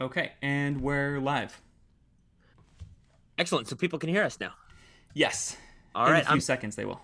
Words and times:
Okay, 0.00 0.32
and 0.42 0.80
we're 0.82 1.20
live. 1.20 1.60
Excellent. 3.38 3.68
So 3.68 3.76
people 3.76 3.98
can 3.98 4.10
hear 4.10 4.24
us 4.24 4.38
now. 4.38 4.52
Yes. 5.14 5.56
All 5.94 6.06
in 6.06 6.12
right. 6.12 6.22
a 6.22 6.26
few 6.26 6.34
I'm, 6.34 6.40
seconds 6.40 6.76
they 6.76 6.84
will. 6.84 7.00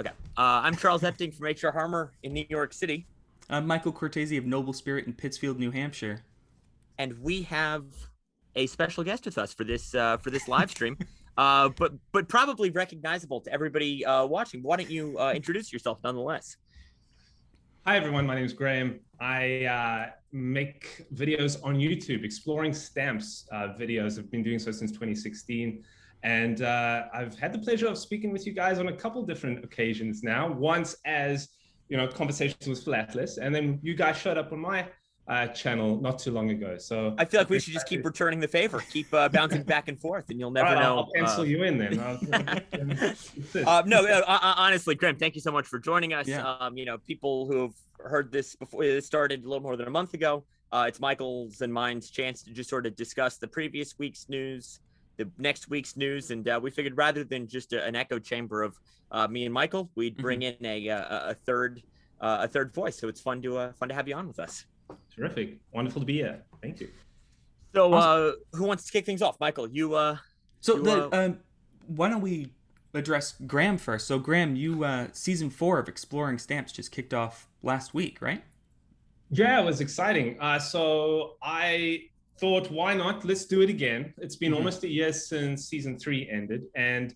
okay. 0.00 0.10
Uh, 0.36 0.62
I'm 0.62 0.76
Charles 0.76 1.02
Epting 1.02 1.34
from 1.34 1.46
HR 1.46 1.72
Harmer 1.72 2.12
in 2.22 2.32
New 2.32 2.46
York 2.48 2.72
City, 2.72 3.06
I'm 3.50 3.66
Michael 3.66 3.90
Cortese 3.92 4.36
of 4.36 4.46
Noble 4.46 4.72
Spirit 4.72 5.06
in 5.06 5.14
Pittsfield, 5.14 5.58
New 5.58 5.70
Hampshire. 5.72 6.22
and 6.98 7.18
we 7.20 7.42
have 7.42 7.84
a 8.54 8.66
special 8.66 9.02
guest 9.02 9.24
with 9.24 9.38
us 9.38 9.52
for 9.52 9.64
this 9.64 9.94
uh, 9.94 10.18
for 10.18 10.30
this 10.30 10.46
live 10.48 10.70
stream. 10.70 10.96
Uh, 11.36 11.68
but 11.68 11.92
but 12.10 12.28
probably 12.28 12.68
recognizable 12.70 13.40
to 13.40 13.52
everybody 13.52 14.04
uh, 14.04 14.26
watching. 14.26 14.60
Why 14.60 14.76
don't 14.76 14.90
you 14.90 15.16
uh, 15.20 15.32
introduce 15.32 15.72
yourself 15.72 16.00
nonetheless? 16.02 16.56
Hi 17.86 17.96
everyone, 17.96 18.26
my 18.26 18.34
name 18.34 18.44
is 18.44 18.52
Graham. 18.52 18.98
I 19.20 19.64
uh, 19.66 20.10
make 20.32 21.06
videos 21.14 21.62
on 21.64 21.76
YouTube, 21.76 22.24
exploring 22.24 22.72
stamps 22.72 23.46
uh, 23.52 23.68
videos. 23.78 24.18
I've 24.18 24.30
been 24.30 24.42
doing 24.42 24.58
so 24.58 24.70
since 24.70 24.90
2016, 24.90 25.82
and 26.22 26.62
uh, 26.62 27.04
I've 27.14 27.38
had 27.38 27.52
the 27.52 27.58
pleasure 27.58 27.86
of 27.86 27.98
speaking 27.98 28.32
with 28.32 28.46
you 28.46 28.52
guys 28.52 28.78
on 28.78 28.88
a 28.88 28.92
couple 28.92 29.22
different 29.24 29.64
occasions 29.64 30.22
now. 30.22 30.50
Once 30.50 30.96
as 31.04 31.48
you 31.88 31.96
know, 31.96 32.06
conversations 32.06 32.84
with 32.84 32.94
Atlas, 32.94 33.38
and 33.38 33.54
then 33.54 33.78
you 33.82 33.94
guys 33.94 34.18
showed 34.18 34.36
up 34.36 34.52
on 34.52 34.60
my 34.60 34.86
uh, 35.28 35.46
channel 35.48 36.00
not 36.00 36.18
too 36.18 36.30
long 36.30 36.50
ago. 36.50 36.78
So 36.78 37.14
I 37.18 37.24
feel 37.24 37.40
like 37.40 37.50
we 37.50 37.60
should 37.60 37.74
just 37.74 37.86
keep 37.86 38.04
returning 38.04 38.40
the 38.40 38.48
favor, 38.48 38.82
keep 38.90 39.12
uh, 39.12 39.28
bouncing 39.28 39.62
back 39.62 39.88
and 39.88 40.00
forth, 40.00 40.30
and 40.30 40.40
you'll 40.40 40.50
never 40.50 40.68
All 40.68 40.74
right, 40.74 40.82
know. 40.82 40.96
I'll, 40.96 40.98
I'll 40.98 41.10
pencil 41.14 41.42
uh, 41.42 41.44
you 41.44 41.62
in 41.64 41.78
then. 41.78 41.98
Uh, 43.66 43.82
no, 43.86 44.04
uh, 44.04 44.22
uh, 44.26 44.54
honestly, 44.56 44.94
Grim, 44.94 45.16
thank 45.16 45.34
you 45.34 45.40
so 45.40 45.50
much 45.50 45.66
for 45.66 45.78
joining 45.78 46.12
us. 46.12 46.26
Yeah. 46.26 46.56
Um, 46.60 46.76
you 46.76 46.84
know, 46.84 46.98
people 46.98 47.46
who 47.46 47.62
have 47.62 47.74
heard 47.98 48.32
this 48.32 48.54
before 48.54 48.84
it 48.84 49.04
started 49.04 49.44
a 49.44 49.48
little 49.48 49.62
more 49.62 49.76
than 49.76 49.86
a 49.86 49.90
month 49.90 50.14
ago. 50.14 50.44
Uh, 50.70 50.84
it's 50.88 51.00
Michael's 51.00 51.60
and 51.60 51.72
mine's 51.72 52.10
chance 52.10 52.42
to 52.42 52.52
just 52.52 52.70
sort 52.70 52.86
of 52.86 52.94
discuss 52.94 53.38
the 53.38 53.48
previous 53.48 53.98
week's 53.98 54.28
news, 54.28 54.80
the 55.16 55.28
next 55.38 55.68
week's 55.68 55.96
news, 55.96 56.30
and 56.30 56.48
uh, 56.48 56.60
we 56.62 56.70
figured 56.70 56.96
rather 56.96 57.24
than 57.24 57.46
just 57.48 57.72
a, 57.72 57.84
an 57.84 57.96
echo 57.96 58.18
chamber 58.18 58.62
of 58.62 58.76
uh, 59.10 59.26
me 59.26 59.44
and 59.44 59.52
Michael, 59.52 59.90
we'd 59.94 60.16
bring 60.16 60.42
in 60.42 60.56
a, 60.64 60.88
a, 60.88 61.30
a 61.30 61.34
third 61.34 61.82
uh, 62.20 62.38
a 62.42 62.48
third 62.48 62.74
voice. 62.74 62.98
So 62.98 63.08
it's 63.08 63.20
fun 63.20 63.42
to 63.42 63.58
uh, 63.58 63.72
fun 63.72 63.88
to 63.88 63.94
have 63.94 64.08
you 64.08 64.14
on 64.14 64.26
with 64.26 64.38
us. 64.38 64.66
Terrific, 65.14 65.58
wonderful 65.72 66.00
to 66.00 66.06
be 66.06 66.14
here. 66.14 66.42
Thank 66.62 66.80
you. 66.80 66.88
So, 67.74 67.92
uh, 67.92 68.32
who 68.52 68.64
wants 68.64 68.84
to 68.84 68.92
kick 68.92 69.04
things 69.06 69.22
off? 69.22 69.38
Michael, 69.40 69.68
you. 69.68 69.94
Uh, 69.94 70.16
So 70.60 70.76
You, 70.76 70.82
the 70.82 71.04
uh, 71.14 71.26
um, 71.26 71.38
why 71.86 72.08
don't 72.08 72.20
we 72.22 72.50
address 72.94 73.34
Graham 73.46 73.78
first? 73.78 74.06
So 74.06 74.18
Graham, 74.18 74.56
you 74.56 74.84
uh, 74.84 75.08
season 75.12 75.50
four 75.50 75.78
of 75.78 75.88
Exploring 75.88 76.38
Stamps 76.38 76.72
just 76.72 76.90
kicked 76.92 77.12
off 77.14 77.48
last 77.62 77.94
week, 77.94 78.20
right? 78.20 78.42
Yeah, 79.30 79.60
it 79.60 79.64
was 79.64 79.80
exciting. 79.80 80.40
Uh, 80.40 80.58
so 80.58 81.36
I 81.42 82.04
thought, 82.40 82.70
why 82.70 82.94
not? 82.94 83.24
Let's 83.24 83.44
do 83.44 83.60
it 83.60 83.68
again. 83.70 84.14
It's 84.18 84.36
been 84.36 84.52
Mhm. 84.52 84.56
almost 84.56 84.84
a 84.84 84.88
year 84.88 85.12
since 85.12 85.66
season 85.66 85.98
three 85.98 86.28
ended, 86.30 86.62
and 86.74 87.14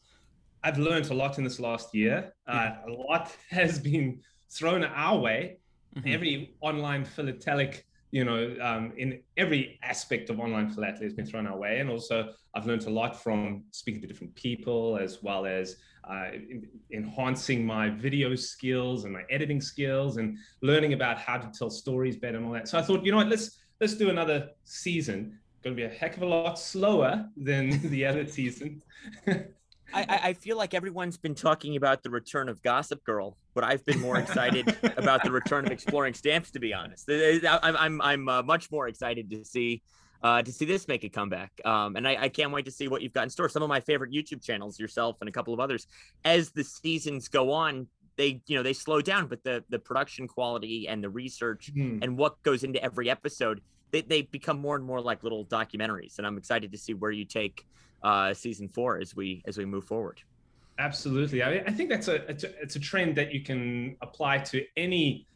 I've 0.63 0.79
learned 0.79 1.11
a 1.11 1.15
lot 1.15 1.39
in 1.39 1.45
this 1.45 1.59
last 1.59 1.95
year. 1.95 2.33
Uh, 2.47 2.71
a 2.87 2.91
lot 2.91 3.35
has 3.51 3.79
been 3.79 4.21
thrown 4.51 4.85
our 4.85 5.19
way. 5.19 5.59
Mhm. 5.97 6.15
Every 6.15 6.55
online 6.61 7.05
philatelic, 7.05 7.85
you 8.11 8.25
know, 8.25 8.57
um, 8.61 8.93
in 8.97 9.23
every 9.37 9.79
aspect 9.83 10.31
of 10.31 10.41
online 10.41 10.69
philately 10.71 11.05
has 11.05 11.15
been 11.15 11.27
thrown 11.27 11.47
our 11.47 11.57
way. 11.59 11.81
And 11.81 11.91
also, 11.91 12.33
I've 12.55 12.67
learned 12.67 12.85
a 12.85 12.91
lot 12.91 13.23
from 13.23 13.65
speaking 13.73 14.01
to 14.03 14.07
different 14.07 14.35
people, 14.35 14.99
as 14.99 15.23
well 15.23 15.47
as 15.47 15.77
uh, 16.09 16.31
en- 16.35 16.69
enhancing 16.93 17.65
my 17.65 17.89
video 17.91 18.35
skills 18.35 19.05
and 19.05 19.13
my 19.13 19.23
editing 19.31 19.61
skills, 19.61 20.17
and 20.17 20.37
learning 20.63 20.93
about 20.95 21.19
how 21.19 21.37
to 21.39 21.51
tell 21.57 21.71
stories 21.71 22.17
better 22.17 22.37
and 22.39 22.47
all 22.47 22.53
that. 22.53 22.69
So 22.69 22.79
I 22.79 22.83
thought, 22.83 23.05
you 23.05 23.13
know 23.13 23.19
what, 23.19 23.29
let's 23.29 23.59
let's 23.81 23.95
do 23.95 24.11
another 24.11 24.51
season. 24.65 25.39
Going 25.63 25.77
to 25.77 25.81
be 25.81 25.87
a 25.87 25.95
heck 25.95 26.17
of 26.17 26.23
a 26.23 26.27
lot 26.27 26.59
slower 26.59 27.29
than 27.37 27.81
the 27.91 28.05
other 28.05 28.27
season. 28.27 28.83
I, 29.95 30.21
I- 30.25 30.33
feel 30.35 30.57
like 30.57 30.75
everyone's 30.75 31.17
been 31.17 31.35
talking 31.35 31.77
about 31.77 32.03
the 32.03 32.11
return 32.11 32.49
of 32.49 32.63
Gossip 32.63 33.05
Girl, 33.05 33.37
but 33.55 33.65
I've 33.65 33.85
been 33.85 34.01
more 34.01 34.17
excited 34.19 34.77
about 34.97 35.23
the 35.25 35.31
return 35.31 35.67
of 35.67 35.73
Exploring 35.73 36.15
Stamps. 36.15 36.51
To 36.53 36.61
be 36.61 36.73
honest, 36.75 37.09
I- 37.11 37.59
I'm 37.63 37.77
I'm 37.77 38.01
I'm 38.03 38.29
uh, 38.29 38.43
much 38.43 38.71
more 38.71 38.89
excited 38.89 39.31
to 39.31 39.45
see 39.45 39.83
uh, 40.23 40.43
to 40.43 40.53
see 40.53 40.65
this 40.65 40.87
make 40.89 41.05
a 41.05 41.09
comeback. 41.09 41.51
Um, 41.65 41.97
and 41.97 42.07
I, 42.07 42.17
I 42.23 42.29
can't 42.29 42.53
wait 42.53 42.65
to 42.67 42.71
see 42.71 42.87
what 42.89 43.03
you've 43.03 43.13
got 43.13 43.25
in 43.25 43.31
store. 43.31 43.49
Some 43.49 43.63
of 43.63 43.69
my 43.69 43.81
favorite 43.81 44.13
YouTube 44.13 44.43
channels, 44.45 44.79
yourself 44.79 45.17
and 45.21 45.29
a 45.29 45.33
couple 45.33 45.53
of 45.53 45.61
others, 45.61 45.87
as 46.25 46.51
the 46.53 46.63
seasons 46.65 47.29
go 47.29 47.53
on, 47.53 47.87
they 48.17 48.41
you 48.47 48.57
know 48.57 48.63
they 48.63 48.73
slow 48.73 49.01
down, 49.01 49.27
but 49.27 49.43
the 49.45 49.65
the 49.69 49.79
production 49.79 50.29
quality 50.29 50.87
and 50.89 51.03
the 51.03 51.11
research 51.11 51.71
Hmm. 51.75 51.99
and 52.03 52.17
what 52.17 52.41
goes 52.43 52.63
into 52.65 52.83
every 52.83 53.09
episode, 53.11 53.61
they, 53.93 54.01
they 54.01 54.23
become 54.23 54.59
more 54.59 54.75
and 54.75 54.85
more 54.85 55.01
like 55.01 55.23
little 55.23 55.45
documentaries. 55.45 56.19
And 56.19 56.27
I'm 56.27 56.39
excited 56.39 56.73
to 56.73 56.79
see 56.79 56.95
where 56.95 57.11
you 57.11 57.25
take 57.25 57.67
uh, 58.03 58.35
season 58.35 58.69
four 58.69 58.99
as 58.99 59.15
we 59.15 59.43
as 59.47 59.57
we 59.57 59.65
move 59.65 59.85
forward. 59.85 60.21
Absolutely. 60.79 61.43
I, 61.43 61.59
I 61.59 61.71
think 61.71 61.91
that's 61.91 62.09
a 62.09 62.17
it's, 62.29 62.45
a 62.45 62.61
it's 62.61 62.77
a 62.77 62.81
trend 62.81 63.17
that 63.17 63.33
you 63.33 63.43
can 63.43 63.97
apply 64.01 64.39
to 64.39 64.65
any 64.77 65.27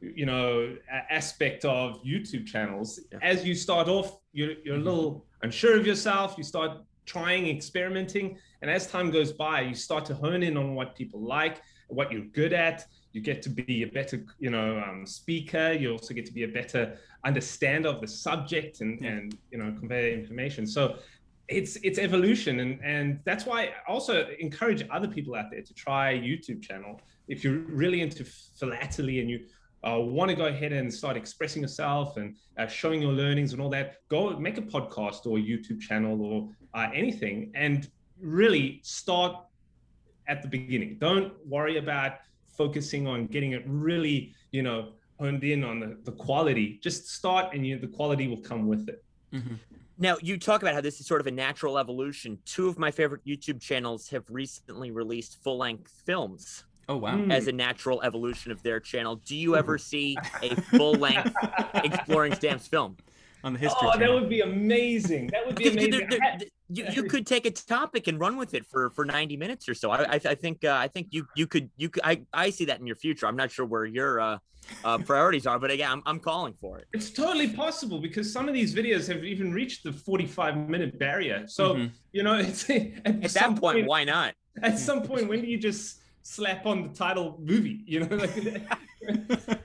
you 0.00 0.26
know 0.26 0.76
aspect 1.10 1.64
of 1.64 2.02
YouTube 2.02 2.46
channels. 2.46 3.00
Yeah. 3.12 3.18
As 3.22 3.44
you 3.44 3.54
start 3.54 3.88
off, 3.88 4.18
you're 4.32 4.54
you're 4.64 4.76
a 4.76 4.80
little 4.80 5.26
unsure 5.42 5.78
of 5.78 5.86
yourself. 5.86 6.34
You 6.36 6.44
start 6.44 6.78
trying, 7.04 7.48
experimenting, 7.48 8.38
and 8.62 8.70
as 8.70 8.88
time 8.88 9.10
goes 9.10 9.32
by, 9.32 9.60
you 9.60 9.74
start 9.74 10.04
to 10.06 10.14
hone 10.14 10.42
in 10.42 10.56
on 10.56 10.74
what 10.74 10.96
people 10.96 11.20
like, 11.20 11.62
what 11.88 12.10
you're 12.10 12.24
good 12.24 12.52
at. 12.52 12.86
You 13.16 13.22
get 13.22 13.40
to 13.46 13.50
be 13.50 13.82
a 13.82 13.90
better, 13.98 14.16
you 14.38 14.50
know, 14.50 14.68
um, 14.86 15.06
speaker. 15.06 15.72
You 15.72 15.92
also 15.92 16.12
get 16.18 16.26
to 16.26 16.34
be 16.40 16.44
a 16.50 16.52
better 16.60 16.82
understander 17.24 17.88
of 17.94 17.98
the 18.02 18.10
subject 18.26 18.74
and 18.82 18.92
Yeah. 19.00 19.12
and 19.12 19.26
you 19.52 19.58
know 19.60 19.68
convey 19.80 20.04
information. 20.20 20.62
So 20.76 20.82
it's 21.48 21.72
it's 21.88 21.98
evolution 21.98 22.54
and 22.64 22.72
and 22.94 23.06
that's 23.28 23.44
why 23.46 23.58
I 23.66 23.92
also 23.94 24.14
encourage 24.46 24.80
other 24.96 25.08
people 25.16 25.32
out 25.40 25.48
there 25.52 25.62
to 25.70 25.74
try 25.86 26.04
a 26.18 26.20
YouTube 26.30 26.60
channel 26.68 26.92
if 27.28 27.36
you're 27.42 27.60
really 27.82 28.00
into 28.06 28.22
philately 28.60 29.20
and 29.20 29.28
you 29.32 29.38
uh, 29.86 29.98
want 30.16 30.28
to 30.32 30.36
go 30.36 30.46
ahead 30.54 30.72
and 30.72 30.92
start 30.92 31.16
expressing 31.16 31.62
yourself 31.62 32.16
and 32.16 32.28
uh, 32.58 32.66
showing 32.66 33.00
your 33.00 33.12
learnings 33.12 33.52
and 33.52 33.62
all 33.62 33.70
that 33.70 33.86
go 34.08 34.20
make 34.48 34.58
a 34.58 34.66
podcast 34.76 35.20
or 35.28 35.38
a 35.38 35.44
YouTube 35.52 35.80
channel 35.88 36.14
or 36.28 36.36
uh, 36.74 36.88
anything 37.02 37.36
and 37.54 37.78
really 38.20 38.80
start 38.82 39.32
at 40.32 40.42
the 40.42 40.48
beginning 40.48 40.90
don't 40.98 41.32
worry 41.46 41.76
about 41.84 42.12
focusing 42.56 43.06
on 43.06 43.26
getting 43.26 43.52
it 43.52 43.62
really 43.66 44.32
you 44.52 44.62
know 44.62 44.92
honed 45.18 45.44
in 45.44 45.64
on 45.64 45.80
the, 45.80 45.96
the 46.04 46.12
quality 46.12 46.78
just 46.82 47.08
start 47.08 47.54
and 47.54 47.66
you 47.66 47.78
the 47.78 47.86
quality 47.86 48.28
will 48.28 48.40
come 48.42 48.66
with 48.66 48.88
it 48.88 49.02
Mhm. 49.32 49.58
Now, 49.98 50.16
you 50.22 50.36
talk 50.38 50.60
about 50.62 50.74
how 50.74 50.82
this 50.82 51.00
is 51.00 51.06
sort 51.06 51.22
of 51.22 51.26
a 51.26 51.30
natural 51.30 51.78
evolution. 51.78 52.38
Two 52.44 52.68
of 52.68 52.78
my 52.78 52.90
favorite 52.90 53.22
YouTube 53.26 53.60
channels 53.62 54.08
have 54.10 54.24
recently 54.28 54.90
released 54.90 55.42
full 55.42 55.56
length 55.58 55.90
films 56.04 56.64
Oh 56.88 56.96
wow. 56.98 57.16
Mm. 57.16 57.32
as 57.32 57.48
a 57.48 57.52
natural 57.52 58.02
evolution 58.02 58.52
of 58.52 58.62
their 58.62 58.78
channel. 58.78 59.16
Do 59.16 59.34
you 59.34 59.56
ever 59.56 59.78
see 59.78 60.16
a 60.42 60.54
full 60.76 60.92
length 60.94 61.34
Exploring 61.74 62.34
Stamps 62.34 62.66
film? 62.68 62.96
On 63.46 63.52
the 63.52 63.60
history 63.60 63.88
oh, 63.94 63.96
that 63.96 64.12
would 64.12 64.28
be 64.28 64.40
amazing. 64.40 65.28
That 65.28 65.46
would 65.46 65.54
be 65.54 65.70
Because 65.70 65.76
there- 65.76 66.00
amazing. 66.00 66.08
there- 66.10 66.36
there- 66.40 66.48
you, 66.68 66.84
you 66.90 67.02
could 67.04 67.28
take 67.28 67.46
a 67.46 67.50
topic 67.52 68.08
and 68.08 68.18
run 68.18 68.36
with 68.36 68.52
it 68.54 68.66
for, 68.66 68.90
for 68.90 69.04
90 69.04 69.36
minutes 69.36 69.68
or 69.68 69.74
so. 69.74 69.92
I, 69.92 70.14
I, 70.14 70.20
I 70.32 70.34
think 70.34 70.64
uh, 70.64 70.72
I 70.72 70.88
think 70.88 71.06
you 71.12 71.24
you 71.36 71.46
could 71.46 71.70
you 71.76 71.88
could 71.88 72.02
I, 72.04 72.22
I 72.34 72.50
see 72.50 72.64
that 72.64 72.80
in 72.80 72.88
your 72.88 72.96
future. 72.96 73.24
I'm 73.28 73.36
not 73.36 73.52
sure 73.52 73.64
where 73.64 73.84
your 73.84 74.20
uh, 74.20 74.38
uh, 74.84 74.98
priorities 74.98 75.46
are, 75.46 75.60
but 75.60 75.70
again, 75.70 75.88
I'm, 75.92 76.02
I'm 76.06 76.18
calling 76.18 76.54
for 76.54 76.78
it. 76.80 76.88
It's 76.92 77.10
totally 77.10 77.50
possible 77.50 78.00
because 78.00 78.32
some 78.32 78.48
of 78.48 78.54
these 78.54 78.74
videos 78.74 79.06
have 79.06 79.22
even 79.24 79.52
reached 79.52 79.84
the 79.84 79.92
45 79.92 80.56
minute 80.68 80.98
barrier. 80.98 81.44
So, 81.46 81.74
Mhm. 81.76 81.90
you 82.12 82.24
know, 82.24 82.34
it's 82.34 82.68
at, 82.70 83.06
At 83.06 83.30
some 83.30 83.54
that 83.54 83.60
point, 83.60 83.86
why 83.86 84.02
not? 84.02 84.34
at 84.60 84.76
some 84.80 85.02
point, 85.04 85.28
when 85.28 85.40
do 85.42 85.46
you 85.46 85.58
just 85.58 86.00
slap 86.24 86.66
on 86.66 86.82
the 86.82 86.88
title 86.88 87.38
movie? 87.40 87.84
You 87.86 88.00
know, 88.00 88.16
like 88.16 88.34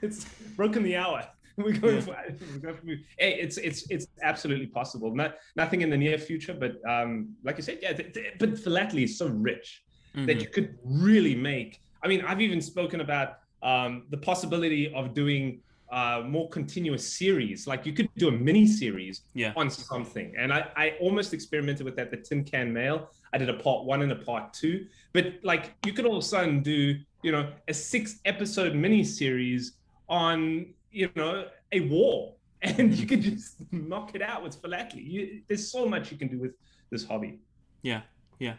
it's 0.00 0.26
broken 0.54 0.84
the 0.84 0.94
hour. 0.94 1.26
We're 1.56 1.72
going, 1.78 1.96
Yeah. 1.96 2.00
for, 2.00 2.16
we're 2.52 2.58
going 2.58 2.76
for. 2.76 2.86
Hey, 3.18 3.34
it's 3.40 3.58
it's 3.58 3.88
it's 3.90 4.06
absolutely 4.22 4.66
possible. 4.66 5.14
Not 5.14 5.36
nothing 5.56 5.82
in 5.82 5.90
the 5.90 5.96
near 5.96 6.18
future, 6.18 6.52
but 6.54 6.72
um, 6.88 7.34
like 7.44 7.56
you 7.58 7.62
said, 7.62 7.78
yeah. 7.80 7.92
th- 7.92 8.12
th- 8.12 8.34
but 8.40 8.58
philately 8.58 9.04
is 9.04 9.16
so 9.18 9.28
rich. 9.28 9.82
that 10.14 10.36
Mhm. 10.38 10.42
you 10.42 10.48
could 10.48 10.78
really 10.84 11.34
make. 11.34 11.80
I 12.02 12.06
mean, 12.08 12.20
I've 12.22 12.40
even 12.40 12.60
spoken 12.60 13.00
about 13.00 13.28
um, 13.62 14.04
the 14.10 14.16
possibility 14.16 14.92
of 14.94 15.12
doing 15.14 15.60
uh, 15.90 16.22
more 16.26 16.48
continuous 16.50 17.04
series. 17.20 17.66
Like 17.66 17.84
you 17.86 17.92
could 17.92 18.08
do 18.16 18.28
a 18.28 18.32
mini 18.32 18.64
series 18.66 19.22
Yeah. 19.34 19.52
on 19.56 19.68
something. 19.70 20.32
And 20.38 20.52
I, 20.52 20.60
I 20.76 20.86
almost 21.00 21.34
experimented 21.34 21.84
with 21.84 21.96
that, 21.96 22.10
the 22.10 22.16
Tin 22.16 22.44
Can 22.44 22.72
Mail. 22.72 23.10
I 23.32 23.38
did 23.38 23.48
a 23.48 23.54
part 23.54 23.84
one 23.84 24.02
and 24.02 24.12
a 24.12 24.16
part 24.30 24.52
two. 24.52 24.86
But 25.12 25.24
like 25.42 25.74
you 25.86 25.92
could 25.92 26.04
all 26.06 26.16
of 26.16 26.22
a 26.22 26.26
sudden 26.26 26.62
do, 26.62 26.96
you 27.22 27.32
know, 27.32 27.50
a 27.68 27.74
six 27.74 28.20
episode 28.24 28.74
mini 28.76 29.02
series 29.02 29.72
on, 30.08 30.66
you 30.94 31.10
know, 31.16 31.46
a 31.72 31.80
war. 31.80 32.34
And 32.62 32.94
you 32.94 33.06
could 33.06 33.20
just 33.20 33.56
knock 33.72 34.14
it 34.14 34.22
out 34.22 34.42
with 34.42 34.54
philately. 34.54 35.02
You, 35.02 35.42
there's 35.46 35.70
so 35.70 35.84
much 35.84 36.10
you 36.10 36.16
can 36.16 36.28
do 36.28 36.38
with 36.38 36.52
this 36.88 37.04
hobby. 37.04 37.40
Yeah, 37.82 38.00
yeah. 38.38 38.54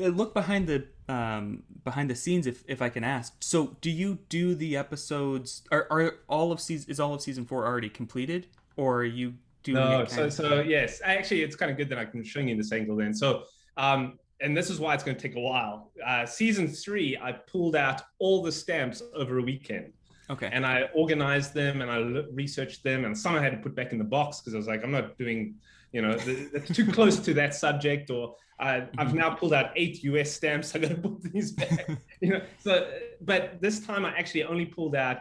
Uh, 0.00 0.04
Look 0.06 0.32
behind 0.32 0.66
the 0.66 0.86
um, 1.12 1.62
behind 1.84 2.08
the 2.08 2.14
scenes, 2.14 2.46
if 2.46 2.64
if 2.66 2.80
I 2.80 2.88
can 2.88 3.04
ask. 3.04 3.34
So, 3.40 3.76
do 3.82 3.90
you 3.90 4.18
do 4.30 4.54
the 4.54 4.78
episodes? 4.78 5.62
Are 5.70 5.86
are 5.90 6.14
all 6.26 6.52
of 6.52 6.58
season 6.58 6.90
is 6.90 6.98
all 7.00 7.12
of 7.12 7.20
season 7.20 7.44
four 7.44 7.66
already 7.66 7.90
completed, 7.90 8.46
or 8.76 9.00
are 9.00 9.04
you 9.04 9.34
Do 9.62 9.74
No, 9.74 10.06
so 10.06 10.24
of- 10.24 10.32
so 10.32 10.60
yes, 10.62 11.02
actually, 11.04 11.42
it's 11.42 11.56
kind 11.56 11.70
of 11.70 11.76
good 11.76 11.90
that 11.90 11.98
I 11.98 12.06
can 12.06 12.24
show 12.24 12.40
you 12.40 12.56
this 12.56 12.72
angle 12.72 12.96
then. 12.96 13.12
So, 13.12 13.42
um, 13.76 14.18
and 14.40 14.56
this 14.56 14.70
is 14.70 14.80
why 14.80 14.94
it's 14.94 15.04
going 15.04 15.18
to 15.18 15.22
take 15.22 15.36
a 15.36 15.40
while. 15.40 15.92
Uh, 16.06 16.24
season 16.24 16.66
three, 16.66 17.18
I 17.20 17.32
pulled 17.32 17.76
out 17.76 18.00
all 18.18 18.42
the 18.42 18.52
stamps 18.52 19.02
over 19.14 19.38
a 19.38 19.42
weekend, 19.42 19.92
okay. 20.30 20.48
and 20.52 20.64
I 20.66 20.88
organized 20.94 21.54
them 21.54 21.82
and 21.82 21.90
I 21.90 21.98
researched 22.32 22.82
them, 22.82 23.04
and 23.04 23.16
some 23.16 23.34
I 23.34 23.42
had 23.42 23.52
to 23.52 23.58
put 23.58 23.74
back 23.74 23.92
in 23.92 23.98
the 23.98 24.04
box 24.04 24.40
because 24.40 24.54
I 24.54 24.56
was 24.56 24.66
like, 24.66 24.82
I'm 24.82 24.92
not 24.92 25.18
doing, 25.18 25.56
you 25.92 26.02
know, 26.02 26.16
th- 26.16 26.48
it's 26.54 26.74
too 26.74 26.86
close 26.98 27.18
to 27.20 27.34
that 27.34 27.54
subject, 27.54 28.10
or 28.10 28.34
I, 28.58 28.86
I've 28.98 29.14
now 29.14 29.30
pulled 29.30 29.54
out 29.54 29.70
eight 29.76 30.02
US 30.04 30.32
stamps. 30.32 30.74
I 30.74 30.78
got 30.78 30.90
to 30.90 30.96
put 30.96 31.22
these 31.22 31.52
back, 31.52 31.88
you 32.20 32.30
know. 32.30 32.42
So, 32.58 32.90
but 33.20 33.60
this 33.60 33.80
time 33.80 34.04
I 34.04 34.16
actually 34.16 34.44
only 34.44 34.66
pulled 34.66 34.94
out 34.94 35.18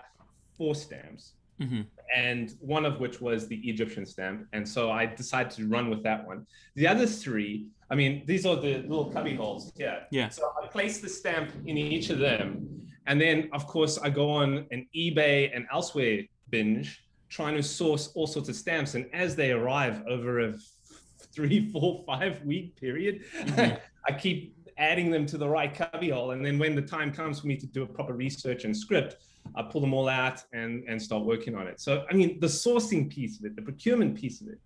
four 0.58 0.76
stamps 0.76 1.34
hmm 1.60 1.82
and 2.16 2.56
one 2.60 2.86
of 2.86 3.00
which 3.00 3.22
was 3.22 3.48
the 3.48 3.58
Egyptian 3.58 4.06
stamp. 4.06 4.48
And 4.54 4.68
so 4.68 4.92
I 4.92 5.06
decided 5.06 5.52
to 5.54 5.68
run 5.68 5.90
with 5.90 6.04
that 6.04 6.26
one. 6.26 6.46
The 6.76 6.88
other 6.88 7.06
three, 7.06 7.68
I 7.90 7.96
mean, 7.96 8.24
these 8.26 8.46
are 8.46 8.56
the 8.56 8.80
little 8.80 9.12
cubby 9.12 9.36
holes 9.36 9.72
here. 9.78 10.02
Yeah. 10.12 10.30
So 10.30 10.52
I 10.62 10.68
placed 10.68 11.02
the 11.02 11.10
stamp 11.10 11.52
in 11.66 11.78
each 11.78 12.10
of 12.10 12.20
them. 12.20 12.88
And 13.10 13.20
then, 13.20 13.50
of 13.54 13.66
course, 13.66 13.98
I 13.98 14.10
go 14.12 14.30
on 14.30 14.68
an 14.70 14.88
eBay 14.96 15.50
and 15.54 15.66
elsewhere 15.74 16.22
binge 16.52 17.04
trying 17.28 17.56
to 17.56 17.64
source 17.64 18.12
all 18.14 18.28
sorts 18.28 18.50
of 18.50 18.56
stamps. 18.56 18.94
And 18.94 19.08
as 19.14 19.36
they 19.36 19.52
arrive 19.52 20.04
over 20.08 20.42
a 20.42 20.54
three, 21.34 21.72
four, 21.72 22.04
five 22.06 22.42
week 22.46 22.76
period, 22.76 23.24
Mhm. 23.36 23.80
I 24.08 24.12
keep 24.14 24.56
adding 24.78 25.12
them 25.12 25.26
to 25.26 25.38
the 25.38 25.50
right 25.50 25.74
cubbyhole. 25.74 26.32
And 26.32 26.46
then 26.46 26.58
when 26.58 26.76
the 26.76 26.82
time 26.82 27.12
comes 27.12 27.40
for 27.42 27.48
me 27.48 27.58
to 27.58 27.66
do 27.66 27.84
a 27.84 27.86
proper 27.88 28.14
research 28.14 28.64
and 28.64 28.76
script, 28.78 29.18
I 29.56 29.64
pull 29.64 29.82
them 29.82 29.94
all 29.94 30.08
out 30.08 30.44
and, 30.54 30.84
and 30.88 31.02
start 31.02 31.26
working 31.26 31.56
on 31.56 31.68
it. 31.68 31.82
So, 31.82 32.06
I 32.10 32.14
mean, 32.14 32.40
the 32.40 32.48
sourcing 32.48 33.10
piece 33.10 33.40
of 33.40 33.46
it, 33.46 33.56
the 33.56 33.62
procurement 33.62 34.16
piece 34.16 34.40
of 34.42 34.48
it, 34.48 34.60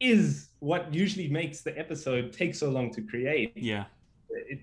is 0.00 0.50
what 0.60 0.94
usually 0.94 1.28
makes 1.28 1.62
the 1.62 1.76
episode 1.78 2.32
take 2.32 2.54
so 2.54 2.70
long 2.70 2.92
to 2.94 3.02
create. 3.02 3.52
Yeah. 3.56 3.84
It, 4.30 4.60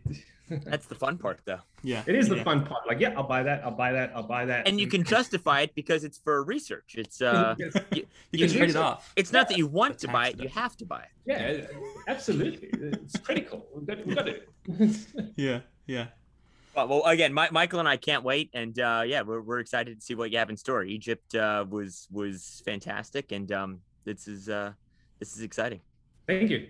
That's 0.66 0.86
the 0.86 0.96
fun 0.96 1.18
part, 1.18 1.40
though. 1.46 1.60
Yeah. 1.84 2.04
it 2.06 2.16
is 2.16 2.28
the 2.28 2.38
yeah. 2.38 2.44
fun 2.44 2.66
part. 2.66 2.88
Like, 2.88 3.00
yeah, 3.00 3.14
I'll 3.16 3.28
buy 3.28 3.44
that. 3.44 3.64
I'll 3.64 3.72
buy 3.72 3.92
that. 3.94 4.12
I'll 4.16 4.24
buy 4.24 4.46
that. 4.46 4.68
And 4.68 4.80
you 4.80 4.88
can 4.88 5.04
justify 5.04 5.62
it 5.62 5.76
because 5.76 6.04
it's 6.04 6.18
for 6.18 6.44
research. 6.44 6.96
It's 6.98 7.22
uh, 7.22 7.56
Yes. 7.60 7.74
You 7.92 8.06
you 8.32 8.48
can 8.48 8.60
write 8.60 8.70
it 8.70 8.76
off. 8.76 9.14
it's 9.16 9.32
not 9.32 9.48
that 9.50 9.58
you 9.58 9.68
want 9.68 10.00
to 10.00 10.08
buy 10.08 10.30
it; 10.30 10.40
you 10.40 10.50
have 10.50 10.76
to 10.78 10.86
buy 10.86 11.02
it. 11.02 11.10
yeah, 11.26 11.68
absolutely. 12.08 12.70
It's 12.74 13.18
critical. 13.18 13.66
We've 13.74 13.86
got, 13.86 14.06
we've 14.06 14.16
got 14.16 14.26
to. 14.28 14.42
Yeah. 15.36 15.60
Yeah. 15.88 16.08
Well, 16.76 16.88
well 16.88 17.06
again, 17.06 17.34
My, 17.34 17.50
Michael 17.52 17.80
and 17.80 17.88
I 17.88 17.98
can't 17.98 18.24
wait, 18.24 18.50
and 18.54 18.78
uh, 18.80 19.04
yeah, 19.06 19.22
we're, 19.22 19.42
we're 19.42 19.60
excited 19.60 20.00
to 20.00 20.06
see 20.06 20.16
what 20.16 20.32
you 20.32 20.38
have 20.38 20.50
in 20.50 20.58
store. 20.58 20.84
Egypt 20.84 21.36
uh, 21.36 21.66
was 21.70 22.08
was 22.12 22.62
fantastic, 22.66 23.32
and 23.32 23.52
um, 23.52 23.80
this 24.06 24.28
is 24.28 24.50
uh, 24.50 24.72
this 25.20 25.36
is 25.36 25.42
exciting. 25.42 25.82
Thank 26.28 26.50
you. 26.50 26.68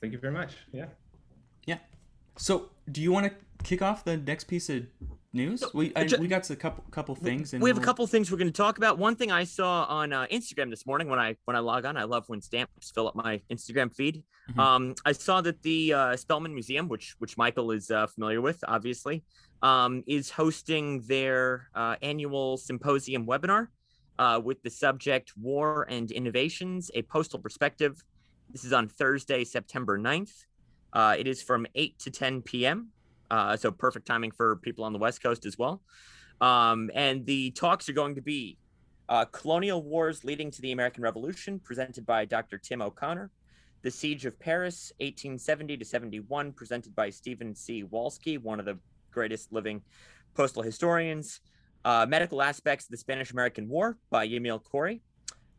Thank 0.00 0.12
you 0.12 0.18
very 0.18 0.32
much. 0.32 0.54
Yeah, 0.72 0.86
yeah. 1.66 1.78
So, 2.36 2.70
do 2.90 3.00
you 3.00 3.12
want 3.12 3.26
to 3.26 3.32
kick 3.64 3.82
off 3.82 4.04
the 4.04 4.16
next 4.16 4.44
piece 4.44 4.68
of 4.70 4.84
news? 5.32 5.60
So, 5.60 5.70
We 5.74 5.92
I, 5.96 6.04
ju- 6.04 6.16
we 6.18 6.28
got 6.28 6.48
a 6.50 6.56
couple 6.56 6.84
couple 6.90 7.14
things, 7.14 7.52
and 7.54 7.62
we 7.62 7.70
have 7.70 7.76
a 7.76 7.80
we'll- 7.80 7.84
couple 7.86 8.06
things 8.06 8.30
we're 8.30 8.38
going 8.38 8.52
to 8.52 8.56
talk 8.56 8.76
about. 8.78 8.98
One 8.98 9.16
thing 9.16 9.32
I 9.32 9.44
saw 9.44 9.84
on 9.84 10.12
uh, 10.12 10.26
Instagram 10.30 10.70
this 10.70 10.86
morning 10.86 11.08
when 11.08 11.18
I 11.18 11.36
when 11.44 11.56
I 11.56 11.60
log 11.60 11.84
on, 11.84 11.96
I 11.96 12.04
love 12.04 12.28
when 12.28 12.40
stamps 12.40 12.90
fill 12.90 13.08
up 13.08 13.14
my 13.14 13.40
Instagram 13.50 13.94
feed. 13.94 14.22
Mhm. 14.52 14.58
Um, 14.58 14.94
I 15.04 15.12
saw 15.12 15.40
that 15.40 15.62
the 15.62 15.92
uh, 15.94 16.16
Spellman 16.16 16.52
Museum, 16.52 16.88
which 16.88 17.14
which 17.18 17.36
Michael 17.38 17.70
is 17.70 17.90
uh, 17.90 18.06
familiar 18.06 18.40
with, 18.40 18.62
obviously, 18.68 19.24
um, 19.62 20.02
is 20.06 20.30
hosting 20.30 21.00
their 21.02 21.68
uh, 21.74 21.96
annual 22.02 22.56
symposium 22.58 23.26
webinar 23.26 23.68
uh, 24.18 24.40
with 24.44 24.62
the 24.62 24.70
subject 24.70 25.32
"War 25.40 25.86
and 25.88 26.10
Innovations: 26.10 26.90
A 26.94 27.02
Postal 27.02 27.38
Perspective." 27.38 28.02
This 28.50 28.64
is 28.64 28.72
on 28.74 28.86
Thursday, 28.88 29.42
September 29.42 29.98
9th. 29.98 30.44
Uh, 30.94 31.16
it 31.18 31.26
is 31.26 31.42
from 31.42 31.66
8 31.74 31.98
to 31.98 32.10
10 32.10 32.42
p.m. 32.42 32.88
Uh, 33.30 33.56
so 33.56 33.70
perfect 33.70 34.06
timing 34.06 34.30
for 34.30 34.56
people 34.56 34.84
on 34.84 34.92
the 34.92 34.98
West 34.98 35.22
Coast 35.22 35.44
as 35.44 35.58
well. 35.58 35.82
Um, 36.40 36.90
and 36.94 37.26
the 37.26 37.50
talks 37.50 37.88
are 37.88 37.92
going 37.92 38.14
to 38.14 38.22
be 38.22 38.58
uh, 39.08 39.24
Colonial 39.26 39.82
Wars 39.82 40.24
Leading 40.24 40.50
to 40.50 40.62
the 40.62 40.72
American 40.72 41.02
Revolution, 41.02 41.58
presented 41.58 42.06
by 42.06 42.24
Dr. 42.24 42.58
Tim 42.58 42.80
O'Connor. 42.80 43.30
The 43.82 43.90
Siege 43.90 44.24
of 44.24 44.38
Paris, 44.38 44.92
1870 44.98 45.76
to 45.76 45.84
71, 45.84 46.52
presented 46.52 46.94
by 46.94 47.10
Steven 47.10 47.54
C. 47.54 47.84
Walske, 47.84 48.40
one 48.40 48.58
of 48.58 48.64
the 48.64 48.78
greatest 49.10 49.52
living 49.52 49.82
postal 50.34 50.62
historians. 50.62 51.40
Uh, 51.84 52.06
Medical 52.08 52.40
Aspects 52.40 52.86
of 52.86 52.92
the 52.92 52.96
Spanish 52.96 53.32
American 53.32 53.68
War 53.68 53.98
by 54.08 54.24
Emil 54.26 54.58
Corey. 54.58 55.02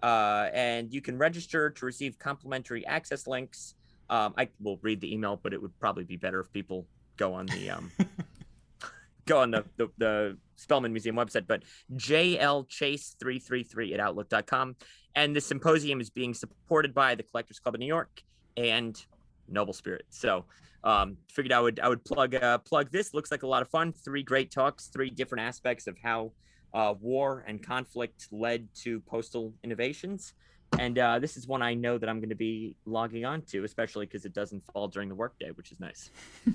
Uh, 0.01 0.49
and 0.53 0.91
you 0.91 1.01
can 1.01 1.17
register 1.17 1.69
to 1.69 1.85
receive 1.85 2.17
complimentary 2.17 2.85
access 2.87 3.27
links. 3.27 3.75
Um, 4.09 4.33
I 4.37 4.49
will 4.61 4.77
read 4.81 5.01
the 5.01 5.13
email, 5.13 5.39
but 5.41 5.53
it 5.53 5.61
would 5.61 5.77
probably 5.79 6.03
be 6.03 6.17
better 6.17 6.39
if 6.39 6.51
people 6.51 6.85
go 7.17 7.33
on 7.33 7.45
the 7.47 7.71
um, 7.71 7.91
go 9.25 9.39
on 9.39 9.51
the, 9.51 9.65
the 9.77 9.89
the 9.97 10.37
Spellman 10.55 10.93
Museum 10.93 11.15
website. 11.15 11.47
But 11.47 11.63
jlchase333 11.95 13.93
at 13.93 13.99
outlook.com. 13.99 14.75
And 15.15 15.35
the 15.35 15.41
symposium 15.41 16.01
is 16.01 16.09
being 16.09 16.33
supported 16.33 16.93
by 16.93 17.15
the 17.15 17.23
Collectors 17.23 17.59
Club 17.59 17.75
of 17.75 17.79
New 17.79 17.85
York 17.85 18.21
and 18.57 19.01
Noble 19.47 19.73
Spirit. 19.73 20.05
So 20.09 20.45
um, 20.83 21.17
figured 21.29 21.51
I 21.51 21.59
would 21.59 21.79
I 21.79 21.89
would 21.89 22.03
plug 22.05 22.35
uh, 22.35 22.59
plug 22.59 22.91
this. 22.91 23.13
Looks 23.13 23.31
like 23.31 23.43
a 23.43 23.47
lot 23.47 23.61
of 23.61 23.69
fun. 23.69 23.91
Three 23.91 24.23
great 24.23 24.51
talks, 24.51 24.87
three 24.87 25.09
different 25.09 25.43
aspects 25.43 25.87
of 25.87 25.97
how 26.01 26.31
uh, 26.73 26.93
war 26.99 27.43
and 27.47 27.65
conflict 27.65 28.27
led 28.31 28.67
to 28.75 28.99
postal 29.01 29.53
innovations. 29.63 30.33
And 30.79 30.97
uh, 30.99 31.19
this 31.19 31.37
is 31.37 31.47
one 31.47 31.61
I 31.61 31.73
know 31.73 31.97
that 31.97 32.09
I'm 32.09 32.19
going 32.19 32.29
to 32.29 32.35
be 32.35 32.75
logging 32.85 33.25
on 33.25 33.41
to, 33.43 33.63
especially 33.63 34.05
because 34.05 34.25
it 34.25 34.33
doesn't 34.33 34.63
fall 34.71 34.87
during 34.87 35.09
the 35.09 35.15
workday, 35.15 35.51
which 35.51 35.71
is 35.71 35.79
nice. 35.79 36.09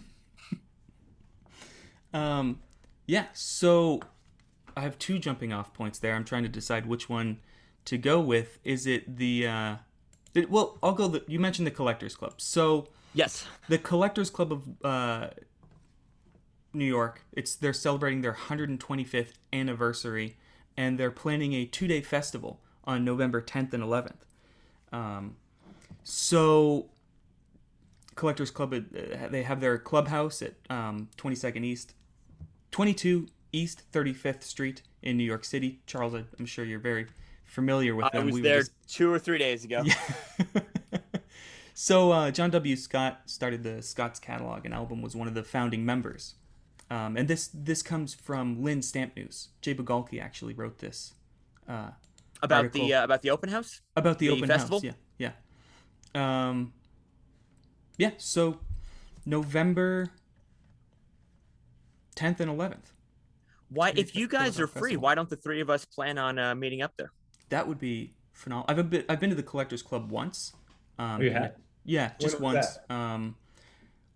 Um, 2.12 2.60
yeah. 3.06 3.26
So 3.32 4.00
I 4.76 4.80
have 4.82 4.98
two 4.98 5.18
jumping 5.18 5.52
off 5.52 5.72
points 5.72 5.98
there. 5.98 6.14
I'm 6.14 6.24
trying 6.24 6.42
to 6.42 6.48
decide 6.48 6.86
which 6.86 7.08
one 7.08 7.38
to 7.84 7.98
go 7.98 8.20
with. 8.20 8.58
Is 8.64 8.86
it 8.86 9.16
the? 9.16 9.46
Uh, 9.46 9.76
it, 10.34 10.50
well, 10.50 10.78
I'll 10.82 10.92
go. 10.92 11.08
The, 11.08 11.24
you 11.26 11.38
mentioned 11.38 11.66
the 11.66 11.72
Collectors 11.72 12.16
Club. 12.16 12.40
So 12.40 12.88
Yes. 13.14 13.46
the 13.68 13.78
Collectors 13.78 14.30
Club 14.30 14.52
of 14.52 14.84
uh, 14.84 15.28
New 16.72 16.84
York. 16.84 17.24
It's 17.32 17.54
they're 17.54 17.72
celebrating 17.72 18.22
their 18.22 18.34
125th 18.34 19.32
anniversary, 19.52 20.36
and 20.76 20.98
they're 20.98 21.10
planning 21.10 21.52
a 21.52 21.64
two-day 21.64 22.00
festival 22.02 22.60
on 22.90 23.04
November 23.04 23.40
10th 23.40 23.72
and 23.72 23.82
11th. 23.82 24.22
Um, 24.92 25.36
so 26.02 26.86
Collectors 28.16 28.50
Club, 28.50 28.74
uh, 28.74 29.28
they 29.30 29.44
have 29.44 29.60
their 29.60 29.78
clubhouse 29.78 30.42
at 30.42 30.54
um, 30.68 31.08
22nd 31.16 31.64
East, 31.64 31.94
22 32.72 33.28
East 33.52 33.82
35th 33.92 34.42
Street 34.42 34.82
in 35.02 35.16
New 35.16 35.24
York 35.24 35.44
City. 35.44 35.80
Charles, 35.86 36.14
I'm 36.38 36.46
sure 36.46 36.64
you're 36.64 36.80
very 36.80 37.06
familiar 37.44 37.94
with 37.94 38.10
them. 38.12 38.22
I 38.22 38.24
was 38.26 38.34
We 38.34 38.40
there 38.42 38.58
just- 38.60 38.72
two 38.88 39.12
or 39.12 39.18
three 39.18 39.38
days 39.38 39.64
ago. 39.64 39.82
yeah. 39.84 39.94
so 41.74 42.10
uh, 42.12 42.30
John 42.32 42.50
W. 42.50 42.74
Scott 42.76 43.22
started 43.26 43.62
the 43.62 43.82
Scott's 43.82 44.18
Catalog, 44.18 44.64
and 44.64 44.74
album 44.74 45.00
was 45.00 45.14
one 45.14 45.28
of 45.28 45.34
the 45.34 45.42
founding 45.44 45.84
members. 45.84 46.34
Um, 46.90 47.16
and 47.16 47.28
this 47.28 47.48
this 47.54 47.82
comes 47.84 48.14
from 48.14 48.64
Linn's 48.64 48.88
Stamp 48.88 49.14
News. 49.16 49.48
Jay 49.60 49.74
Bigalke 49.76 50.20
actually 50.20 50.54
wrote 50.54 50.78
this 50.78 51.14
uh, 51.68 51.90
About 52.42 52.64
Article. 52.66 52.86
the 52.88 52.94
uh, 52.94 53.04
about 53.04 53.22
the 53.22 53.30
open 53.30 53.50
house. 53.50 53.80
about 53.96 54.18
the, 54.18 54.28
The 54.28 54.34
open 54.36 54.48
festival? 54.48 54.78
house. 54.82 54.94
Yeah, 55.18 55.30
yeah, 56.14 56.48
um, 56.48 56.72
yeah. 57.98 58.12
So 58.18 58.60
November 59.26 60.08
tenth 62.14 62.40
and 62.40 62.50
eleventh. 62.50 62.92
Why, 63.68 63.92
if 63.94 64.16
you 64.16 64.26
guys 64.26 64.58
are 64.58 64.66
free, 64.66 64.80
festival. 64.90 65.02
why 65.02 65.14
don't 65.14 65.28
the 65.28 65.36
three 65.36 65.60
of 65.60 65.70
us 65.70 65.84
plan 65.84 66.18
on 66.18 66.38
uh, 66.38 66.54
meeting 66.54 66.82
up 66.82 66.92
there? 66.96 67.12
That 67.50 67.68
would 67.68 67.78
be 67.78 68.14
phenomenal. 68.32 68.66
I've 68.68 68.90
been 68.90 69.04
I've 69.08 69.20
been 69.20 69.30
to 69.30 69.36
the 69.36 69.42
Collectors 69.42 69.82
Club 69.82 70.10
once. 70.10 70.52
Um, 70.98 71.20
You 71.22 71.28
and 71.28 71.36
have? 71.36 71.44
it- 71.46 71.56
Yeah, 71.84 72.12
just 72.20 72.40
was 72.40 72.54
once. 72.54 72.78
Um, 72.88 73.36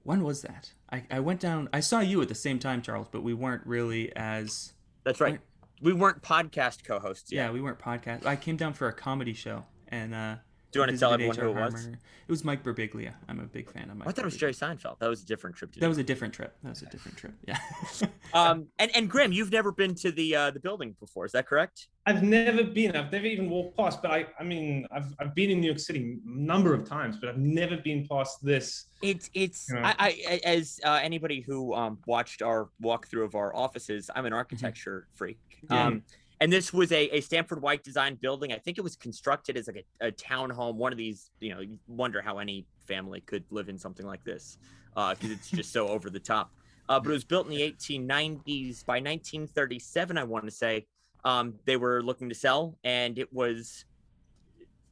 when 0.02 0.22
was 0.22 0.42
that? 0.42 0.72
I, 0.90 1.04
I 1.10 1.20
went 1.20 1.40
down. 1.40 1.68
I 1.72 1.80
saw 1.80 2.00
you 2.00 2.20
at 2.20 2.28
the 2.28 2.34
same 2.34 2.58
time, 2.58 2.82
Charles, 2.82 3.08
but 3.10 3.22
we 3.22 3.32
weren't 3.32 3.66
really 3.66 4.14
as. 4.16 4.72
That's 5.04 5.20
right. 5.20 5.40
We 5.80 5.92
weren't 5.92 6.22
podcast 6.22 6.84
co-hosts 6.84 7.32
yet. 7.32 7.46
Yeah, 7.46 7.50
we 7.50 7.60
weren't 7.60 7.78
podcast. 7.78 8.26
I 8.26 8.36
came 8.36 8.56
down 8.56 8.72
for 8.72 8.88
a 8.88 8.92
comedy 8.92 9.34
show, 9.34 9.64
and 9.88 10.14
uh, 10.14 10.36
Do 10.70 10.78
you 10.78 10.80
want 10.80 10.92
to 10.92 10.98
tell 10.98 11.12
everyone 11.12 11.36
who 11.36 11.50
it 11.50 11.54
was? 11.54 11.86
It 12.26 12.32
was 12.32 12.42
Mike 12.42 12.62
Birbiglia. 12.64 13.12
I'm 13.28 13.38
a 13.38 13.44
big 13.44 13.70
fan 13.70 13.90
of 13.90 13.98
Mike. 13.98 14.08
I 14.08 14.12
thought 14.12 14.22
it 14.22 14.24
was 14.24 14.38
Jerry 14.38 14.54
Seinfeld. 14.54 14.98
That 14.98 15.10
was 15.10 15.22
a 15.22 15.26
different 15.26 15.56
trip 15.56 15.74
That 15.74 15.88
was 15.88 15.98
a 15.98 16.02
different 16.02 16.32
trip. 16.32 16.56
That 16.62 16.70
was 16.70 16.80
a 16.82 16.86
different 16.86 17.18
trip. 17.18 17.34
Yeah. 17.46 17.58
Um, 18.32 18.66
and 18.80 18.90
and 18.96 19.08
Graham, 19.08 19.30
you've 19.30 19.52
never 19.52 19.70
been 19.70 19.94
to 19.96 20.10
the 20.10 20.34
uh, 20.34 20.50
the 20.50 20.58
building 20.58 20.96
before, 20.98 21.24
is 21.24 21.30
that 21.32 21.46
correct? 21.46 21.86
I've 22.04 22.24
never 22.24 22.64
been. 22.64 22.96
I've 22.96 23.12
never 23.12 23.26
even 23.26 23.48
walked 23.48 23.76
past. 23.76 24.02
But 24.02 24.10
I, 24.10 24.26
I 24.40 24.42
mean, 24.42 24.88
I've, 24.90 25.14
I've 25.20 25.36
been 25.36 25.50
in 25.50 25.60
New 25.60 25.68
York 25.68 25.78
City 25.78 26.18
a 26.26 26.28
number 26.28 26.74
of 26.74 26.84
times, 26.84 27.16
but 27.16 27.28
I've 27.28 27.38
never 27.38 27.76
been 27.76 28.08
past 28.08 28.44
this. 28.44 28.86
It's 29.02 29.30
it's 29.34 29.70
Yeah. 29.72 29.94
I, 30.00 30.18
I 30.28 30.40
as 30.44 30.80
uh, 30.84 30.98
anybody 31.00 31.42
who 31.42 31.74
um, 31.74 31.98
watched 32.08 32.42
our 32.42 32.70
walkthrough 32.82 33.24
of 33.24 33.36
our 33.36 33.54
offices, 33.54 34.10
I'm 34.16 34.26
an 34.26 34.32
architecture 34.32 35.06
freak. 35.14 35.38
Yeah. 35.70 35.86
Um, 35.86 36.02
and 36.40 36.52
this 36.52 36.72
was 36.72 36.92
a, 36.92 37.08
a 37.16 37.20
Stanford 37.20 37.62
White 37.62 37.82
design 37.82 38.18
building. 38.20 38.52
I 38.52 38.58
think 38.58 38.78
it 38.78 38.82
was 38.82 38.96
constructed 38.96 39.56
as 39.56 39.66
like 39.66 39.86
a, 40.00 40.08
a 40.08 40.12
townhome, 40.12 40.74
one 40.74 40.92
of 40.92 40.98
these. 40.98 41.30
You 41.40 41.54
know, 41.54 41.60
you 41.60 41.78
wonder 41.86 42.20
how 42.20 42.38
any 42.38 42.66
family 42.86 43.20
could 43.20 43.44
live 43.50 43.68
in 43.68 43.78
something 43.78 44.06
like 44.06 44.24
this 44.24 44.58
because 44.94 45.30
uh, 45.30 45.32
it's 45.32 45.50
just 45.50 45.72
so 45.72 45.88
over 45.88 46.10
the 46.10 46.20
top. 46.20 46.52
Uh, 46.88 47.00
but 47.00 47.10
it 47.10 47.12
was 47.12 47.24
built 47.24 47.46
in 47.46 47.50
the 47.50 47.62
1890s. 47.62 48.84
By 48.84 48.96
1937, 48.96 50.18
I 50.18 50.24
want 50.24 50.44
to 50.44 50.50
say 50.50 50.86
um, 51.24 51.54
they 51.64 51.76
were 51.76 52.02
looking 52.02 52.28
to 52.28 52.34
sell, 52.34 52.76
and 52.84 53.18
it 53.18 53.32
was. 53.32 53.84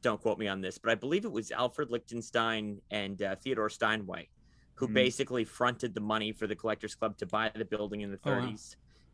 Don't 0.01 0.19
quote 0.19 0.37
me 0.37 0.49
on 0.49 0.59
this, 0.59 0.77
but 0.77 0.91
I 0.91 0.95
believe 0.95 1.23
it 1.23 1.31
was 1.31 1.51
Alfred 1.51 1.89
Lichtenstein 1.89 2.81
and 2.91 3.21
uh, 3.21 3.35
Theodore 3.37 3.69
Steinway 3.69 4.27
who 4.75 4.85
mm-hmm. 4.85 4.95
basically 4.95 5.45
fronted 5.45 5.93
the 5.93 6.01
money 6.01 6.31
for 6.31 6.47
the 6.47 6.55
Collectors 6.55 6.95
Club 6.95 7.17
to 7.17 7.25
buy 7.25 7.51
the 7.55 7.65
building 7.65 8.01
in 8.01 8.11
the 8.11 8.17
30s. 8.17 8.25
Oh, 8.25 8.39
wow. 8.41 8.55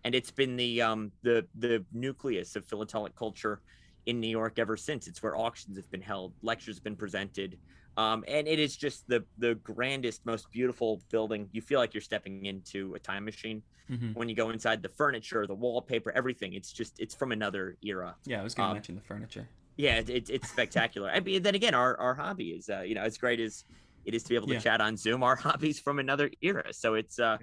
And 0.04 0.16
it's 0.16 0.32
been 0.32 0.56
the 0.56 0.82
um, 0.82 1.12
the 1.24 1.46
the 1.56 1.84
nucleus 1.92 2.56
of 2.56 2.66
philatelic 2.66 3.16
culture 3.16 3.62
in 4.06 4.20
New 4.20 4.28
York 4.28 4.60
ever 4.60 4.78
since. 4.78 5.08
It's 5.08 5.22
where 5.22 5.36
auctions 5.36 5.78
have 5.78 5.90
been 5.92 6.02
held, 6.02 6.34
lectures 6.42 6.78
have 6.78 6.84
been 6.84 6.96
presented, 6.96 7.58
um, 7.98 8.24
and 8.28 8.48
it 8.48 8.60
is 8.60 8.78
just 8.78 9.08
the 9.08 9.24
the 9.38 9.56
grandest, 9.56 10.26
most 10.26 10.50
beautiful 10.52 11.02
building. 11.12 11.50
You 11.52 11.62
feel 11.62 11.80
like 11.80 11.94
you're 11.94 12.02
stepping 12.02 12.46
into 12.46 12.94
a 12.96 13.00
time 13.00 13.26
machine 13.26 13.62
mm-hmm. 13.90 14.14
when 14.14 14.30
you 14.30 14.36
go 14.36 14.52
inside. 14.52 14.82
The 14.82 14.90
furniture, 14.90 15.46
the 15.46 15.56
wallpaper, 15.56 16.12
everything. 16.12 16.54
It's 16.54 16.72
just 16.72 17.00
it's 17.00 17.14
from 17.14 17.32
another 17.32 17.78
era. 17.84 18.16
Yeah, 18.26 18.40
I 18.40 18.44
was 18.44 18.56
going 18.56 18.68
to 18.68 18.72
um, 18.72 18.76
mention 18.76 18.96
the 18.96 19.02
furniture. 19.02 19.50
Yeah, 19.76 19.96
it, 19.96 20.10
it, 20.10 20.30
it's 20.30 20.50
spectacular. 20.50 21.10
I 21.10 21.20
mean, 21.20 21.42
then 21.42 21.56
again, 21.56 21.74
our 21.74 22.00
our 22.00 22.16
hobby 22.16 22.52
is 22.52 22.70
uh, 22.70 22.82
you 22.82 22.96
know 22.96 23.02
as 23.02 23.18
great 23.18 23.40
as 23.40 23.66
it 24.06 24.14
is 24.14 24.24
to 24.24 24.30
be 24.30 24.36
able 24.36 24.48
to 24.48 24.54
yeah. 24.54 24.60
chat 24.60 24.82
on 24.82 24.96
Zoom. 24.96 25.22
Our 25.22 25.36
hobbies 25.48 25.80
from 25.80 26.00
another 26.00 26.32
era, 26.42 26.72
so 26.72 26.94
it's 26.94 27.20
uh. 27.20 27.38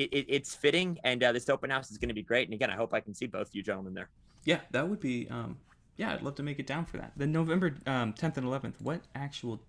It, 0.00 0.12
it, 0.12 0.26
it's 0.28 0.54
fitting, 0.54 0.98
and 1.04 1.22
uh, 1.22 1.32
this 1.32 1.48
open 1.48 1.70
house 1.70 1.90
is 1.90 1.98
going 1.98 2.08
to 2.08 2.14
be 2.14 2.22
great. 2.22 2.48
And 2.48 2.54
again, 2.54 2.70
I 2.70 2.76
hope 2.76 2.94
I 2.94 3.00
can 3.00 3.14
see 3.14 3.26
both 3.26 3.54
you 3.54 3.62
gentlemen 3.62 3.94
there. 3.94 4.08
Yeah, 4.44 4.60
that 4.70 4.88
would 4.88 5.00
be. 5.00 5.28
Um, 5.30 5.58
yeah, 5.96 6.12
I'd 6.12 6.22
love 6.22 6.36
to 6.36 6.42
make 6.42 6.58
it 6.58 6.66
down 6.66 6.86
for 6.86 6.96
that. 6.96 7.12
The 7.16 7.26
November 7.26 7.74
um, 7.86 8.14
10th 8.14 8.38
and 8.38 8.46
11th. 8.46 8.80
What 8.80 9.02
actual 9.14 9.60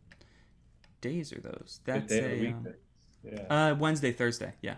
days 1.01 1.33
are 1.33 1.41
those? 1.41 1.81
That's 1.83 2.11
a, 2.13 2.47
um, 2.47 2.67
yeah. 3.23 3.41
uh, 3.49 3.75
Wednesday, 3.75 4.13
Thursday. 4.13 4.53
Yeah. 4.61 4.75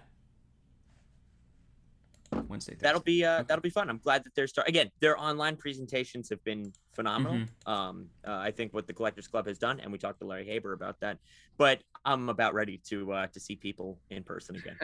Wednesday. 2.32 2.74
Thursday. 2.74 2.76
That'll 2.80 3.02
be 3.02 3.24
uh, 3.24 3.36
okay. 3.36 3.46
that'll 3.48 3.62
be 3.62 3.70
fun. 3.70 3.90
I'm 3.90 4.00
glad 4.00 4.24
that 4.24 4.34
they're 4.34 4.48
start 4.48 4.68
again. 4.68 4.90
Their 5.00 5.20
online 5.20 5.56
presentations 5.56 6.30
have 6.30 6.44
been 6.44 6.74
phenomenal. 6.94 7.34
Mm-hmm. 7.34 7.72
Um, 7.72 8.06
uh, 8.26 8.36
I 8.36 8.52
think 8.52 8.74
what 8.74 8.88
the 8.88 8.94
Collectors 8.94 9.28
Club 9.28 9.48
has 9.48 9.58
done, 9.58 9.80
and 9.80 9.92
we 9.92 9.98
talked 9.98 10.20
to 10.20 10.26
Larry 10.26 10.46
Haber 10.46 10.74
about 10.74 11.00
that. 11.02 11.18
But 11.58 11.84
I'm 12.06 12.30
about 12.30 12.54
ready 12.54 12.80
to 12.90 13.12
uh, 13.14 13.28
to 13.28 13.40
see 13.40 13.56
people 13.56 14.00
in 14.10 14.24
person 14.24 14.56
again. 14.56 14.78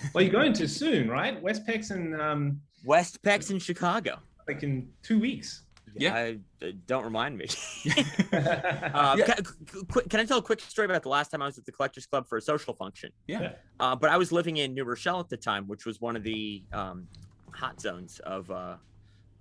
well, 0.14 0.22
you're 0.22 0.32
going 0.32 0.52
to 0.54 0.68
soon, 0.68 1.08
right? 1.08 1.42
Westpex 1.42 1.90
and 1.90 2.20
um... 2.20 2.60
Westpex 2.86 3.50
in 3.50 3.58
Chicago. 3.58 4.18
Like 4.46 4.62
in 4.62 4.88
two 5.02 5.18
weeks. 5.18 5.62
Yeah, 5.96 6.14
I, 6.14 6.38
uh, 6.62 6.72
don't 6.86 7.04
remind 7.04 7.36
me. 7.38 7.46
uh, 8.32 9.16
yeah. 9.18 9.34
can, 9.34 10.08
can, 10.08 10.20
I 10.20 10.24
tell 10.24 10.38
a 10.38 10.42
quick 10.42 10.60
story 10.60 10.84
about 10.84 11.02
the 11.02 11.08
last 11.08 11.30
time 11.30 11.42
I 11.42 11.46
was 11.46 11.58
at 11.58 11.64
the 11.64 11.72
Collectors 11.72 12.06
Club 12.06 12.28
for 12.28 12.36
a 12.36 12.42
social 12.42 12.74
function? 12.74 13.10
Yeah. 13.26 13.52
Uh, 13.80 13.96
but 13.96 14.10
I 14.10 14.16
was 14.16 14.30
living 14.30 14.58
in 14.58 14.74
New 14.74 14.84
Rochelle 14.84 15.18
at 15.18 15.28
the 15.28 15.36
time, 15.36 15.66
which 15.66 15.86
was 15.86 16.00
one 16.00 16.14
of 16.14 16.22
the 16.22 16.62
um, 16.72 17.08
hot 17.52 17.80
zones 17.80 18.20
of 18.20 18.50
uh, 18.50 18.76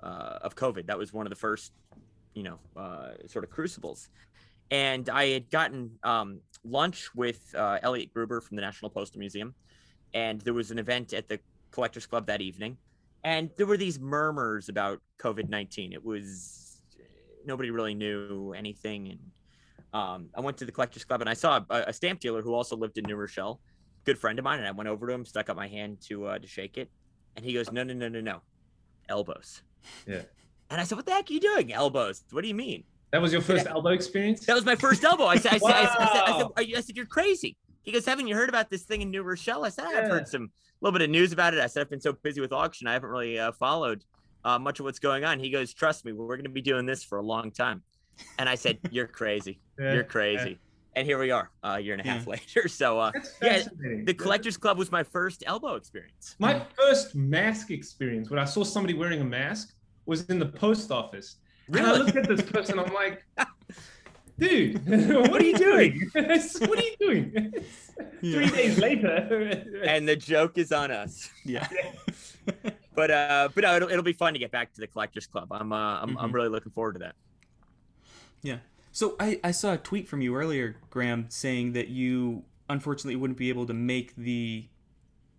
uh, 0.02 0.40
of 0.42 0.56
COVID. 0.56 0.88
That 0.88 0.98
was 0.98 1.14
one 1.14 1.26
of 1.26 1.30
the 1.30 1.36
first, 1.36 1.74
you 2.38 2.44
know, 2.44 2.60
uh, 2.76 3.10
sort 3.28 3.44
of 3.44 3.50
crucibles. 3.50 4.10
And 4.70 5.10
I 5.10 5.28
had 5.28 5.50
gotten 5.50 5.92
um, 6.04 6.42
lunch 6.64 7.10
with 7.16 7.40
Elliot 7.56 8.14
Gruber 8.14 8.42
from 8.42 8.56
the 8.58 8.62
National 8.62 8.90
Postal 8.90 9.20
Museum, 9.20 9.56
and 10.14 10.42
there 10.42 10.54
was 10.54 10.72
an 10.72 10.80
event 10.80 11.14
at 11.14 11.28
the 11.28 11.40
Collectors 11.72 12.06
Club 12.06 12.28
that 12.28 12.42
evening 12.42 12.78
and 13.24 13.50
there 13.58 13.66
were 13.66 13.78
these 13.78 14.00
murmurs 14.00 14.70
about 14.70 15.02
COVID 15.20 15.50
nineteen. 15.50 15.92
It 15.94 16.04
was 16.04 16.82
nobody 17.46 17.72
really 17.72 17.94
knew 17.94 18.54
anything, 18.54 19.10
and 19.10 19.20
um, 19.94 20.30
I 20.36 20.42
went 20.42 20.58
to 20.58 20.66
the 20.66 20.72
collectors 20.72 21.04
club 21.04 21.22
and 21.22 21.30
I 21.30 21.34
saw 21.34 21.62
a, 21.70 21.86
a, 21.88 21.94
stamp 21.94 22.20
dealer 22.20 22.42
who 22.42 22.54
also 22.54 22.76
lived 22.76 22.98
in 22.98 23.06
New 23.06 23.16
Rochelle, 23.16 23.60
good 24.06 24.18
friend 24.18 24.38
of 24.38 24.46
mine, 24.46 24.60
and 24.60 24.68
I 24.68 24.72
went 24.72 24.90
over 24.90 25.08
to 25.08 25.14
him, 25.14 25.26
stuck 25.26 25.50
out 25.50 25.56
my 25.56 25.68
hand 25.68 26.00
to 26.08 26.26
uh, 26.26 26.40
to 26.40 26.48
shake 26.48 26.78
it, 26.78 26.90
and 27.36 27.44
he 27.44 27.54
goes, 27.54 27.72
"No, 27.72 27.84
no, 27.84 27.94
no, 27.94 28.08
no, 28.08 28.22
no, 28.22 28.42
elbows." 29.10 29.62
Yeah. 30.08 30.22
And 30.70 30.82
I 30.82 30.84
said, 30.84 30.96
"What 30.96 31.06
the 31.06 31.14
heck 31.14 31.30
are 31.30 31.34
you 31.34 31.40
doing, 31.40 31.74
elbows? 31.74 32.24
What 32.32 32.42
do 32.42 32.48
you 32.48 32.56
mean?" 32.56 32.84
That 33.12 33.22
was 33.22 33.32
your 33.32 33.42
first 33.42 33.68
elbow 33.68 33.90
experience. 33.90 34.46
That 34.46 34.54
was 34.56 34.66
my 34.66 34.76
first 34.76 35.04
elbow. 35.04 35.26
I 35.28 35.38
said, 35.38 35.54
I, 35.54 35.60
wow. 35.62 35.70
said, 35.70 35.78
I, 35.78 35.86
said, 35.86 35.92
I, 35.92 36.06
said, 36.06 36.26
I, 36.58 36.64
said, 36.64 36.76
I 36.78 36.82
said, 36.82 36.98
"You're 36.98 37.06
crazy." 37.06 37.58
He 37.84 37.92
goes, 37.92 38.06
"Haven't 38.06 38.28
you 38.28 38.36
heard 38.36 38.50
about 38.50 38.70
this 38.70 38.84
thing 38.84 39.02
in 39.02 39.10
New 39.10 39.24
Rochelle?" 39.24 39.64
I 39.64 39.70
said, 39.70 39.86
"I've 39.86 39.94
yeah. 39.94 40.10
heard 40.10 40.28
some." 40.28 40.52
little 40.82 40.98
bit 40.98 41.04
of 41.04 41.10
news 41.10 41.32
about 41.32 41.54
it. 41.54 41.60
I 41.60 41.68
said 41.68 41.82
I've 41.82 41.90
been 41.90 42.02
so 42.02 42.14
busy 42.14 42.42
with 42.42 42.54
auction, 42.54 42.88
I 42.88 42.94
haven't 42.94 43.10
really 43.10 43.40
uh, 43.40 43.52
followed 43.52 44.04
uh, 44.46 44.60
much 44.60 44.80
of 44.80 44.86
what's 44.86 45.00
going 45.00 45.24
on. 45.24 45.40
He 45.40 45.50
goes, 45.50 45.74
"Trust 45.74 46.06
me, 46.06 46.12
we're 46.12 46.36
going 46.36 46.44
to 46.44 46.50
be 46.50 46.62
doing 46.62 46.86
this 46.86 47.04
for 47.04 47.18
a 47.18 47.24
long 47.24 47.52
time." 47.52 47.84
And 48.40 48.48
I 48.48 48.56
said, 48.56 48.80
"You're 48.92 49.08
crazy. 49.08 49.60
Yeah, 49.80 49.94
You're 49.94 50.04
crazy." 50.04 50.52
Yeah. 50.52 50.56
And 50.96 51.06
here 51.06 51.20
we 51.20 51.30
are, 51.30 51.52
uh, 51.64 51.76
a 51.78 51.80
year 51.80 51.94
and 51.94 52.02
a 52.04 52.10
half 52.10 52.26
later. 52.26 52.68
So, 52.68 53.00
uh, 53.00 53.12
yeah, 53.40 53.64
the 54.04 54.16
Collectors 54.16 54.58
Club 54.58 54.80
was 54.80 54.92
my 54.92 55.04
first 55.04 55.44
elbow 55.46 55.76
experience. 55.76 56.36
My 56.40 56.60
first 56.76 57.14
mask 57.14 57.70
experience, 57.70 58.32
when 58.32 58.40
I 58.40 58.46
saw 58.46 58.64
somebody 58.64 58.96
wearing 58.96 59.22
a 59.22 59.26
mask, 59.26 59.76
was 60.08 60.26
in 60.26 60.40
the 60.40 60.46
post 60.46 60.92
office. 60.92 61.36
Really? 61.68 61.86
And 61.86 61.96
I 61.96 61.98
looked 61.98 62.16
at 62.16 62.28
this 62.28 62.42
person, 62.42 62.80
I'm 62.80 62.94
like, 62.94 63.26
dude, 64.40 64.88
what 65.30 65.42
are 65.42 65.46
you 65.46 65.58
doing? 65.58 66.02
what 66.14 66.80
are 66.80 66.84
you 66.84 66.96
doing? 67.00 67.54
Three 68.22 68.50
days 68.50 68.78
later. 68.78 69.82
and 69.86 70.08
the 70.08 70.16
joke 70.16 70.58
is 70.58 70.72
on 70.72 70.92
us. 70.92 71.30
Yeah. 71.46 71.68
but 72.96 73.12
uh, 73.12 73.50
but 73.54 73.64
no, 73.64 73.76
it'll, 73.76 73.90
it'll 73.90 74.04
be 74.04 74.14
fun 74.14 74.34
to 74.34 74.40
get 74.40 74.52
back 74.52 74.74
to 74.74 74.82
the 74.82 74.88
collectors 74.88 75.28
club. 75.28 75.50
I'm 75.52 75.74
uh, 75.74 76.02
I'm, 76.02 76.10
mm-hmm. 76.10 76.18
I'm 76.18 76.32
really 76.32 76.50
looking 76.50 76.72
forward 76.72 76.94
to 76.94 77.00
that. 77.00 77.16
Yeah. 78.42 78.58
So 78.92 79.16
I, 79.20 79.40
I 79.44 79.52
saw 79.52 79.74
a 79.74 79.78
tweet 79.78 80.08
from 80.08 80.22
you 80.22 80.36
earlier, 80.36 80.78
Graham, 80.90 81.26
saying 81.30 81.74
that 81.74 81.90
you 81.90 82.44
unfortunately 82.70 83.16
wouldn't 83.16 83.38
be 83.38 83.50
able 83.50 83.68
to 83.68 83.74
make 83.74 84.16
the 84.16 84.68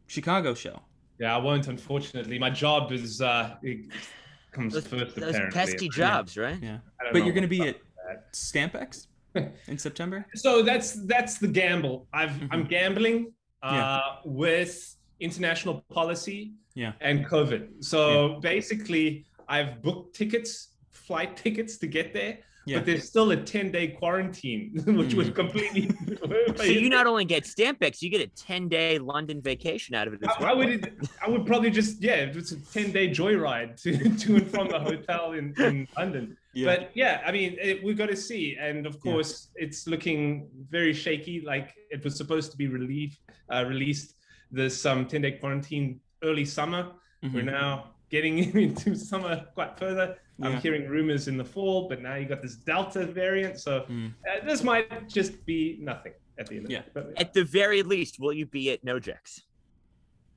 Chicago 0.06 0.54
show. 0.54 0.82
Yeah, 1.18 1.34
I 1.34 1.38
won't. 1.38 1.66
Unfortunately, 1.66 2.38
my 2.38 2.50
job 2.50 2.92
is 2.92 3.20
uh, 3.20 3.56
comes 4.58 4.74
those, 4.74 4.86
first. 4.86 5.16
Those 5.16 5.36
pesky 5.52 5.88
jobs, 5.88 6.36
yeah. 6.36 6.42
right? 6.42 6.62
Yeah. 6.62 6.78
But 7.12 7.24
you're 7.24 7.34
going 7.34 7.42
to 7.42 7.48
be 7.48 7.62
at 7.62 7.76
Stampex 8.32 9.06
in 9.66 9.78
September. 9.78 10.26
So 10.34 10.62
that's 10.62 10.92
that's 11.06 11.38
the 11.38 11.48
gamble. 11.48 12.06
I've 12.12 12.30
mm-hmm. 12.30 12.52
I'm 12.52 12.64
gambling 12.64 13.32
uh, 13.62 13.72
yeah. 13.72 14.00
with 14.24 14.96
international 15.20 15.84
policy 15.90 16.52
yeah. 16.74 16.92
and 17.00 17.26
COVID. 17.26 17.84
So 17.84 18.32
yeah. 18.32 18.38
basically, 18.40 19.24
I've 19.48 19.82
booked 19.82 20.16
tickets, 20.16 20.74
flight 20.90 21.36
tickets 21.44 21.78
to 21.78 21.86
get 21.86 22.12
there. 22.12 22.38
Yeah. 22.68 22.78
But 22.78 22.86
there's 22.86 23.04
still 23.04 23.30
a 23.30 23.36
10 23.36 23.72
day 23.72 23.88
quarantine, 23.88 24.72
which 24.86 25.10
mm. 25.10 25.14
was 25.14 25.30
completely. 25.30 25.90
so 26.56 26.64
you 26.64 26.90
not 26.90 27.06
only 27.06 27.24
get 27.24 27.44
Stampex, 27.44 28.02
you 28.02 28.10
get 28.10 28.20
a 28.20 28.26
10 28.26 28.68
day 28.68 28.98
London 28.98 29.40
vacation 29.40 29.94
out 29.94 30.06
of 30.06 30.14
it. 30.14 30.20
I. 30.24 30.50
I, 30.50 30.54
would, 30.54 31.08
I 31.24 31.30
would 31.30 31.46
probably 31.46 31.70
just, 31.70 32.02
yeah, 32.02 32.16
it's 32.16 32.52
a 32.52 32.60
10 32.72 32.92
day 32.92 33.08
joyride 33.08 33.80
to, 33.82 33.96
to 34.18 34.36
and 34.36 34.50
from 34.50 34.68
the 34.68 34.78
hotel 34.78 35.32
in, 35.32 35.54
in 35.58 35.88
London. 35.96 36.36
Yeah. 36.52 36.66
But 36.66 36.90
yeah, 36.94 37.22
I 37.24 37.32
mean, 37.32 37.56
it, 37.60 37.82
we've 37.82 37.96
got 37.96 38.10
to 38.10 38.16
see. 38.16 38.56
And 38.60 38.86
of 38.86 39.00
course, 39.00 39.48
yeah. 39.56 39.64
it's 39.64 39.86
looking 39.86 40.48
very 40.68 40.92
shaky. 40.92 41.40
Like 41.40 41.74
it 41.90 42.04
was 42.04 42.16
supposed 42.16 42.50
to 42.50 42.58
be 42.58 42.68
relief, 42.68 43.18
uh, 43.50 43.64
released 43.66 44.14
this 44.50 44.84
um, 44.84 45.06
10 45.06 45.22
day 45.22 45.32
quarantine 45.32 46.00
early 46.22 46.44
summer. 46.44 46.90
Mm-hmm. 47.24 47.34
We're 47.34 47.42
now 47.42 47.94
getting 48.10 48.38
into 48.58 48.94
summer 48.94 49.46
quite 49.54 49.78
further. 49.78 50.16
Yeah. 50.38 50.48
I'm 50.48 50.60
hearing 50.60 50.88
rumors 50.88 51.28
in 51.28 51.36
the 51.36 51.44
fall, 51.44 51.88
but 51.88 52.00
now 52.00 52.14
you 52.14 52.26
got 52.26 52.42
this 52.42 52.56
Delta 52.56 53.06
variant. 53.06 53.58
So 53.58 53.84
mm. 53.88 54.12
uh, 54.30 54.44
this 54.44 54.62
might 54.62 55.08
just 55.08 55.44
be 55.46 55.78
nothing 55.80 56.12
at 56.38 56.46
the 56.46 56.58
end 56.58 56.70
yeah. 56.70 56.78
of 56.78 56.84
it. 56.86 56.94
But, 56.94 57.20
At 57.20 57.32
the 57.32 57.44
very 57.44 57.82
least, 57.82 58.20
will 58.20 58.32
you 58.32 58.46
be 58.46 58.70
at 58.70 58.84
Nojex? 58.84 59.42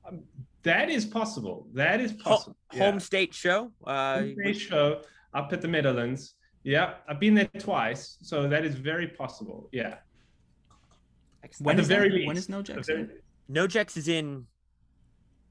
Um, 0.06 0.22
that 0.64 0.90
is 0.90 1.04
possible. 1.04 1.68
That 1.72 2.00
is 2.00 2.12
possible. 2.12 2.56
Ho- 2.70 2.76
yeah. 2.76 2.90
Home 2.90 3.00
state 3.00 3.32
show? 3.32 3.70
Uh, 3.84 4.18
home 4.18 4.34
state 4.40 4.58
show 4.58 5.02
up 5.34 5.52
at 5.52 5.60
the 5.60 5.68
Meadowlands. 5.68 6.34
Yeah, 6.64 6.94
I've 7.08 7.18
been 7.18 7.34
there 7.34 7.50
twice, 7.58 8.18
so 8.22 8.48
that 8.48 8.64
is 8.64 8.76
very 8.76 9.08
possible. 9.08 9.68
Yeah. 9.72 9.96
When 11.58 11.78
at 11.78 11.82
the 11.82 11.88
very 11.88 12.08
that, 12.08 12.14
least. 12.14 12.26
When 12.28 12.36
is 12.36 12.46
Nojex? 12.46 12.86
Very... 12.86 13.08
Nojex 13.50 13.96
is 13.96 14.06
in 14.06 14.46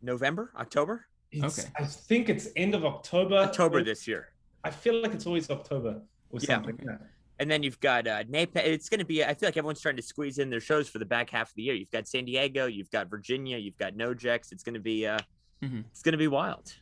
November, 0.02 0.52
October. 0.58 1.06
It's, 1.32 1.60
okay. 1.60 1.70
I 1.78 1.86
think 1.86 2.30
it's 2.30 2.50
end 2.56 2.76
of 2.76 2.86
October. 2.86 3.38
October 3.38 3.84
this 3.84 4.08
year. 4.08 4.30
I 4.64 4.70
feel 4.70 5.02
like 5.02 5.14
it's 5.14 5.26
always 5.26 5.50
October 5.50 6.02
or 6.30 6.40
yeah. 6.40 6.46
something. 6.46 6.80
Yeah. 6.84 6.98
And 7.40 7.50
then 7.50 7.64
you've 7.64 7.80
got 7.80 8.08
uh, 8.08 8.24
NAPE. 8.28 8.56
It's 8.58 8.90
going 8.90 9.00
to 9.00 9.06
be. 9.06 9.24
I 9.24 9.34
feel 9.34 9.48
like 9.48 9.58
everyone's 9.58 9.82
trying 9.82 9.96
to 9.96 10.02
squeeze 10.02 10.38
in 10.38 10.50
their 10.50 10.60
shows 10.60 10.88
for 10.88 11.00
the 11.00 11.06
back 11.06 11.32
half 11.32 11.50
of 11.50 11.56
the 11.56 11.64
year. 11.64 11.74
You've 11.74 11.90
got 11.90 12.08
San 12.08 12.26
Diego, 12.26 12.68
you've 12.68 12.92
got 12.92 13.10
Virginia, 13.10 13.58
you've 13.58 13.78
got 13.78 13.94
Nojex. 13.94 14.52
It's 14.52 14.64
going 14.64 14.76
to 14.76 14.80
be. 14.80 15.08
Uh, 15.08 15.18
mm-hmm. 15.64 15.80
It's 15.90 16.04
going 16.04 16.12
to 16.12 16.20
be 16.20 16.28
wild. 16.28 16.74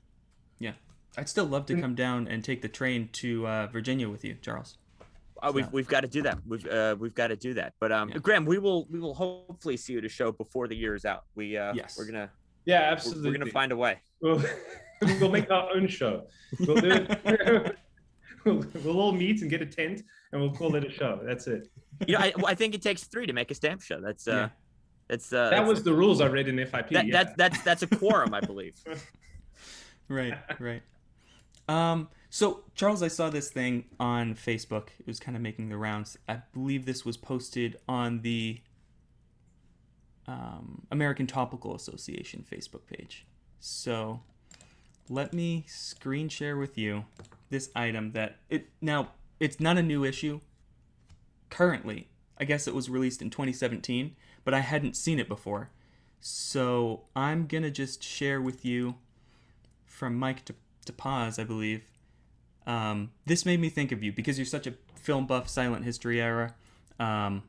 Yeah, 0.59 0.73
I'd 1.17 1.29
still 1.29 1.45
love 1.45 1.65
to 1.67 1.79
come 1.79 1.95
down 1.95 2.27
and 2.27 2.43
take 2.43 2.61
the 2.61 2.67
train 2.67 3.07
to 3.13 3.47
uh, 3.47 3.67
Virginia 3.67 4.09
with 4.09 4.25
you, 4.25 4.35
Charles. 4.41 4.77
Uh, 5.41 5.51
we've, 5.53 5.71
we've 5.71 5.87
got 5.87 6.01
to 6.01 6.07
do 6.07 6.21
that. 6.23 6.39
We've 6.45 6.67
uh, 6.67 6.97
we've 6.99 7.15
got 7.15 7.27
to 7.27 7.37
do 7.37 7.53
that. 7.53 7.73
But 7.79 7.93
um, 7.93 8.09
yeah. 8.09 8.17
Graham, 8.17 8.45
we 8.45 8.57
will 8.57 8.85
we 8.89 8.99
will 8.99 9.13
hopefully 9.13 9.77
see 9.77 9.93
you 9.93 9.99
at 9.99 10.05
a 10.05 10.09
show 10.09 10.33
before 10.33 10.67
the 10.67 10.75
year 10.75 10.95
is 10.95 11.05
out. 11.05 11.23
We 11.35 11.57
uh, 11.57 11.73
yes, 11.73 11.95
we're 11.97 12.05
gonna 12.05 12.29
yeah, 12.69 12.91
absolutely. 12.91 13.23
We're, 13.23 13.33
we're 13.33 13.39
gonna 13.39 13.51
find 13.51 13.71
a 13.71 13.77
way. 13.77 13.97
we'll 14.21 15.31
make 15.31 15.49
our 15.49 15.69
own 15.75 15.87
show. 15.87 16.27
We'll 16.59 16.77
do 16.77 16.91
it. 16.91 17.77
we'll, 18.45 18.63
we'll 18.83 18.99
all 18.99 19.11
meet 19.11 19.41
and 19.41 19.49
get 19.49 19.61
a 19.61 19.65
tent, 19.65 20.03
and 20.31 20.41
we'll 20.41 20.53
call 20.53 20.75
it 20.75 20.83
a 20.85 20.91
show. 20.91 21.19
That's 21.23 21.47
it. 21.47 21.67
You 22.07 22.13
know, 22.13 22.19
I, 22.19 22.33
I 22.45 22.55
think 22.55 22.75
it 22.75 22.81
takes 22.81 23.03
three 23.05 23.25
to 23.25 23.33
make 23.33 23.49
a 23.51 23.55
stamp 23.55 23.81
show. 23.81 23.99
That's 23.99 24.27
uh, 24.27 24.31
Yeah. 24.31 24.49
that's 25.07 25.33
uh, 25.33 25.49
That 25.49 25.57
that's, 25.57 25.69
was 25.69 25.83
the 25.83 25.93
rules 25.93 26.21
I 26.21 26.27
read 26.27 26.47
in 26.47 26.57
FIP. 26.57 26.89
that, 26.91 27.07
yeah. 27.07 27.11
that's 27.11 27.35
that's 27.37 27.61
that's 27.63 27.83
a 27.83 27.87
quorum, 27.87 28.33
I 28.33 28.41
believe. 28.41 28.75
right, 30.07 30.37
right. 30.59 30.81
Um, 31.67 32.09
so 32.29 32.63
Charles, 32.75 33.01
I 33.01 33.07
saw 33.07 33.29
this 33.29 33.49
thing 33.49 33.85
on 33.99 34.35
Facebook. 34.35 34.89
It 34.99 35.07
was 35.07 35.19
kind 35.19 35.35
of 35.35 35.41
making 35.41 35.69
the 35.69 35.77
rounds. 35.77 36.17
I 36.27 36.41
believe 36.53 36.85
this 36.85 37.03
was 37.05 37.17
posted 37.17 37.77
on 37.87 38.21
the 38.21 38.61
um, 40.29 40.83
American 40.91 41.25
Topical 41.25 41.75
Association 41.75 42.45
Facebook 42.49 42.85
page. 42.85 43.25
So 43.59 44.21
let 45.09 45.33
me 45.33 45.65
screen 45.67 46.29
share 46.29 46.55
with 46.55 46.77
you 46.77 47.05
this 47.49 47.71
item 47.75 48.11
that 48.11 48.37
it 48.47 48.67
now 48.79 49.09
it's 49.39 49.59
not 49.59 49.77
a 49.77 49.83
new 49.83 50.03
issue 50.05 50.39
currently. 51.49 52.09
I 52.37 52.43
guess 52.45 52.67
it 52.67 52.75
was 52.75 52.89
released 52.89 53.23
in 53.23 53.31
2017, 53.31 54.15
but 54.45 54.53
I 54.53 54.59
hadn't 54.59 54.95
seen 54.95 55.19
it 55.19 55.27
before. 55.27 55.71
So 56.21 57.05
I'm 57.15 57.47
gonna 57.47 57.71
just 57.71 58.03
share 58.03 58.39
with 58.39 58.63
you 58.63 58.95
from 59.87 60.15
Mike 60.15 60.45
to, 60.45 60.53
to 60.85 60.93
pause, 60.93 61.39
I 61.39 61.43
believe. 61.43 61.89
Um, 62.67 63.11
this 63.25 63.47
made 63.47 63.59
me 63.59 63.69
think 63.69 63.91
of 63.91 64.03
you 64.03 64.11
because 64.11 64.37
you're 64.37 64.45
such 64.45 64.67
a 64.67 64.75
film 64.95 65.25
buff, 65.25 65.49
silent 65.49 65.85
history 65.85 66.21
era. 66.21 66.53
Um, 66.99 67.43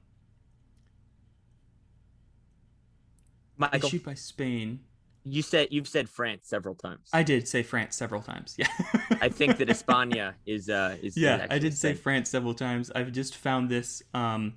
Michael, 3.61 3.87
issued 3.89 4.05
by 4.05 4.15
Spain. 4.15 4.81
you 5.25 5.43
said 5.43 5.69
you've 5.71 5.87
said 5.89 6.09
France 6.09 6.49
several 6.49 6.75
times. 6.75 7.09
I 7.13 7.23
did 7.23 7.47
say 7.47 7.63
France 7.63 7.95
several 7.97 8.23
times. 8.23 8.55
Yeah. 8.59 8.67
I 9.21 9.29
think 9.29 9.59
that 9.59 9.69
España 9.77 10.35
is 10.47 10.69
uh 10.69 10.97
is 11.03 11.17
yeah, 11.17 11.35
I 11.35 11.39
actually 11.45 11.61
did 11.61 11.75
say 11.75 11.93
Spain. 11.93 12.03
France 12.03 12.31
several 12.31 12.55
times. 12.55 12.91
I've 12.95 13.13
just 13.13 13.37
found 13.37 13.69
this 13.69 14.03
um, 14.15 14.55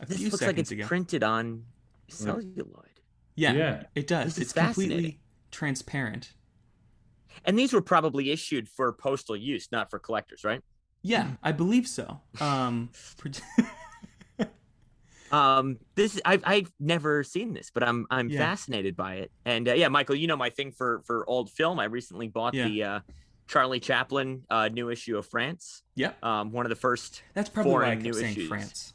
a 0.00 0.06
This 0.06 0.18
few 0.18 0.30
looks 0.30 0.42
like 0.42 0.58
it's 0.58 0.70
ago. 0.70 0.86
printed 0.86 1.22
on 1.24 1.64
celluloid. 2.08 3.00
yeah, 3.34 3.52
Yeah. 3.52 3.82
it 3.94 4.06
does. 4.06 4.34
This 4.36 4.38
It's 4.44 4.52
completely 4.52 4.94
fascinating. 4.94 5.18
transparent. 5.50 6.32
And 7.44 7.58
these 7.58 7.72
were 7.72 7.80
probably 7.82 8.30
issued 8.30 8.68
for 8.68 8.92
postal 8.92 9.36
use, 9.36 9.68
not 9.72 9.90
for 9.90 9.98
collectors, 9.98 10.44
right? 10.44 10.60
Yeah, 11.02 11.32
I 11.42 11.52
believe 11.52 11.86
so. 11.88 12.20
Um, 12.40 12.90
pro- 13.18 13.32
Um, 15.34 15.78
this 15.96 16.20
I've 16.24 16.42
I've 16.46 16.72
never 16.78 17.22
seen 17.24 17.54
this, 17.54 17.70
but 17.72 17.82
I'm 17.82 18.06
I'm 18.10 18.28
Yeah. 18.28 18.38
fascinated 18.38 18.96
by 18.96 19.14
it. 19.16 19.32
And 19.44 19.68
uh, 19.68 19.74
yeah, 19.74 19.88
Michael, 19.88 20.14
you 20.14 20.26
know 20.26 20.36
my 20.36 20.50
thing 20.50 20.70
for 20.72 21.02
for 21.06 21.28
old 21.28 21.50
film. 21.50 21.78
I 21.80 21.84
recently 21.84 22.28
bought 22.28 22.54
Yeah. 22.54 22.68
the 22.68 22.82
uh, 22.84 23.00
Charlie 23.48 23.80
Chaplin 23.80 24.42
uh, 24.50 24.68
new 24.68 24.90
issue 24.90 25.18
of 25.18 25.26
France. 25.26 25.82
yeah, 25.96 26.12
Um, 26.22 26.50
one 26.52 26.64
of 26.64 26.70
the 26.70 26.76
first. 26.76 27.22
that's 27.34 27.50
probably 27.50 27.72
Foreign 27.72 27.98
new 27.98 28.10
issues. 28.16 28.48
France. 28.48 28.94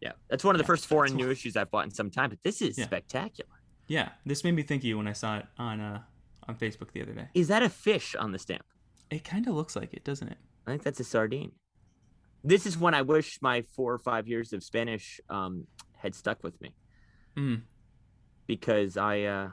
Yeah, 0.00 0.12
that's 0.28 0.44
one 0.44 0.54
of 0.54 0.58
the 0.58 0.64
Yeah, 0.64 0.66
first 0.66 0.86
foreign 0.86 1.14
new 1.16 1.26
why- 1.26 1.32
issues 1.32 1.56
I've 1.56 1.70
bought 1.70 1.84
in 1.86 1.90
some 1.90 2.10
time. 2.10 2.30
But 2.30 2.42
this 2.42 2.60
is 2.62 2.76
spectacular. 2.76 3.50
Yeah, 3.88 4.10
this 4.26 4.44
made 4.44 4.52
me 4.54 4.62
think 4.62 4.82
of 4.82 4.84
you 4.86 4.96
when 4.98 5.08
I 5.08 5.12
saw 5.14 5.38
it 5.38 5.46
on 5.58 5.80
uh 5.80 6.02
on 6.48 6.56
Facebook 6.56 6.92
the 6.92 7.02
other 7.02 7.12
day. 7.12 7.28
Is 7.34 7.48
that 7.48 7.62
a 7.62 7.68
fish 7.68 8.14
on 8.14 8.32
the 8.32 8.38
stamp? 8.38 8.64
It 9.10 9.24
kind 9.24 9.46
of 9.48 9.54
looks 9.54 9.74
like 9.76 9.92
it, 9.94 10.04
doesn't 10.04 10.28
it? 10.28 10.38
I 10.66 10.70
think 10.70 10.82
that's 10.82 11.00
a 11.00 11.04
sardine. 11.04 11.52
This 12.44 12.66
is 12.66 12.78
when 12.78 12.94
I 12.94 13.02
wish 13.02 13.38
my 13.42 13.62
four 13.62 13.92
or 13.92 13.98
five 13.98 14.28
years 14.28 14.52
of 14.52 14.62
Spanish 14.62 15.20
um, 15.28 15.66
had 15.96 16.14
stuck 16.14 16.42
with 16.42 16.60
me 16.60 16.72
Mm. 17.36 17.62
because 18.46 18.96
I, 18.96 19.22
uh, 19.22 19.48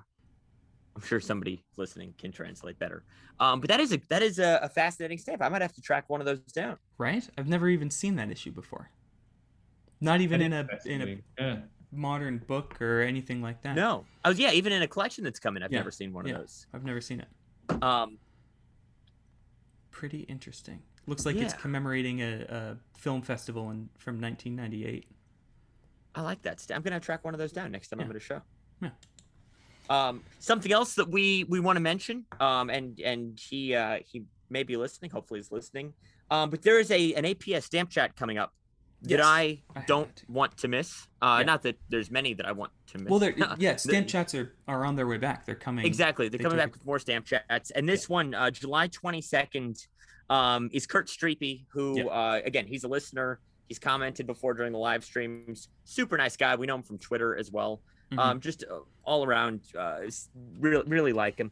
I'm 0.95 1.01
sure 1.01 1.19
somebody 1.19 1.63
listening 1.77 2.13
can 2.17 2.31
translate 2.31 2.79
better. 2.79 3.03
Um, 3.39 3.59
but 3.59 3.69
that 3.69 3.79
is 3.79 3.91
a 3.91 3.97
that 4.09 4.21
is 4.23 4.39
a, 4.39 4.59
a 4.63 4.69
fascinating 4.69 5.17
stamp. 5.17 5.41
I 5.41 5.49
might 5.49 5.61
have 5.61 5.73
to 5.73 5.81
track 5.81 6.05
one 6.09 6.21
of 6.21 6.25
those 6.25 6.39
down. 6.53 6.77
Right? 6.97 7.27
I've 7.37 7.47
never 7.47 7.67
even 7.67 7.89
seen 7.91 8.15
that 8.15 8.31
issue 8.31 8.51
before. 8.51 8.89
Not 9.99 10.21
even 10.21 10.41
in 10.41 10.53
a 10.53 10.67
in 10.85 11.01
a 11.01 11.17
yeah. 11.37 11.57
modern 11.91 12.37
book 12.37 12.81
or 12.81 13.01
anything 13.01 13.41
like 13.41 13.61
that. 13.63 13.75
No, 13.75 14.05
oh 14.23 14.29
yeah, 14.31 14.51
even 14.51 14.71
in 14.71 14.83
a 14.83 14.87
collection 14.87 15.23
that's 15.23 15.39
coming, 15.39 15.63
I've 15.63 15.71
Yeah, 15.71 15.79
never 15.79 15.91
seen 15.91 16.13
one 16.13 16.25
yeah. 16.27 16.35
of 16.35 16.39
those. 16.41 16.65
I've 16.73 16.83
never 16.85 17.01
seen 17.01 17.19
it. 17.21 17.83
Um, 17.83 18.17
Pretty 19.91 20.21
interesting. 20.21 20.81
Looks 21.07 21.25
like 21.25 21.35
it's 21.35 21.53
commemorating 21.53 22.21
a, 22.21 22.45
a 22.49 22.77
film 22.97 23.21
festival 23.21 23.69
in, 23.71 23.89
from 23.97 24.19
1998. 24.19 25.07
I 26.15 26.21
like 26.21 26.41
that. 26.43 26.65
I'm 26.73 26.81
gonna 26.81 26.99
track 26.99 27.23
one 27.25 27.33
of 27.33 27.39
those 27.39 27.51
down 27.51 27.71
next 27.71 27.89
time 27.89 27.99
I'm 27.99 28.07
Yeah. 28.07 28.11
at 28.11 28.15
a 28.15 28.19
show. 28.19 28.41
Yeah. 28.81 28.89
Um, 29.89 30.23
something 30.39 30.71
else 30.71 30.95
that 30.95 31.09
we 31.09 31.43
we 31.43 31.59
want 31.59 31.75
to 31.75 31.81
mention, 31.81 32.25
um, 32.39 32.69
and 32.69 32.99
and 33.01 33.39
he 33.39 33.75
uh, 33.75 33.99
he 34.05 34.23
may 34.49 34.63
be 34.63 34.77
listening. 34.77 35.11
Hopefully, 35.11 35.39
he's 35.39 35.51
listening. 35.51 35.93
Um, 36.31 36.49
but 36.49 36.63
there 36.63 36.79
is 36.79 36.89
a 36.89 37.13
an 37.13 37.23
APS 37.25 37.63
stamp 37.63 37.89
chat 37.91 38.15
coming 38.15 38.37
up 38.39 38.51
that 39.03 39.11
Yes, 39.19 39.21
I, 39.23 39.61
I 39.75 39.81
don't 39.85 40.23
want 40.27 40.57
to 40.57 40.67
miss. 40.67 41.07
Uh, 41.21 41.37
Yeah. 41.39 41.45
Not 41.45 41.61
that 41.63 41.77
there's 41.89 42.09
many 42.09 42.33
that 42.33 42.47
I 42.47 42.51
want 42.53 42.71
to 42.87 42.97
miss. 42.97 43.09
Well, 43.11 43.19
there 43.19 43.35
yeah, 43.59 43.75
stamp 43.75 44.07
chats 44.07 44.33
are, 44.33 44.55
are 44.67 44.85
on 44.85 44.95
their 44.95 45.05
way 45.05 45.17
back. 45.17 45.45
They're 45.45 45.53
coming. 45.53 45.85
Exactly. 45.85 46.29
They're 46.29 46.39
they 46.39 46.43
coming 46.43 46.57
back 46.57 46.69
it- 46.69 46.73
with 46.75 46.85
more 46.85 46.97
stamp 46.97 47.25
chats. 47.27 47.69
And 47.71 47.87
this 47.87 48.09
one, 48.09 48.33
uh, 48.33 48.49
July 48.49 48.87
22nd, 48.87 49.85
um, 50.29 50.69
is 50.73 50.85
Kurt 50.87 51.07
Streepy, 51.07 51.65
who, 51.69 51.97
Yeah. 51.99 52.05
uh, 52.05 52.41
again, 52.45 52.65
he's 52.67 52.83
a 52.83 52.87
listener. 52.87 53.39
He's 53.67 53.79
commented 53.79 54.27
before 54.27 54.53
during 54.53 54.71
the 54.71 54.77
live 54.79 55.03
streams. 55.03 55.69
Super 55.83 56.17
nice 56.17 56.37
guy. 56.37 56.55
We 56.55 56.67
know 56.67 56.75
him 56.75 56.83
from 56.83 56.97
Twitter 56.99 57.35
as 57.35 57.51
well. 57.51 57.81
Mhm. 58.11 58.19
Um, 58.19 58.39
just 58.39 58.63
uh, 58.63 58.79
all 59.03 59.25
around, 59.25 59.61
uh, 59.77 60.01
really, 60.59 60.83
really 60.87 61.13
like 61.13 61.37
him. 61.39 61.51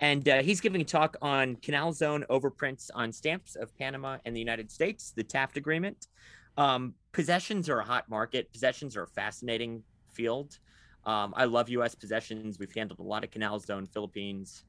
And 0.00 0.28
uh, 0.28 0.42
he's 0.42 0.60
giving 0.60 0.80
a 0.80 0.84
talk 0.84 1.16
on 1.22 1.54
Canal 1.56 1.92
Zone 1.92 2.24
overprints 2.28 2.90
on 2.92 3.12
stamps 3.12 3.54
of 3.54 3.76
Panama 3.78 4.18
and 4.24 4.34
the 4.34 4.40
United 4.40 4.70
States, 4.72 5.12
the 5.12 5.22
Taft 5.22 5.56
Agreement. 5.56 6.08
Um, 6.56 6.94
possessions 7.12 7.68
are 7.68 7.78
a 7.78 7.84
hot 7.84 8.08
market. 8.08 8.52
Possessions 8.52 8.96
are 8.96 9.04
a 9.04 9.08
fascinating 9.08 9.84
field. 10.12 10.58
Um, 11.04 11.32
I 11.36 11.44
love 11.44 11.68
U.S. 11.70 11.94
possessions. 11.94 12.58
We've 12.58 12.74
handled 12.74 12.98
a 12.98 13.04
lot 13.04 13.22
of 13.22 13.30
Canal 13.30 13.60
Zone, 13.60 13.86
Philippines. 13.86 14.64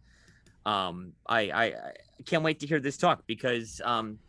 Um, 0.66 1.14
I, 1.28 1.40
I, 1.52 1.64
I 1.66 2.24
can't 2.26 2.44
wait 2.44 2.60
to 2.62 2.68
hear 2.68 2.80
this 2.80 2.98
talk 2.98 3.24
because 3.28 3.82
um, 3.84 4.20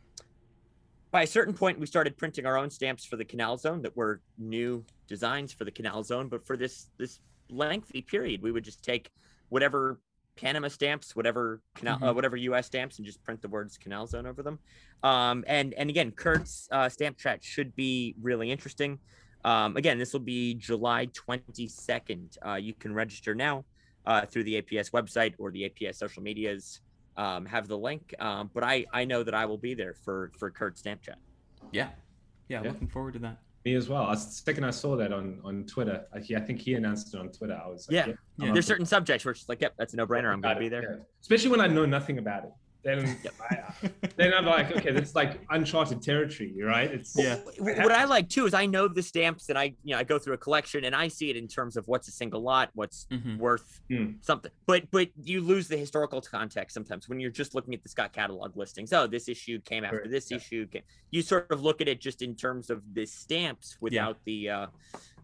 by 1.10 1.22
a 1.22 1.26
certain 1.26 1.54
point, 1.54 1.78
we 1.78 1.86
started 1.86 2.16
printing 2.16 2.44
our 2.46 2.56
own 2.56 2.70
stamps 2.70 3.04
for 3.04 3.16
the 3.16 3.24
Canal 3.24 3.56
Zone 3.56 3.82
that 3.82 3.96
were 3.96 4.20
new 4.38 4.84
designs 5.06 5.52
for 5.52 5.64
the 5.64 5.70
Canal 5.70 6.02
Zone. 6.02 6.28
But 6.28 6.44
for 6.46 6.56
this 6.56 6.90
this 6.98 7.20
lengthy 7.50 8.02
period, 8.02 8.42
we 8.42 8.50
would 8.50 8.64
just 8.64 8.82
take 8.82 9.10
whatever 9.48 10.00
Panama 10.36 10.66
stamps, 10.66 11.14
whatever 11.14 11.60
canal, 11.76 11.98
uh, 12.02 12.10
Mhm. 12.10 12.14
whatever 12.16 12.36
U.S. 12.36 12.66
stamps, 12.66 12.98
and 12.98 13.06
just 13.06 13.22
print 13.22 13.40
the 13.40 13.48
words 13.48 13.78
Canal 13.78 14.08
Zone 14.08 14.26
over 14.26 14.42
them. 14.42 14.58
Um, 15.04 15.44
and 15.46 15.72
and 15.74 15.88
again, 15.88 16.10
Kurt's 16.10 16.66
uh, 16.72 16.88
stamp 16.88 17.16
chat 17.18 17.44
should 17.44 17.76
be 17.76 18.16
really 18.20 18.50
interesting. 18.50 18.98
Um, 19.44 19.76
again, 19.76 19.98
this 19.98 20.12
will 20.12 20.20
be 20.20 20.54
July 20.54 21.06
22nd. 21.06 22.38
Uh, 22.44 22.54
you 22.54 22.74
can 22.74 22.92
register 22.92 23.34
now 23.34 23.64
uh, 24.06 24.26
through 24.26 24.44
the 24.44 24.60
APS 24.60 24.90
website 24.90 25.34
or 25.38 25.50
the 25.50 25.68
APS 25.70 25.96
social 25.96 26.22
medias. 26.22 26.80
Um, 27.16 27.46
have 27.46 27.68
the 27.68 27.78
link, 27.78 28.12
um, 28.18 28.50
but 28.52 28.64
I 28.64 28.86
I 28.92 29.04
know 29.04 29.22
that 29.22 29.34
I 29.34 29.46
will 29.46 29.56
be 29.56 29.72
there 29.74 29.94
for 29.94 30.32
for 30.36 30.50
Kurt's 30.50 30.80
stamp 30.80 31.00
chat. 31.02 31.18
yeah. 31.70 31.90
yeah. 32.48 32.60
Yeah. 32.64 32.70
Looking 32.70 32.88
forward 32.88 33.12
to 33.12 33.20
that. 33.20 33.38
Me 33.64 33.74
as 33.76 33.88
well. 33.88 34.02
I 34.02 34.10
was, 34.10 34.26
the 34.26 34.32
second 34.32 34.64
I 34.64 34.70
saw 34.70 34.96
that 34.96 35.12
on 35.12 35.38
on 35.44 35.64
Twitter, 35.64 36.06
I, 36.12 36.18
he- 36.18 36.34
I 36.34 36.40
think 36.40 36.60
he 36.60 36.74
announced 36.74 37.14
it 37.14 37.20
on 37.20 37.28
Twitter. 37.30 37.54
I 37.64 37.68
was 37.68 37.86
like, 37.88 37.94
Yeah. 37.94 38.12
I'm 38.40 38.46
Yeah. 38.48 38.52
There's 38.52 38.66
certain 38.66 38.84
subjects 38.84 39.24
where 39.24 39.30
it's 39.30 39.40
just 39.42 39.48
like, 39.48 39.60
yep, 39.60 39.74
that's 39.78 39.94
a 39.94 39.96
no 39.96 40.08
brainer. 40.08 40.32
I'm 40.32 40.40
going 40.40 40.56
to 40.56 40.60
be 40.60 40.68
there. 40.68 40.82
yeah. 40.82 41.04
Especially 41.22 41.50
when 41.50 41.60
I 41.60 41.68
know 41.68 41.86
nothing 41.86 42.18
about 42.18 42.42
it. 42.44 42.50
Then, 42.84 43.16
I, 43.50 43.90
then 44.16 44.34
I'm 44.34 44.44
like, 44.44 44.70
okay, 44.76 44.92
that's 44.92 45.14
like 45.14 45.40
uncharted 45.50 46.02
territory, 46.02 46.54
right? 46.62 46.90
It's 46.90 47.16
Yeah. 47.18 47.36
Wh- 47.58 47.60
What 47.78 47.92
I 47.92 48.04
like 48.04 48.28
too 48.28 48.44
is 48.46 48.52
I 48.52 48.66
know 48.66 48.88
the 48.88 49.02
stamps 49.02 49.48
and 49.48 49.58
I, 49.58 49.74
you 49.82 49.94
know, 49.94 49.98
I 49.98 50.04
go 50.04 50.18
through 50.18 50.34
a 50.34 50.38
collection 50.38 50.84
and 50.84 50.94
I 50.94 51.08
see 51.08 51.30
it 51.30 51.36
in 51.36 51.48
terms 51.48 51.76
of 51.78 51.88
what's 51.88 52.08
a 52.08 52.10
single 52.10 52.42
lot, 52.42 52.70
what's 52.74 53.06
Mhm. 53.10 53.38
worth 53.38 53.80
Hmm. 53.88 54.12
something. 54.20 54.50
But 54.66 54.90
but 54.90 55.08
you 55.22 55.40
lose 55.40 55.66
the 55.68 55.78
historical 55.78 56.20
context 56.20 56.74
sometimes 56.74 57.08
when 57.08 57.20
you're 57.20 57.30
just 57.30 57.54
looking 57.54 57.72
at 57.74 57.82
the 57.82 57.88
Scott 57.88 58.12
catalog 58.12 58.54
listings. 58.56 58.92
Oh, 58.92 59.06
this 59.06 59.28
issue 59.28 59.60
came 59.60 59.82
after 59.84 59.98
Correct, 60.00 60.10
this 60.12 60.30
yeah. 60.30 60.36
issue. 60.36 60.66
Came. 60.66 60.82
You 61.10 61.22
sort 61.22 61.50
of 61.50 61.62
look 61.62 61.80
at 61.80 61.88
it 61.88 62.00
just 62.00 62.20
in 62.20 62.36
terms 62.36 62.68
of 62.68 62.82
the 62.92 63.06
stamps 63.06 63.78
without 63.80 64.18
the, 64.24 64.50
uh, 64.50 64.66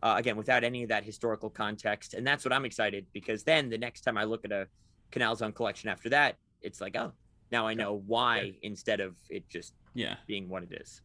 uh, 0.03 0.15
again, 0.17 0.37
without 0.39 0.65
any 0.65 0.83
of 0.83 0.89
that 0.89 1.05
historical 1.05 1.51
context. 1.51 2.15
And 2.15 2.27
that's 2.27 2.43
what 2.45 2.53
I'm 2.55 2.65
excited 2.65 3.07
because 3.13 3.45
then 3.45 3.69
the 3.69 3.77
next 3.79 4.01
time 4.01 4.17
I 4.17 4.25
look 4.25 4.47
at 4.47 4.53
a 4.53 4.67
Canal 5.11 5.37
Zone 5.37 5.53
collection 5.53 5.91
after 5.91 6.09
that, 6.11 6.37
it's 6.63 6.81
like, 6.81 6.97
oh, 6.97 7.13
now 7.51 7.67
I 7.67 7.75
know 7.75 8.03
why 8.07 8.55
instead 8.63 9.01
of 9.01 9.15
it 9.29 9.49
just 9.49 9.75
Yeah. 9.95 10.17
being 10.27 10.49
what 10.49 10.63
it 10.63 10.73
is. 10.73 11.03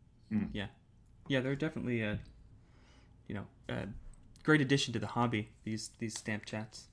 Yeah. 0.54 0.68
Yeah, 1.28 1.40
they're 1.40 1.56
definitely 1.56 2.02
a, 2.02 2.20
you 3.28 3.36
know, 3.36 3.48
a 3.70 3.88
great 4.44 4.62
addition 4.62 4.94
to 4.94 5.00
the 5.00 5.08
hobby. 5.08 5.50
These 5.64 5.92
these 6.00 6.18
stamp 6.18 6.46
chats. 6.46 6.88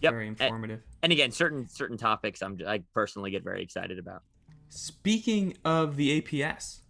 Yep. 0.00 0.12
Very 0.12 0.26
A- 0.26 0.30
informative. 0.30 0.82
And 1.02 1.12
again, 1.12 1.30
certain 1.30 1.68
certain 1.68 1.96
topics 1.96 2.42
I'm 2.42 2.58
I 2.66 2.82
personally 2.94 3.30
get 3.30 3.44
very 3.44 3.62
excited 3.62 3.98
about. 3.98 4.22
Speaking 4.70 5.56
of 5.64 5.96
the 5.96 6.20
APS, 6.20 6.80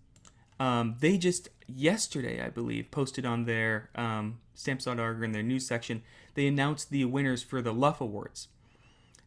um, 0.59 0.97
they 1.01 1.19
just 1.19 1.49
yesterday, 1.67 2.43
I 2.43 2.49
believe, 2.51 2.91
posted 2.91 3.25
on 3.27 3.45
their 3.47 3.91
um, 3.95 4.41
stamps.org 4.55 5.23
in 5.23 5.33
their 5.33 5.43
news 5.43 5.67
section. 5.67 6.03
They 6.35 6.47
announced 6.47 6.91
the 6.91 7.05
winners 7.07 7.43
for 7.43 7.61
the 7.63 7.73
Luff 7.73 8.01
Awards. 8.01 8.49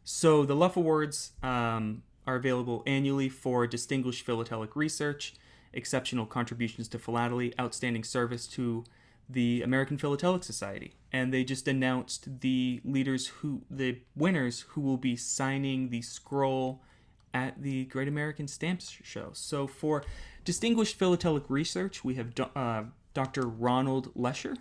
So 0.04 0.44
the 0.44 0.54
Luff 0.56 0.76
Awards 0.76 1.32
um, 1.42 2.02
are 2.26 2.36
available 2.36 2.82
annually 2.86 3.28
for 3.28 3.66
distinguished 3.66 4.24
philatelic 4.24 4.76
research, 4.76 5.34
exceptional 5.72 6.26
contributions 6.26 6.88
to 6.88 6.98
philately, 6.98 7.52
outstanding 7.58 8.04
service 8.04 8.46
to 8.46 8.84
the 9.28 9.62
American 9.62 9.96
Philatelic 9.98 10.44
Society. 10.44 10.94
And 11.12 11.32
they 11.32 11.44
just 11.44 11.68
announced 11.68 12.40
the 12.40 12.80
leaders 12.84 13.28
who, 13.28 13.62
the 13.70 13.98
winners 14.14 14.60
who 14.70 14.80
will 14.80 14.96
be 14.96 15.16
signing 15.16 15.90
the 15.90 16.02
scroll 16.02 16.82
at 17.32 17.60
the 17.62 17.84
Great 17.86 18.08
American 18.08 18.46
Stamps 18.46 18.88
Show. 19.02 19.30
So 19.32 19.66
for 19.66 20.04
distinguished 20.44 20.96
philatelic 20.96 21.44
research, 21.48 22.04
we 22.04 22.14
have 22.14 22.32
uh, 22.54 22.84
Dr. 23.12 23.42
Ronald 23.42 24.10
Lesher. 24.14 24.56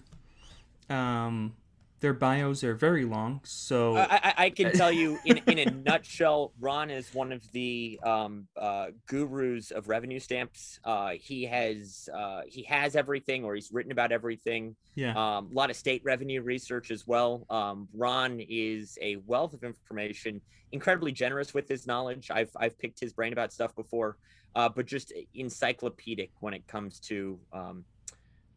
Um, 0.89 1.55
their 2.03 2.13
bios 2.13 2.65
are 2.65 2.75
very 2.75 3.05
long, 3.05 3.39
so 3.45 3.95
I, 3.95 4.07
I, 4.11 4.33
I 4.37 4.49
can 4.49 4.73
tell 4.73 4.91
you 4.91 5.17
in, 5.23 5.37
in 5.47 5.59
a 5.59 5.71
nutshell, 5.89 6.51
Ron 6.59 6.91
is 6.91 7.13
one 7.13 7.31
of 7.31 7.49
the 7.53 7.97
um, 8.03 8.45
uh, 8.57 8.87
gurus 9.07 9.71
of 9.71 9.87
revenue 9.87 10.19
stamps. 10.19 10.81
Uh, 10.83 11.11
he 11.19 11.45
has 11.45 12.09
uh, 12.13 12.41
he 12.45 12.63
has 12.63 12.97
everything, 12.97 13.45
or 13.45 13.55
he's 13.55 13.71
written 13.71 13.93
about 13.93 14.11
everything. 14.11 14.75
yeah, 14.95 15.11
Um, 15.11 15.49
a 15.49 15.55
lot 15.55 15.69
of 15.69 15.77
state 15.77 16.01
revenue 16.03 16.41
research 16.41 16.91
as 16.91 17.07
well. 17.07 17.45
Um, 17.49 17.87
Ron 17.93 18.41
is 18.41 18.97
a 19.01 19.15
wealth 19.25 19.53
of 19.53 19.63
information, 19.63 20.41
incredibly 20.73 21.13
generous 21.13 21.53
with 21.53 21.69
his 21.69 21.87
knowledge. 21.87 22.29
I've 22.29 22.51
I've 22.57 22.77
picked 22.77 22.99
his 22.99 23.13
brain 23.13 23.31
about 23.31 23.53
stuff 23.53 23.73
before, 23.77 24.17
uh, 24.55 24.67
but 24.67 24.85
just 24.85 25.13
encyclopedic 25.33 26.31
when 26.41 26.53
it 26.53 26.67
comes 26.67 26.99
to 26.99 27.39
um, 27.53 27.85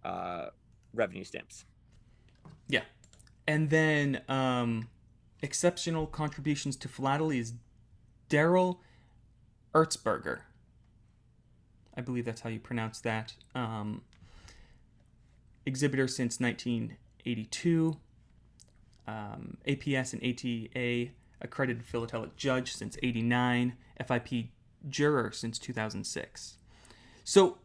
uh, 0.04 0.46
revenue 0.92 1.22
stamps. 1.22 1.64
yeah. 2.68 2.82
And 3.46 3.70
then 3.70 4.22
um, 4.28 4.88
exceptional 5.42 6.06
contributions 6.06 6.76
to 6.76 6.88
philately 6.88 7.38
is 7.38 7.54
Daryl 8.28 8.78
Ertzberger. 9.74 10.40
I 11.96 12.00
believe 12.00 12.24
that's 12.24 12.42
how 12.42 12.50
you 12.50 12.60
pronounce 12.60 13.00
that. 13.00 13.34
Um, 13.54 14.02
exhibitor 15.64 16.08
since 16.08 16.40
1982. 16.40 17.96
Um, 19.08 19.56
APS 19.66 20.12
and 20.12 20.22
ATA 20.22 21.12
accredited 21.40 21.84
philatelic 21.84 22.36
judge 22.36 22.72
since 22.74 22.98
89. 23.02 23.74
FIP 24.04 24.48
juror 24.88 25.32
since 25.32 25.58
2006. 25.58 26.58
So 27.24 27.58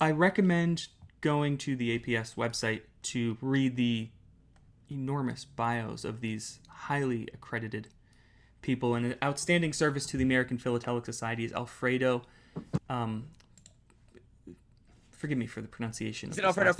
I 0.00 0.10
recommend 0.10 0.88
going 1.20 1.58
to 1.58 1.76
the 1.76 1.98
APS 1.98 2.36
website 2.36 2.82
to 3.02 3.36
read 3.40 3.76
the 3.76 4.10
enormous 4.94 5.44
bios 5.44 6.04
of 6.04 6.20
these 6.20 6.60
highly 6.68 7.28
accredited 7.34 7.88
people 8.62 8.94
and 8.94 9.04
an 9.04 9.14
outstanding 9.22 9.72
service 9.72 10.06
to 10.06 10.16
the 10.16 10.22
American 10.22 10.56
Philatelic 10.56 11.04
Society 11.04 11.44
is 11.44 11.52
Alfredo. 11.52 12.22
Um, 12.88 13.26
forgive 15.10 15.36
me 15.36 15.46
for 15.46 15.60
the 15.60 15.68
pronunciation. 15.68 16.30
Is 16.30 16.38
it 16.38 16.44
Alfredo 16.44 16.70
name. 16.70 16.76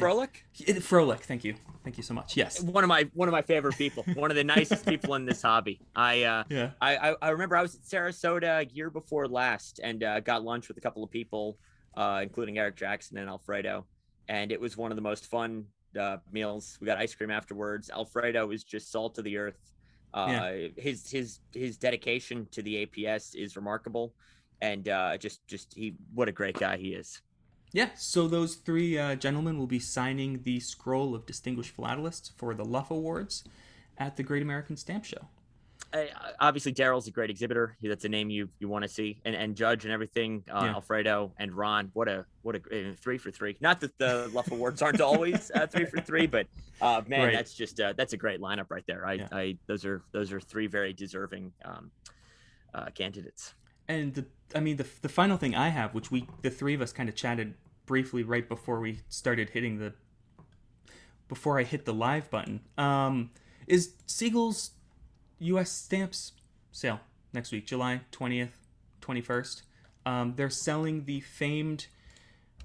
Frohlich? 0.79 1.21
Thank 1.21 1.45
you, 1.45 1.55
thank 1.83 1.97
you 1.97 2.03
so 2.03 2.15
much. 2.15 2.37
Yes. 2.37 2.61
One 2.61 2.85
of 2.85 2.89
my 2.89 3.09
one 3.15 3.29
of 3.29 3.33
my 3.33 3.43
favorite 3.43 3.77
people. 3.77 4.05
One 4.15 4.31
of 4.31 4.37
the 4.37 4.45
nicest 4.45 4.87
people 4.87 5.15
in 5.15 5.27
this 5.27 5.43
hobby. 5.43 5.81
I 5.95 6.23
uh, 6.23 6.45
Yeah. 6.49 6.71
I, 6.81 6.97
I, 6.97 7.17
I 7.21 7.29
remember 7.31 7.57
I 7.57 7.63
was 7.63 7.75
at 7.75 7.83
Sarasota 7.83 8.67
a 8.67 8.75
year 8.75 8.91
before 8.91 9.27
last 9.29 9.81
and 9.83 10.03
uh, 10.03 10.21
got 10.21 10.45
lunch 10.45 10.69
with 10.69 10.77
a 10.79 10.81
couple 10.81 11.03
of 11.03 11.11
people, 11.11 11.59
uh, 11.97 12.21
including 12.23 12.59
Eric 12.59 12.77
Jackson 12.77 13.19
and 13.19 13.29
Alfredo. 13.29 13.87
And 14.29 14.53
it 14.53 14.61
was 14.61 14.77
one 14.77 14.91
of 14.91 14.97
the 14.97 15.03
most 15.03 15.27
fun 15.27 15.67
uh, 15.97 16.19
meals. 16.33 16.79
We 16.81 16.87
got 16.87 16.99
ice 16.99 17.15
cream 17.15 17.31
afterwards. 17.31 17.91
Alfredo 17.91 18.51
is 18.51 18.65
just 18.65 18.91
salt 18.91 19.19
of 19.19 19.25
the 19.25 19.37
earth. 19.39 19.59
Uh, 20.13 20.53
His 20.77 21.11
his 21.11 21.41
his 21.53 21.77
dedication 21.77 22.47
to 22.53 22.63
the 22.63 22.87
APS 22.87 23.35
is 23.35 23.57
remarkable, 23.57 24.15
and 24.61 24.89
uh, 24.89 25.17
just 25.19 25.47
just 25.49 25.75
he 25.75 25.97
what 26.15 26.29
a 26.29 26.33
great 26.33 26.57
guy 26.57 26.77
he 26.77 26.95
is. 26.95 27.21
Yeah, 27.73 27.89
so 27.97 28.29
those 28.29 28.55
three 28.55 28.97
uh, 28.97 29.17
gentlemen 29.17 29.59
will 29.59 29.67
be 29.67 29.81
signing 29.81 30.43
the 30.45 30.61
scroll 30.61 31.13
of 31.13 31.27
distinguished 31.27 31.77
philatelists 31.77 32.31
for 32.37 32.55
the 32.55 32.65
Luff 32.65 32.93
Awards 32.93 33.43
at 33.99 34.17
the 34.17 34.23
Great 34.23 34.43
American 34.43 34.77
Stamp 34.77 35.05
Show. 35.05 35.27
Obviously 36.41 36.73
Daryl's 36.73 37.07
a 37.07 37.11
great 37.11 37.31
exhibitor. 37.31 37.77
That's 37.83 38.05
a 38.05 38.09
name 38.09 38.31
you 38.31 38.49
you 38.59 38.69
want 38.69 38.83
to 38.83 38.89
see, 38.89 39.21
and 39.25 39.35
and 39.35 39.55
Judge 39.57 39.85
and 39.85 39.93
everything. 39.93 40.45
Uh, 40.51 40.61
Yeah. 40.65 40.73
Alfredo 40.75 41.33
and 41.39 41.53
Ron. 41.53 41.91
What 41.93 42.09
a 42.09 42.27
what 42.43 42.57
a 42.57 42.59
uh, 42.59 42.93
three 42.97 43.19
for 43.19 43.31
three. 43.31 43.57
Not 43.61 43.81
that 43.81 43.97
the 43.99 44.29
Luff 44.33 44.51
Awards 44.51 44.83
aren't 44.83 45.01
always 45.01 45.51
uh, 45.55 45.67
three 45.67 45.85
for 45.85 46.01
three, 46.01 46.27
but 46.27 46.47
uh, 46.81 47.03
man, 47.07 47.27
Right. 47.27 47.33
that's 47.33 47.55
just 47.55 47.81
uh, 47.81 47.93
that's 47.97 48.13
a 48.13 48.17
great 48.17 48.41
lineup 48.41 48.67
right 48.71 48.85
there. 48.87 49.07
I, 49.07 49.13
Yeah. 49.15 49.29
I 49.33 49.57
those 49.67 49.85
are 49.85 50.03
those 50.13 50.33
are 50.33 50.41
three 50.41 50.67
very 50.67 50.93
deserving 50.93 51.53
um, 51.65 51.91
uh, 52.75 52.87
candidates. 52.95 53.55
And 53.87 54.15
the, 54.15 54.25
I 54.55 54.61
mean, 54.61 54.77
the 54.77 54.87
the 55.03 55.09
final 55.09 55.37
thing 55.37 55.55
I 55.55 55.69
have, 55.69 55.95
which 55.95 56.11
we 56.11 56.27
the 56.43 56.51
three 56.51 56.75
of 56.75 56.81
us 56.81 56.93
kind 56.93 57.09
of 57.09 57.15
chatted 57.15 57.55
briefly 57.87 58.23
right 58.23 58.49
before 58.49 58.81
we 58.81 59.01
started 59.09 59.51
hitting 59.51 59.79
the 59.79 59.93
before 61.29 61.59
I 61.59 61.63
hit 61.65 61.85
the 61.85 61.95
live 61.95 62.31
button, 62.31 62.61
um, 62.77 63.31
is 63.67 63.95
Siegel's 64.07 64.73
U.S. 65.39 65.71
stamps 65.71 66.33
sale 66.73 67.01
next 67.33 67.53
week, 67.53 67.67
July 67.67 68.01
twentieth, 68.11 68.61
twenty 69.01 69.21
first. 69.21 69.63
Um, 70.07 70.35
they're 70.37 70.51
selling 70.51 71.05
the 71.05 71.21
famed 71.21 71.87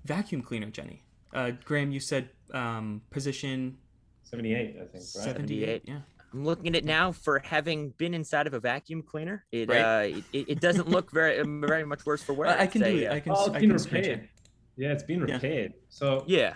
vacuum 0.06 0.42
cleaner, 0.42 0.70
Jenny. 0.70 1.04
Uh, 1.34 1.52
Graham, 1.64 1.92
you 1.92 2.00
said 2.00 2.30
um, 2.54 3.02
position 3.12 3.78
78, 4.24 4.58
I 4.60 4.80
think, 4.80 4.94
right? 4.94 5.04
78. 5.04 5.84
Yeah. 5.86 6.00
I'm 6.34 6.44
looking 6.46 6.68
at 6.68 6.76
it 6.76 6.86
now 6.86 7.12
for 7.12 7.40
having 7.40 7.90
been 7.98 8.14
inside 8.14 8.46
of 8.46 8.54
a 8.54 8.60
vacuum 8.60 9.02
cleaner. 9.02 9.46
It 9.52 9.70
Right. 9.70 9.82
uh, 10.16 10.22
it, 10.34 10.46
it 10.50 10.60
doesn't 10.60 10.88
look 10.90 11.12
very 11.12 11.40
um, 11.40 11.62
very 11.66 11.86
much 11.86 12.06
worse 12.06 12.22
for 12.22 12.34
wear. 12.34 12.50
I, 12.50 12.54
I 12.56 12.64
It's 12.64 12.74
can 12.74 12.82
do 12.82 12.88
it. 12.98 13.12
I 13.12 13.20
can. 13.20 13.32
Oh, 13.36 13.46
it's 13.46 13.56
I 13.56 13.60
been 13.60 13.70
can 13.70 13.78
screenshot. 13.80 13.92
repaired. 13.94 14.30
Yeah, 14.78 14.92
it's 14.92 15.04
been 15.04 15.28
Yeah. 15.28 15.34
repaired. 15.36 15.74
So 15.90 16.24
Yeah, 16.28 16.54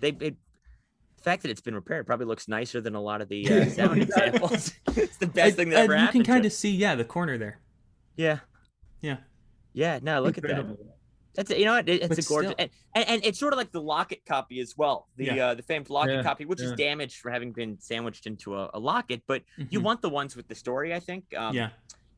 they. 0.00 0.08
It, 0.20 0.36
the 1.22 1.30
fact 1.30 1.42
that 1.42 1.50
it's 1.50 1.60
been 1.60 1.74
repaired 1.74 2.06
probably 2.06 2.26
looks 2.26 2.48
nicer 2.48 2.80
than 2.80 2.94
a 2.94 3.00
lot 3.00 3.20
of 3.20 3.28
the 3.28 3.48
uh, 3.62 3.66
sound 3.66 3.96
Yeah. 3.98 4.02
examples. 4.04 4.72
it's 4.96 5.16
the 5.18 5.26
best 5.26 5.54
Uh, 5.54 5.56
thing 5.56 5.68
that 5.70 5.78
ever 5.84 5.92
you 5.94 5.98
happened. 6.00 6.18
You 6.18 6.24
can 6.24 6.34
kind 6.34 6.46
of 6.46 6.52
see, 6.52 6.70
yeah, 6.70 6.94
the 6.94 7.04
corner 7.04 7.38
there. 7.38 7.60
Yeah. 8.16 8.40
Yeah. 9.00 9.18
Yeah. 9.72 10.00
No, 10.02 10.20
look 10.22 10.36
at 10.38 10.44
that. 10.44 10.76
That's 11.34 11.50
it. 11.50 11.58
You 11.58 11.64
know 11.64 11.72
what? 11.74 11.88
It, 11.88 12.02
it's 12.02 12.08
But 12.08 12.18
a 12.18 12.28
gorgeous, 12.28 12.54
and, 12.58 12.70
and, 12.94 13.08
and 13.08 13.24
it's 13.24 13.38
sort 13.38 13.54
of 13.54 13.56
like 13.56 13.72
the 13.72 13.80
locket 13.80 14.20
copy 14.26 14.60
as 14.60 14.74
well. 14.76 15.08
The 15.16 15.24
Yeah. 15.26 15.46
uh, 15.48 15.54
the 15.54 15.62
famed 15.62 15.88
locket 15.88 16.16
Yeah, 16.16 16.22
copy, 16.22 16.44
which 16.44 16.60
is 16.60 16.72
damaged 16.72 17.20
for 17.20 17.30
having 17.30 17.52
been 17.52 17.78
sandwiched 17.80 18.26
into 18.26 18.54
a, 18.56 18.70
a 18.74 18.78
locket. 18.78 19.22
But 19.26 19.42
you 19.56 19.80
Mhm. 19.80 19.84
want 19.84 20.02
the 20.02 20.10
ones 20.10 20.36
with 20.36 20.46
the 20.48 20.54
story, 20.54 20.92
I 20.92 21.00
think. 21.00 21.24
Um, 21.36 21.54
yeah. 21.54 21.70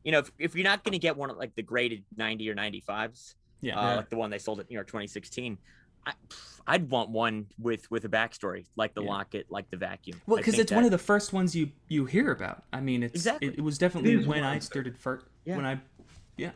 You 0.03 0.11
know, 0.11 0.19
if, 0.19 0.31
if 0.37 0.55
you're 0.55 0.65
not 0.65 0.83
going 0.83 0.91
to 0.93 0.99
get 0.99 1.15
one 1.15 1.29
of 1.29 1.37
like 1.37 1.55
the 1.55 1.63
graded 1.63 2.03
90 2.17 2.49
or 2.49 2.55
95s, 2.55 3.35
Yeah. 3.61 3.79
uh, 3.79 3.89
Yeah. 3.89 3.95
like 3.95 4.09
the 4.09 4.17
one 4.17 4.29
they 4.31 4.37
sold 4.37 4.59
at 4.59 4.69
New 4.69 4.73
York 4.75 4.87
2016. 4.87 5.57
I, 6.05 6.11
pff, 6.29 6.59
I'd 6.67 6.89
want 6.89 7.09
one 7.09 7.47
with 7.59 7.89
with 7.91 8.05
a 8.05 8.09
backstory, 8.09 8.65
like 8.75 8.93
the 8.93 9.03
Yeah. 9.03 9.09
locket, 9.09 9.45
like 9.49 9.69
the 9.69 9.77
vacuum. 9.77 10.19
Well, 10.25 10.37
because 10.37 10.53
think 10.55 10.63
it's 10.63 10.71
one 10.71 10.83
of 10.85 10.91
the 10.91 10.97
first 10.97 11.33
ones 11.33 11.55
you 11.55 11.71
you 11.87 12.05
hear 12.05 12.31
about. 12.31 12.63
I 12.73 12.81
mean, 12.81 13.03
it's 13.03 13.13
Exactly. 13.15 13.49
it, 13.49 13.55
it 13.57 13.61
was 13.61 13.77
definitely 13.77 14.13
is 14.13 14.27
when 14.27 14.43
I 14.43 14.59
started 14.59 14.97
first. 14.97 15.25
Yeah. 15.45 15.57
When 15.57 15.65
I, 15.65 15.79
yeah, 16.37 16.51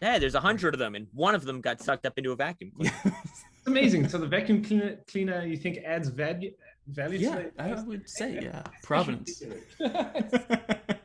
Yeah, 0.00 0.18
there's 0.18 0.34
a 0.34 0.40
hundred 0.40 0.74
of 0.74 0.78
them, 0.78 0.94
and 0.94 1.06
one 1.12 1.34
of 1.34 1.44
them 1.44 1.60
got 1.60 1.80
sucked 1.80 2.06
up 2.06 2.16
into 2.18 2.32
a 2.32 2.36
vacuum 2.36 2.72
cleaner. 2.76 2.92
It's 3.60 3.66
amazing. 3.66 4.08
So 4.08 4.16
the 4.16 4.26
vacuum 4.26 4.64
cleaner, 4.64 4.96
cleaner 5.06 5.44
you 5.44 5.58
think 5.58 5.76
adds 5.84 6.08
value 6.08 6.52
value 6.86 7.18
yeah, 7.18 7.34
to 7.36 7.52
I 7.58 7.82
would 7.82 8.08
say 8.08 8.34
yeah, 8.42 8.62
It's 8.74 8.86
provenance. 8.86 9.42
ridiculous. 9.78 10.99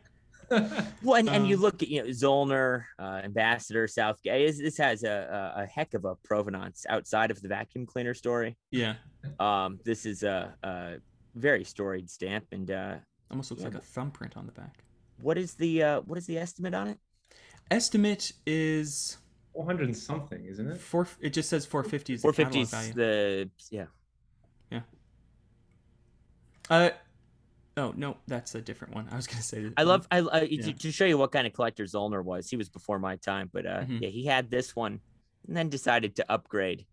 Well, 0.49 1.15
and, 1.19 1.29
and 1.29 1.47
you 1.47 1.55
Um, 1.55 1.61
look 1.61 1.81
at 1.83 1.89
you 1.89 2.03
know 2.03 2.09
Zoellner, 2.09 2.83
uh, 2.99 3.21
Ambassador, 3.23 3.87
Southgate. 3.87 4.47
This, 4.47 4.59
this 4.59 4.77
has 4.77 5.03
a, 5.03 5.53
a 5.57 5.63
a 5.63 5.65
heck 5.65 5.93
of 5.93 6.05
a 6.05 6.15
provenance 6.23 6.85
outside 6.89 7.31
of 7.31 7.41
the 7.41 7.47
vacuum 7.47 7.85
cleaner 7.85 8.13
story. 8.13 8.57
yeah, 8.71 8.95
Um, 9.39 9.79
this 9.83 10.05
is 10.05 10.23
a, 10.23 10.53
a 10.63 10.95
very 11.35 11.63
storied 11.63 12.09
stamp, 12.09 12.45
and 12.51 12.69
uh, 12.71 12.95
almost 13.31 13.51
looks 13.51 13.63
Yeah, 13.63 13.69
like 13.69 13.77
a 13.77 13.81
thumbprint 13.81 14.37
on 14.37 14.45
the 14.45 14.51
back. 14.51 14.83
what 15.21 15.37
is 15.37 15.53
the 15.55 15.83
uh, 15.83 16.01
what 16.01 16.17
is 16.17 16.25
the 16.27 16.37
estimate 16.37 16.73
on 16.73 16.87
it? 16.87 16.97
Estimate 17.71 18.31
is 18.45 19.17
400 19.53 19.85
and 19.85 19.97
something, 19.97 20.45
isn't 20.45 20.69
it? 20.69 20.77
four. 20.79 21.07
It 21.21 21.31
just 21.33 21.49
says 21.49 21.65
450 21.65 22.13
is 22.13 22.21
the 22.21 22.25
Four 22.25 22.33
catalog 22.33 22.67
fifty. 22.67 22.91
value. 22.91 22.93
The 22.93 23.49
yeah. 23.71 23.85
Uh, 26.69 26.89
oh 27.77 27.93
no, 27.95 28.17
that's 28.27 28.55
a 28.55 28.61
different 28.61 28.93
one. 28.95 29.07
I 29.11 29.15
was 29.15 29.27
gonna 29.27 29.41
say. 29.41 29.63
that- 29.63 29.73
I 29.77 29.83
love 29.83 30.07
I, 30.11 30.19
I 30.19 30.41
Yeah. 30.41 30.65
to, 30.67 30.73
to 30.73 30.91
show 30.91 31.05
you 31.05 31.17
what 31.17 31.31
kind 31.31 31.45
of 31.47 31.53
collector 31.53 31.83
Zoellner 31.85 32.23
was. 32.23 32.49
He 32.49 32.57
was 32.57 32.69
before 32.69 32.99
my 32.99 33.15
time, 33.17 33.49
but 33.51 33.65
uh, 33.65 33.81
Mhm. 33.81 34.01
yeah, 34.01 34.09
he 34.09 34.25
had 34.25 34.49
this 34.49 34.75
one, 34.75 34.99
and 35.47 35.55
then 35.57 35.69
decided 35.69 36.15
to 36.17 36.31
upgrade 36.31 36.85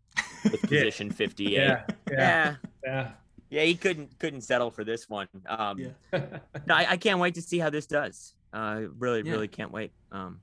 with 0.45 0.55
Yeah. 0.65 0.69
position 0.69 1.11
fifty 1.11 1.57
eight. 1.57 1.63
Yeah, 1.67 1.85
yeah, 2.11 2.17
yeah, 2.19 2.57
yeah. 2.85 3.11
yeah. 3.51 3.63
He 3.63 3.75
couldn't 3.75 4.19
couldn't 4.19 4.43
settle 4.43 4.71
for 4.71 4.85
this 4.85 5.09
one. 5.09 5.29
Um, 5.47 5.79
Yeah. 5.79 5.89
no, 6.67 6.75
I, 6.75 6.91
I 6.93 6.97
can't 6.97 7.21
wait 7.21 7.35
to 7.35 7.43
see 7.43 7.59
how 7.59 7.71
this 7.71 7.87
does. 7.87 8.35
Uh, 8.53 8.83
really, 8.99 9.23
Yeah. 9.25 9.33
really 9.33 9.49
can't 9.49 9.73
wait. 9.73 9.93
Um, 10.11 10.41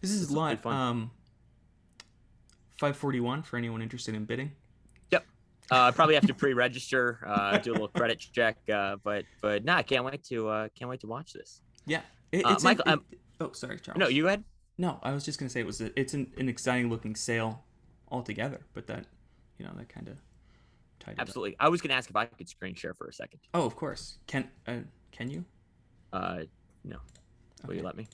This 0.00 0.10
is 0.12 0.20
This 0.20 0.28
will 0.30 0.36
be 0.36 0.40
live. 0.40 0.60
fun. 0.60 0.74
Um, 0.76 1.10
541 2.78 3.42
for 3.42 3.56
anyone 3.58 3.82
interested 3.82 4.14
in 4.14 4.24
bidding. 4.24 4.52
Uh, 5.70 5.76
I 5.82 5.90
probably 5.90 6.14
have 6.14 6.26
to 6.26 6.34
pre-register, 6.42 7.20
uh, 7.26 7.58
do 7.58 7.70
a 7.70 7.74
little 7.74 7.88
credit 7.88 8.18
check, 8.18 8.56
uh, 8.72 8.96
but 9.02 9.24
but 9.40 9.64
nah, 9.64 9.76
I 9.76 9.82
can't 9.82 10.04
wait 10.04 10.24
to 10.24 10.48
uh, 10.48 10.68
can't 10.76 10.88
wait 10.90 11.00
to 11.00 11.06
watch 11.06 11.32
this. 11.32 11.62
Yeah, 11.86 12.00
it, 12.32 12.42
it's 12.46 12.62
Michael, 12.64 12.84
um, 12.86 13.04
it- 13.10 13.18
oh, 13.40 13.52
sorry, 13.52 13.78
Charles. 13.78 13.98
No, 13.98 14.08
you 14.08 14.26
had 14.26 14.44
No, 14.78 14.98
I 15.02 15.12
was 15.12 15.24
just 15.24 15.38
gonna 15.38 15.50
say 15.50 15.60
it 15.60 15.66
was 15.66 15.80
a, 15.80 15.98
it's 15.98 16.14
an, 16.14 16.32
an 16.36 16.48
exciting 16.48 16.90
looking 16.90 17.14
sale 17.14 17.64
altogether, 18.10 18.60
but 18.74 18.86
that 18.88 19.06
you 19.58 19.64
know 19.64 19.72
that 19.76 19.88
kind 19.88 20.08
of 20.08 20.16
tied 20.98 21.12
it 21.12 21.18
up. 21.18 21.20
Absolutely. 21.22 21.56
I 21.58 21.68
was 21.68 21.80
going 21.80 21.90
to 21.90 21.94
ask 21.96 22.10
if 22.10 22.16
I 22.16 22.26
could 22.26 22.48
screen 22.48 22.74
share 22.74 22.94
for 22.94 23.06
a 23.06 23.12
second. 23.12 23.40
Oh, 23.54 23.64
of 23.64 23.76
course. 23.76 24.18
Can 24.26 24.48
uh, 24.66 24.78
can 25.12 25.30
you? 25.30 25.44
Uh, 26.12 26.40
no. 26.84 26.96
Will 27.66 27.74
you 27.74 27.82
let 27.82 27.96
me? 27.96 28.06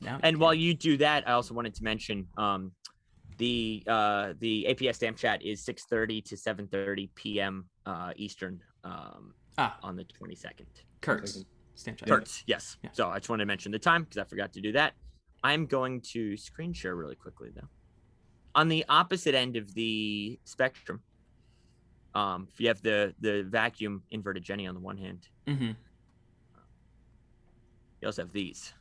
Now. 0.00 0.18
And 0.22 0.38
while 0.38 0.54
you 0.54 0.74
do 0.74 0.96
that, 0.98 1.28
I 1.28 1.32
also 1.32 1.54
wanted 1.54 1.74
to 1.76 1.84
mention 1.84 2.26
um, 2.36 2.72
the 3.38 3.82
uh, 3.86 4.34
the 4.38 4.66
APS 4.68 4.96
stamp 4.96 5.16
chat 5.16 5.42
is 5.42 5.64
6:30 5.64 6.24
to 6.26 6.36
7:30 6.36 7.08
p.m. 7.14 7.68
Uh, 7.86 8.12
Eastern 8.16 8.60
um, 8.84 9.34
ah, 9.58 9.78
on 9.82 9.96
the 9.96 10.04
22nd. 10.04 10.66
Kurt's, 11.00 11.44
stamp 11.74 11.98
chat. 11.98 12.08
Kurt's, 12.08 12.42
yes. 12.46 12.76
Yeah. 12.82 12.90
So 12.92 13.08
I 13.08 13.18
just 13.18 13.28
wanted 13.28 13.42
to 13.42 13.46
mention 13.46 13.72
the 13.72 13.78
time 13.78 14.04
because 14.04 14.18
I 14.18 14.24
forgot 14.24 14.52
to 14.54 14.60
do 14.60 14.72
that. 14.72 14.94
I'm 15.42 15.66
going 15.66 16.00
to 16.12 16.36
screen 16.36 16.72
share 16.72 16.94
really 16.94 17.16
quickly 17.16 17.50
though. 17.54 17.68
On 18.54 18.68
the 18.68 18.84
opposite 18.88 19.34
end 19.34 19.56
of 19.56 19.74
the 19.74 20.38
spectrum, 20.44 21.02
um, 22.14 22.48
if 22.52 22.60
you 22.60 22.68
have 22.68 22.80
the 22.82 23.14
the 23.20 23.42
vacuum 23.42 24.04
inverted 24.10 24.42
Jenny 24.44 24.66
on 24.66 24.74
the 24.74 24.80
one 24.80 24.96
hand, 24.96 25.28
Mm-hmm. 25.46 25.72
you 28.00 28.06
also 28.06 28.22
have 28.22 28.32
these. 28.32 28.72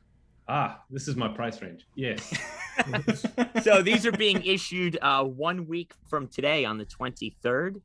Ah, 0.48 0.82
this 0.89 1.08
is 1.08 1.16
my 1.16 1.28
price 1.30 1.62
range. 1.62 1.86
Yes. 1.96 2.34
so 3.64 3.82
these 3.82 4.06
are 4.06 4.12
being 4.12 4.44
issued 4.44 4.98
uh, 5.02 5.24
one 5.24 5.68
week 5.68 5.94
from 6.08 6.28
today 6.28 6.66
on 6.66 6.78
the 6.78 6.86
23rd. 6.86 7.82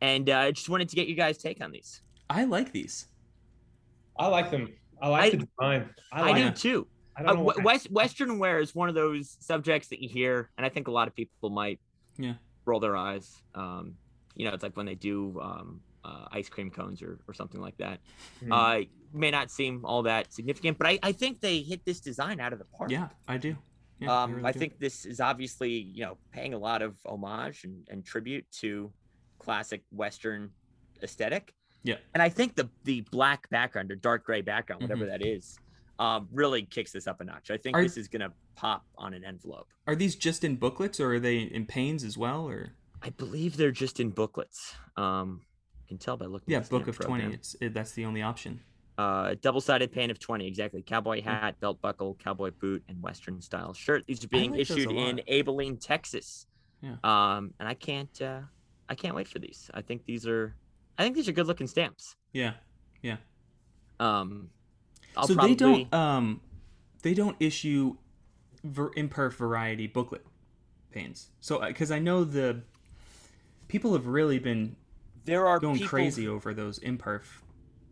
And 0.00 0.30
uh, 0.30 0.38
I 0.38 0.50
just 0.52 0.68
wanted 0.68 0.88
to 0.88 0.96
get 0.96 1.08
you 1.08 1.14
guys' 1.14 1.38
take 1.38 1.62
on 1.62 1.72
these. 1.72 2.00
I 2.28 2.44
like 2.44 2.72
these. 2.72 3.06
I 4.18 4.26
like 4.28 4.50
them. 4.50 4.72
I 5.00 5.08
like 5.08 5.22
I- 5.22 5.30
the 5.30 5.36
design. 5.46 5.90
I, 6.12 6.22
I, 6.30 6.38
do 6.40 6.46
it. 6.48 6.56
too. 6.56 6.86
I 7.16 7.20
Uh, 7.22 7.26
don't 7.26 7.36
know 7.38 7.44
w- 7.46 7.58
why. 7.58 7.72
West, 7.74 7.90
Western 7.90 8.38
wear 8.38 8.60
is 8.60 8.74
one 8.74 8.88
of 8.88 8.94
those 8.94 9.36
subjects 9.40 9.88
that 9.88 10.00
you 10.00 10.08
hear, 10.08 10.50
and 10.56 10.64
I 10.64 10.68
think 10.68 10.88
a 10.88 10.90
lot 10.90 11.08
of 11.08 11.14
people 11.14 11.50
might 11.50 11.80
Yeah. 12.18 12.34
roll 12.64 12.80
their 12.80 12.96
eyes. 12.96 13.42
Um, 13.54 13.94
you 14.34 14.46
know, 14.46 14.54
it's 14.54 14.62
like 14.62 14.76
when 14.76 14.86
they 14.86 14.94
do 14.94 15.38
um, 15.40 15.80
uh, 16.04 16.26
ice 16.32 16.48
cream 16.48 16.70
cones 16.70 17.02
or, 17.02 17.18
or 17.28 17.34
something 17.34 17.60
like 17.60 17.76
that. 17.78 17.98
Hmm. 18.42 18.52
Uh, 18.52 18.78
may 19.12 19.30
not 19.30 19.50
seem 19.50 19.84
all 19.84 20.02
that 20.04 20.32
significant, 20.32 20.78
but 20.78 20.86
I, 20.86 20.98
I 21.02 21.12
think 21.12 21.40
they 21.40 21.60
hit 21.60 21.84
this 21.84 22.00
design 22.00 22.40
out 22.40 22.52
of 22.52 22.58
the 22.58 22.64
park. 22.64 22.90
Yeah, 22.90 23.08
I 23.28 23.36
do. 23.38 23.56
Yeah, 24.00 24.10
I 24.12 24.22
um, 24.24 24.34
really 24.34 24.48
I 24.48 24.52
think 24.52 24.78
this 24.78 25.04
is 25.04 25.20
obviously, 25.20 25.70
you 25.72 26.04
know, 26.04 26.16
paying 26.32 26.54
a 26.54 26.58
lot 26.58 26.82
of 26.82 26.96
homage 27.04 27.64
and, 27.64 27.86
and 27.90 28.04
tribute 28.04 28.46
to 28.60 28.92
classic 29.38 29.82
Western 29.90 30.50
aesthetic. 31.02 31.54
Yeah. 31.82 31.96
And 32.14 32.22
I 32.22 32.28
think 32.28 32.56
the 32.56 32.68
the 32.84 33.02
black 33.10 33.48
background 33.50 33.90
or 33.90 33.96
dark 33.96 34.24
gray 34.24 34.40
background, 34.42 34.82
whatever 34.82 35.04
Mhm. 35.04 35.08
that 35.10 35.26
is, 35.26 35.58
um, 35.98 36.28
really 36.32 36.62
kicks 36.62 36.92
this 36.92 37.06
up 37.06 37.20
a 37.20 37.24
notch. 37.24 37.50
I 37.50 37.56
think 37.56 37.76
Are- 37.76 37.82
this 37.82 37.96
is 37.96 38.08
gonna 38.08 38.32
pop 38.54 38.84
on 38.96 39.14
an 39.14 39.24
envelope. 39.24 39.68
Are 39.86 39.94
these 39.96 40.16
just 40.16 40.44
in 40.44 40.56
booklets 40.56 40.98
or 41.00 41.14
are 41.14 41.20
they 41.20 41.38
in 41.40 41.66
panes 41.66 42.04
as 42.04 42.16
well? 42.18 42.48
Or 42.48 42.72
I 43.02 43.10
believe 43.10 43.56
they're 43.56 43.70
just 43.70 43.98
in 44.00 44.10
booklets. 44.10 44.74
Um, 44.96 45.42
you 45.82 45.88
can 45.88 45.98
tell 45.98 46.16
by 46.16 46.26
looking. 46.26 46.52
yeah, 46.52 46.58
at 46.58 46.64
the 46.64 46.70
book 46.70 46.88
of 46.88 46.98
twenty. 46.98 47.32
It's 47.32 47.56
it, 47.60 47.72
that's 47.74 47.92
the 47.92 48.04
only 48.04 48.22
option. 48.22 48.60
Uh, 49.00 49.34
double-sided 49.40 49.90
pan 49.90 50.10
of 50.10 50.18
twenty, 50.18 50.46
exactly. 50.46 50.82
Cowboy 50.82 51.22
hat, 51.22 51.58
belt 51.60 51.80
buckle, 51.80 52.18
cowboy 52.22 52.50
boot, 52.50 52.82
and 52.88 53.02
Western 53.02 53.40
style 53.40 53.72
shirt. 53.72 54.04
These 54.06 54.22
are 54.24 54.28
being 54.28 54.50
like 54.50 54.60
issued 54.60 54.90
in. 54.90 55.20
Abilene, 55.26 55.78
Texas. 55.78 56.46
Yeah. 56.82 56.96
Um, 57.02 57.54
and 57.58 57.66
I 57.66 57.74
can't, 57.74 58.20
uh, 58.20 58.40
I 58.90 58.94
can't 58.94 59.14
wait 59.14 59.28
for 59.28 59.38
these. 59.38 59.70
I 59.72 59.80
think 59.80 60.04
these 60.04 60.26
are, 60.26 60.54
I 60.98 61.02
think 61.02 61.14
these 61.16 61.28
are 61.28 61.32
good-looking 61.32 61.66
stamps. 61.66 62.16
Yeah. 62.32 62.54
Um, 63.98 64.50
I'll 65.16 65.26
so 65.26 65.34
probably, 65.34 65.54
they 65.54 65.56
don't 65.56 65.94
um 65.94 66.40
they 67.02 67.14
don't 67.14 67.36
issue 67.38 67.96
ver- 68.64 68.90
imperf 68.90 69.34
variety 69.34 69.86
booklet 69.86 70.24
panes. 70.90 71.30
So 71.40 71.60
because 71.66 71.90
I 71.90 71.98
know 71.98 72.24
the 72.24 72.62
people 73.68 73.92
have 73.92 74.06
really 74.06 74.38
been 74.38 74.76
there 75.24 75.46
are 75.46 75.58
going 75.58 75.80
crazy 75.80 76.26
over 76.26 76.54
those 76.54 76.78
imperf 76.80 77.24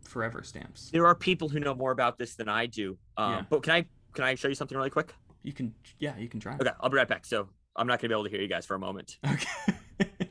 forever 0.09 0.43
stamps. 0.43 0.89
There 0.91 1.05
are 1.05 1.15
people 1.15 1.47
who 1.49 1.59
know 1.59 1.75
more 1.75 1.91
about 1.91 2.17
this 2.17 2.35
than 2.35 2.49
I 2.49 2.65
do. 2.65 2.97
Um, 3.17 3.31
Yeah. 3.31 3.41
but 3.49 3.63
can 3.63 3.73
I, 3.73 3.85
can 4.13 4.23
I 4.25 4.35
show 4.35 4.47
you 4.47 4.55
something 4.55 4.77
really 4.77 4.89
quick? 4.89 5.13
You 5.43 5.53
can 5.53 5.73
yeah, 5.99 6.17
you 6.17 6.27
can 6.27 6.39
try. 6.39 6.55
Okay, 6.55 6.71
I'll 6.81 6.89
be 6.89 6.97
right 6.97 7.07
back. 7.07 7.25
So 7.25 7.47
I'm 7.75 7.87
not 7.87 7.99
gonna 7.99 8.09
be 8.09 8.13
able 8.15 8.25
to 8.25 8.29
hear 8.29 8.41
you 8.41 8.47
guys 8.49 8.65
for 8.65 8.75
a 8.75 8.79
moment. 8.79 9.17
Okay. 9.25 9.75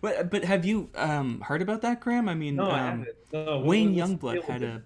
but 0.00 0.30
but 0.30 0.44
have 0.44 0.64
you 0.64 0.90
um 0.96 1.40
heard 1.40 1.62
about 1.62 1.82
that, 1.82 2.00
Graham? 2.00 2.28
I 2.28 2.34
mean, 2.34 2.56
no, 2.56 2.64
um, 2.64 2.70
haven't. 2.70 3.08
No, 3.32 3.60
Wayne 3.60 3.94
Youngblood 3.94 4.42
had 4.42 4.62
a 4.62 4.82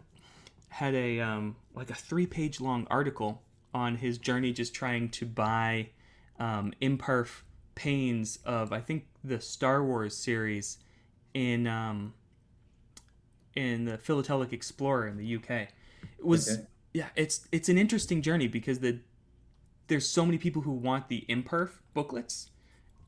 had 0.68 0.94
a 0.94 1.20
um 1.20 1.56
like 1.74 1.90
a 1.90 1.94
three 1.94 2.26
page 2.26 2.60
long 2.60 2.86
article 2.90 3.42
on 3.72 3.96
his 3.96 4.18
journey 4.18 4.52
just 4.52 4.74
trying 4.74 5.08
to 5.10 5.24
buy 5.26 5.88
um 6.38 6.72
imperf 6.82 7.42
panes 7.74 8.38
of 8.44 8.72
I 8.72 8.80
think 8.80 9.06
the 9.24 9.40
Star 9.40 9.82
Wars 9.84 10.14
series 10.16 10.78
in 11.34 11.66
um 11.66 12.12
in 13.58 13.84
the 13.84 13.98
Philatelic 13.98 14.52
Explorer 14.52 15.08
in 15.08 15.16
the 15.16 15.36
UK. 15.36 15.50
It 16.18 16.24
was 16.24 16.48
Okay. 16.48 16.66
yeah, 16.94 17.08
it's 17.16 17.46
it's 17.52 17.68
an 17.68 17.76
interesting 17.78 18.22
journey 18.22 18.48
because 18.48 18.78
the 18.80 19.00
there's 19.88 20.08
so 20.08 20.24
many 20.24 20.38
people 20.38 20.62
who 20.62 20.72
want 20.72 21.08
the 21.08 21.24
imperf 21.28 21.80
booklets 21.94 22.50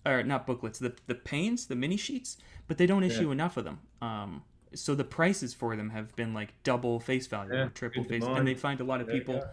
or 0.05 0.23
not 0.23 0.47
booklets, 0.47 0.79
the 0.79 0.95
the 1.07 1.15
panes, 1.15 1.67
the 1.67 1.77
mini 1.77 1.97
sheets, 1.97 2.37
but 2.67 2.79
they 2.79 2.87
don't 2.87 3.03
issue 3.05 3.31
enough 3.31 3.57
of 3.57 3.65
them. 3.65 3.81
Um, 4.03 4.43
so 4.75 4.95
the 4.95 5.05
prices 5.05 5.55
for 5.55 5.77
them 5.77 5.91
have 5.91 6.15
been 6.17 6.33
like 6.35 6.55
double 6.63 7.01
face 7.01 7.27
value 7.27 7.55
Yeah, 7.55 7.65
or 7.65 7.71
triple 7.71 8.05
face, 8.05 8.31
and 8.35 8.47
they 8.47 8.55
find 8.55 8.81
a 8.81 8.85
lot 8.85 9.01
of 9.01 9.09
you 9.09 9.15
people 9.15 9.45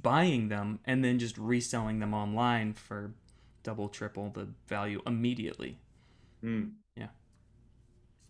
buying 0.00 0.48
them 0.48 0.80
and 0.84 1.04
then 1.04 1.18
just 1.18 1.36
reselling 1.38 1.98
them 2.00 2.14
online 2.14 2.72
for 2.72 3.12
double, 3.62 3.88
triple 3.88 4.30
the 4.30 4.48
value 4.66 5.02
immediately. 5.06 5.78
Hmm. 6.40 6.70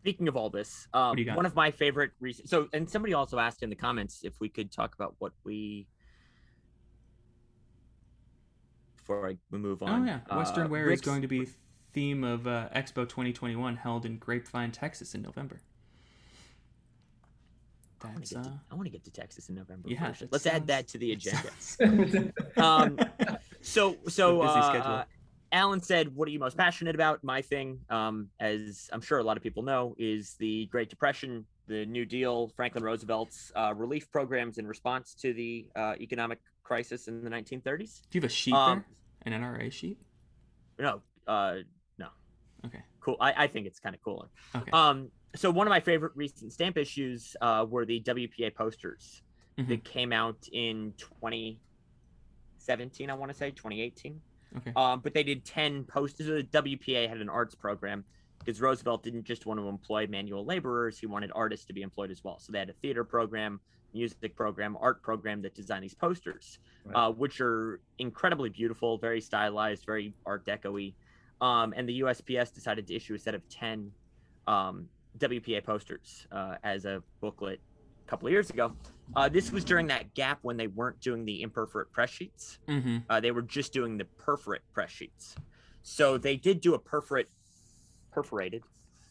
Speaking 0.00 0.28
of 0.28 0.36
all 0.36 0.48
this, 0.48 0.88
um, 0.94 1.14
do 1.14 1.20
you 1.20 1.26
got? 1.26 1.36
one 1.36 1.44
of 1.44 1.54
my 1.54 1.70
favorite 1.70 2.12
reasons. 2.20 2.48
So, 2.48 2.68
and 2.72 2.88
somebody 2.88 3.12
also 3.12 3.38
asked 3.38 3.62
in 3.62 3.68
the 3.68 3.76
comments 3.76 4.20
if 4.22 4.32
we 4.40 4.48
could 4.48 4.72
talk 4.72 4.94
about 4.94 5.14
what 5.18 5.32
we. 5.44 5.86
Before 8.96 9.28
I 9.28 9.36
we 9.50 9.58
move 9.58 9.82
on. 9.82 10.02
Oh 10.02 10.06
yeah, 10.06 10.36
Western 10.36 10.66
uh, 10.66 10.70
Wear 10.70 10.90
is 10.90 11.02
going 11.02 11.20
to 11.20 11.28
be 11.28 11.46
theme 11.92 12.24
of 12.24 12.46
uh, 12.46 12.68
Expo 12.74 13.06
2021 13.06 13.76
held 13.76 14.06
in 14.06 14.16
Grapevine, 14.16 14.72
Texas 14.72 15.14
in 15.14 15.20
November. 15.20 15.60
I 18.02 18.06
want 18.06 18.18
That's 18.20 18.30
to 18.30 18.34
get, 18.36 18.46
uh, 18.46 18.48
to, 18.48 18.60
I 18.70 18.74
wanna 18.74 18.88
get 18.88 19.04
to 19.04 19.10
Texas 19.10 19.48
in 19.50 19.54
November. 19.54 19.88
yeah, 19.90 20.14
Let's 20.30 20.46
add 20.46 20.66
that 20.68 20.88
to 20.88 20.98
the 20.98 21.12
agenda. 21.80 22.32
um, 22.56 22.98
so, 23.60 23.98
so 24.08 24.40
Alan 25.52 25.80
said, 25.82 26.14
"What 26.14 26.28
are 26.28 26.30
you 26.30 26.38
most 26.38 26.56
passionate 26.56 26.94
about?" 26.94 27.24
My 27.24 27.42
thing, 27.42 27.80
um, 27.90 28.28
as 28.38 28.88
I'm 28.92 29.00
sure 29.00 29.18
a 29.18 29.22
lot 29.24 29.36
of 29.36 29.42
people 29.42 29.64
know, 29.64 29.96
is 29.98 30.36
the 30.38 30.66
Great 30.66 30.88
Depression, 30.90 31.44
the 31.66 31.84
New 31.86 32.04
Deal, 32.06 32.48
Franklin 32.54 32.84
Roosevelt's 32.84 33.50
uh, 33.56 33.74
relief 33.76 34.08
programs 34.12 34.58
in 34.58 34.66
response 34.66 35.12
to 35.16 35.32
the 35.32 35.68
uh, 35.74 35.94
economic 36.00 36.38
crisis 36.62 37.08
in 37.08 37.24
the 37.24 37.30
1930s. 37.30 38.02
Do 38.10 38.18
you 38.18 38.20
have 38.20 38.30
a 38.30 38.32
sheet 38.32 38.54
Um, 38.54 38.84
there? 39.24 39.32
An 39.32 39.42
NRA 39.42 39.72
sheet? 39.72 39.98
No, 40.78 41.02
uh, 41.26 41.56
no, 41.98 42.08
Okay. 42.64 42.82
cool. 43.00 43.16
I, 43.20 43.44
I 43.44 43.48
think 43.48 43.66
it's 43.66 43.80
kind 43.80 43.94
of 43.94 44.00
cooler. 44.02 44.28
Okay. 44.54 44.70
Um, 44.70 45.10
so 45.36 45.50
one 45.50 45.66
of 45.66 45.70
my 45.70 45.80
favorite 45.80 46.12
recent 46.14 46.52
stamp 46.52 46.78
issues 46.78 47.34
uh, 47.40 47.66
were 47.68 47.84
the 47.84 48.00
WPA 48.00 48.54
posters 48.54 49.22
Mhm. 49.58 49.68
that 49.68 49.82
came 49.84 50.12
out 50.12 50.38
in 50.52 50.94
2017. 50.96 53.10
I 53.10 53.14
want 53.14 53.30
to 53.32 53.36
say 53.36 53.50
2018. 53.50 54.20
Okay. 54.56 54.72
Um, 54.76 55.00
but 55.00 55.14
they 55.14 55.22
did 55.22 55.44
10 55.44 55.84
posters. 55.84 56.26
The 56.26 56.42
WPA 56.62 57.08
had 57.08 57.18
an 57.18 57.28
arts 57.28 57.54
program 57.54 58.04
because 58.38 58.60
Roosevelt 58.60 59.02
didn't 59.02 59.24
just 59.24 59.46
want 59.46 59.60
to 59.60 59.68
employ 59.68 60.06
manual 60.06 60.44
laborers; 60.44 60.98
he 60.98 61.06
wanted 61.06 61.30
artists 61.34 61.66
to 61.66 61.72
be 61.72 61.82
employed 61.82 62.10
as 62.10 62.24
well. 62.24 62.38
So 62.38 62.52
they 62.52 62.58
had 62.58 62.70
a 62.70 62.74
theater 62.74 63.04
program, 63.04 63.60
music 63.92 64.34
program, 64.34 64.76
art 64.80 65.02
program 65.02 65.42
that 65.42 65.54
designed 65.54 65.84
these 65.84 65.94
posters, 65.94 66.58
Right. 66.84 66.94
uh, 66.96 67.10
which 67.12 67.40
are 67.40 67.80
incredibly 67.98 68.48
beautiful, 68.48 68.98
very 68.98 69.20
stylized, 69.20 69.84
very 69.84 70.14
Art 70.26 70.44
Deco-y. 70.46 70.94
Um, 71.40 71.72
and 71.76 71.88
the 71.88 72.00
USPS 72.00 72.52
decided 72.52 72.86
to 72.88 72.94
issue 72.94 73.14
a 73.14 73.18
set 73.18 73.34
of 73.34 73.46
10 73.48 73.90
um, 74.46 74.88
WPA 75.18 75.64
posters 75.64 76.26
uh, 76.32 76.56
as 76.64 76.84
a 76.84 77.02
booklet 77.20 77.60
couple 78.10 78.26
of 78.26 78.32
years 78.32 78.50
ago. 78.50 78.72
Uh, 79.14 79.28
this 79.28 79.50
was 79.52 79.64
during 79.64 79.86
that 79.86 80.14
gap 80.14 80.38
when 80.42 80.56
they 80.56 80.66
weren't 80.66 81.00
doing 81.00 81.24
the 81.24 81.44
imperforate 81.46 81.90
press 81.92 82.10
sheets. 82.10 82.58
Mm-hmm. 82.68 82.98
Uh, 83.08 83.20
they 83.20 83.30
were 83.30 83.42
just 83.42 83.72
doing 83.72 83.96
the 83.96 84.04
perforate 84.04 84.62
press 84.74 84.90
sheets. 84.90 85.36
So 85.82 86.18
they 86.18 86.36
did 86.36 86.60
do 86.60 86.74
a 86.74 86.78
perforate, 86.78 87.28
perforated 88.12 88.62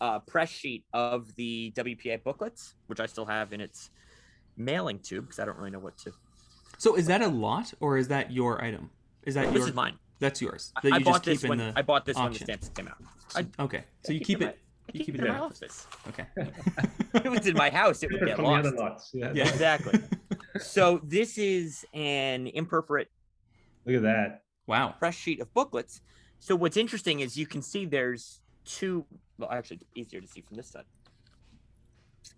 uh, 0.01 0.19
press 0.19 0.49
sheet 0.49 0.83
of 0.93 1.33
the 1.35 1.73
WPA 1.75 2.23
booklets, 2.23 2.75
which 2.87 2.99
I 2.99 3.05
still 3.05 3.25
have 3.25 3.51
in 3.53 3.61
its 3.61 3.89
mailing 4.55 4.99
tube 4.99 5.25
because 5.25 5.39
I 5.39 5.45
don't 5.45 5.57
really 5.57 5.71
know 5.71 5.79
what 5.79 5.97
to. 5.99 6.11
So 6.77 6.95
is 6.95 7.07
that 7.07 7.21
a 7.21 7.27
lot 7.27 7.73
or 7.79 7.97
is 7.97 8.07
that 8.09 8.31
your 8.31 8.63
item? 8.63 8.91
Is 9.23 9.35
that 9.35 9.47
This 9.47 9.59
your? 9.59 9.67
is 9.69 9.73
mine. 9.73 9.95
That's 10.19 10.41
yours. 10.41 10.71
I- 10.75 10.87
you 10.87 10.93
I 10.93 10.99
just 10.99 11.05
bought 11.05 11.23
keep 11.23 11.33
this 11.35 11.43
in 11.43 11.49
when 11.49 11.57
the. 11.57 11.73
I 11.75 11.81
bought 11.81 12.05
this 12.05 12.17
when 12.17 12.33
the 12.33 12.39
stamps 12.39 12.69
came 12.69 12.87
out. 12.87 13.45
okay, 13.59 13.83
so 14.03 14.11
I 14.11 14.13
you 14.13 14.19
keep 14.19 14.39
keep 14.39 14.41
it 14.41 14.47
I 14.47 14.68
You 14.93 15.05
keep 15.05 15.15
it 15.15 15.19
in 15.21 15.25
in 15.27 15.31
my 15.31 15.37
your 15.37 15.45
office. 15.45 15.87
Okay. 16.09 16.25
if 16.37 17.25
it 17.25 17.29
was 17.29 17.47
in 17.47 17.55
my 17.55 17.69
house, 17.69 18.03
it 18.03 18.11
would 18.11 18.19
Different 18.19 18.27
get 18.27 18.35
from 18.37 18.45
lost. 18.45 18.75
lots. 18.75 19.09
Yeah. 19.13 19.31
Yeah. 19.33 19.47
Exactly. 19.49 19.99
So 20.59 20.99
this 21.03 21.37
is 21.37 21.85
an 21.93 22.47
imperforate 22.47 23.05
Look 23.85 23.95
at 23.97 24.01
that. 24.01 24.41
Wow. 24.67 24.95
press 24.97 25.15
sheet 25.15 25.39
of 25.41 25.53
booklets. 25.53 26.01
So 26.39 26.55
what's 26.55 26.75
interesting 26.75 27.19
is 27.19 27.37
you 27.37 27.45
can 27.45 27.61
see 27.61 27.85
there's 27.85 28.41
two. 28.65 29.05
Well, 29.37 29.49
actually, 29.51 29.77
it's 29.81 29.91
easier 29.95 30.19
to 30.21 30.27
see 30.27 30.41
from 30.41 30.57
this 30.57 30.69
side. 30.71 30.85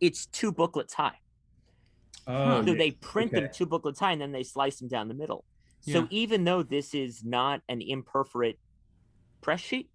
It's 0.02 0.26
two 0.28 0.52
booklets 0.52 0.94
high. 0.94 1.20
Oh, 2.28 2.64
So 2.66 2.72
yeah. 2.72 2.78
they 2.78 2.92
print 2.92 3.32
them 3.32 3.48
two 3.52 3.66
booklets 3.66 4.00
high, 4.00 4.12
and 4.12 4.22
then 4.22 4.32
they 4.34 4.44
slice 4.44 4.78
them 4.80 4.88
down 4.90 5.08
the 5.08 5.14
middle. 5.14 5.46
So 5.80 6.00
Yeah. 6.02 6.08
even 6.10 6.44
though 6.44 6.64
this 6.64 6.94
is 6.94 7.24
not 7.24 7.62
an 7.70 7.80
imperforate 7.80 8.58
press 9.42 9.62
sheet, 9.62 9.90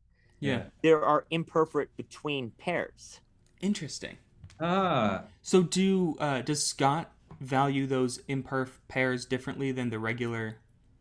Yeah. 0.47 0.63
there 0.83 1.05
are 1.05 1.25
imperforate 1.31 1.89
between 1.97 2.51
pairs. 2.59 3.21
Interesting. 3.61 4.19
Ah, 4.61 5.25
So 5.43 5.63
do 5.63 6.17
uh, 6.19 6.43
does 6.43 6.65
Scott 6.67 7.13
value 7.41 7.87
those 7.87 8.19
imperf 8.29 8.69
pairs 8.89 9.27
differently 9.27 9.73
than 9.73 9.91
the 9.91 9.99
regular? 9.99 10.57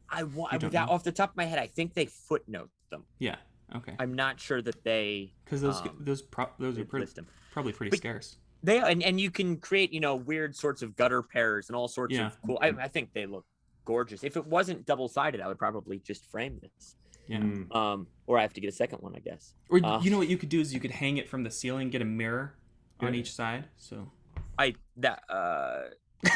I 0.10 0.24
wa- 0.24 0.50
You 0.52 0.60
don't 0.60 0.74
know? 0.74 0.86
off 0.90 1.04
the 1.04 1.12
top 1.12 1.32
of 1.32 1.38
my 1.38 1.46
head, 1.46 1.60
I 1.60 1.68
think 1.68 1.94
they 1.94 2.06
footnote 2.06 2.70
them. 2.90 3.06
Yeah. 3.20 3.38
Okay. 3.76 3.96
I'm 3.98 4.14
not 4.14 4.40
sure 4.40 4.62
that 4.62 4.84
they 4.84 5.34
Because 5.44 5.62
those 5.62 5.82
um, 5.82 5.98
those 6.00 6.22
pro- 6.22 6.52
those 6.60 6.78
are 6.78 6.86
pretty, 6.86 7.06
them. 7.14 7.28
probably 7.52 7.74
pretty 7.74 7.90
But- 7.92 7.98
scarce. 8.00 8.38
They 8.64 8.80
and, 8.80 9.04
and 9.04 9.20
you 9.22 9.30
can 9.32 9.58
create 9.58 9.94
you 9.94 10.00
know 10.00 10.16
weird 10.16 10.56
sorts 10.56 10.82
of 10.82 10.96
gutter 10.96 11.22
pairs 11.22 11.70
and 11.70 11.76
all 11.76 11.88
sorts 11.88 12.14
Yeah. 12.16 12.28
of 12.28 12.42
cool. 12.46 12.58
I, 12.62 12.70
I 12.70 12.88
think 12.88 13.14
they 13.14 13.26
look 13.26 13.46
gorgeous. 13.86 14.24
If 14.24 14.38
it 14.38 14.46
wasn't 14.48 14.86
double 14.86 15.08
sided, 15.08 15.40
I 15.42 15.48
would 15.48 15.60
probably 15.60 16.00
just 16.00 16.26
frame 16.32 16.60
this. 16.62 16.96
Yeah. 17.28 17.38
mm. 17.40 17.76
Um, 17.76 18.08
or 18.28 18.38
I 18.38 18.42
have 18.44 18.54
to 18.54 18.62
get 18.62 18.68
a 18.68 18.72
second 18.76 19.00
one, 19.00 19.16
I 19.16 19.20
guess. 19.20 19.54
Or 19.70 19.80
Uh, 19.84 20.00
you 20.02 20.12
know 20.12 20.18
what 20.18 20.28
you 20.28 20.38
could 20.38 20.50
do 20.50 20.60
is 20.62 20.74
you 20.74 20.80
could 20.80 20.92
hang 20.92 21.18
it 21.18 21.28
from 21.30 21.44
the 21.44 21.52
ceiling, 21.52 21.90
get 21.90 22.02
a 22.02 22.06
mirror 22.06 22.56
on 23.00 23.14
each 23.16 23.34
side. 23.34 23.66
So 23.78 24.12
I 24.58 24.76
that 24.98 25.24
uh 25.30 25.82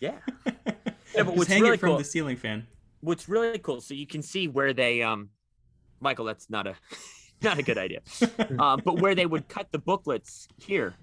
yeah. 0.00 0.18
yeah, 0.46 0.52
but 1.14 1.24
Just 1.26 1.36
what's 1.36 1.50
hang 1.50 1.62
really 1.62 1.74
it 1.74 1.80
from 1.80 1.90
cool- 1.90 1.98
the 1.98 2.04
ceiling 2.04 2.36
fan. 2.36 2.66
What's 3.00 3.28
really 3.28 3.58
cool, 3.58 3.80
so 3.80 3.94
you 3.94 4.06
can 4.06 4.22
see 4.22 4.46
where 4.46 4.72
they 4.72 5.02
um, 5.02 5.30
Michael, 6.00 6.24
that's 6.24 6.48
not 6.50 6.66
a 6.66 6.74
not 7.42 7.58
a 7.58 7.62
good 7.62 7.78
idea. 7.78 8.00
um, 8.58 8.80
but 8.84 9.00
where 9.00 9.14
they 9.16 9.26
would 9.26 9.48
cut 9.48 9.72
the 9.72 9.78
booklets 9.78 10.46
here, 10.58 10.94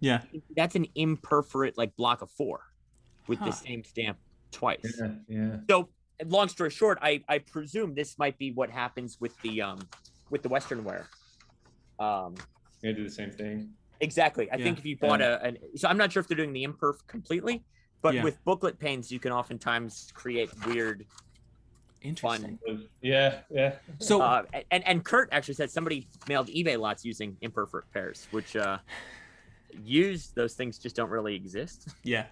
Yeah. 0.00 0.22
that's 0.56 0.74
an 0.74 0.86
imperforate 0.96 1.74
like 1.76 1.94
block 1.96 2.22
of 2.22 2.30
four, 2.32 2.60
with 3.28 3.38
Huh. 3.38 3.46
the 3.46 3.52
same 3.52 3.84
stamp 3.84 4.18
twice. 4.50 4.78
yeah, 5.00 5.08
yeah. 5.28 5.56
So, 5.70 5.88
long 6.26 6.48
story 6.48 6.70
short, 6.70 6.98
I 7.02 7.22
I 7.28 7.38
presume 7.38 7.94
this 7.94 8.18
might 8.18 8.38
be 8.38 8.52
what 8.52 8.70
happens 8.70 9.18
with 9.20 9.38
the 9.42 9.62
um 9.62 9.80
with 10.30 10.42
the 10.42 10.48
Western 10.48 10.84
wear. 10.84 11.08
Um, 11.98 12.34
Gonna 12.82 12.94
do 12.94 13.04
the 13.04 13.10
same 13.10 13.30
thing. 13.30 13.70
exactly. 14.00 14.50
I 14.50 14.56
Yeah. 14.56 14.64
think 14.64 14.78
if 14.78 14.84
you 14.84 14.96
bought 14.98 15.20
a, 15.20 15.42
an, 15.42 15.58
so 15.76 15.88
I'm 15.88 15.96
not 15.96 16.12
sure 16.12 16.20
if 16.20 16.28
they're 16.28 16.36
doing 16.36 16.52
the 16.52 16.64
imperf 16.66 16.96
completely, 17.06 17.64
but 18.02 18.14
Yeah. 18.14 18.22
with 18.22 18.42
booklet 18.44 18.78
paints, 18.78 19.10
you 19.10 19.18
can 19.20 19.32
oftentimes 19.32 20.10
create 20.14 20.50
weird. 20.66 21.06
Interesting. 22.02 22.58
Yeah, 23.00 23.40
yeah. 23.50 23.76
So 23.98 24.20
Uh, 24.20 24.42
and 24.70 24.86
and 24.86 25.04
Kurt 25.04 25.28
actually 25.32 25.54
said 25.54 25.70
somebody 25.70 26.08
mailed 26.28 26.48
eBay 26.48 26.78
lots 26.78 27.04
using 27.04 27.36
imperfect 27.40 27.90
pairs, 27.92 28.26
which 28.30 28.56
uh, 28.56 28.78
use 29.82 30.30
those 30.36 30.54
things 30.54 30.78
just 30.78 30.94
don't 30.96 31.10
really 31.10 31.34
exist. 31.34 31.88
yeah. 32.02 32.26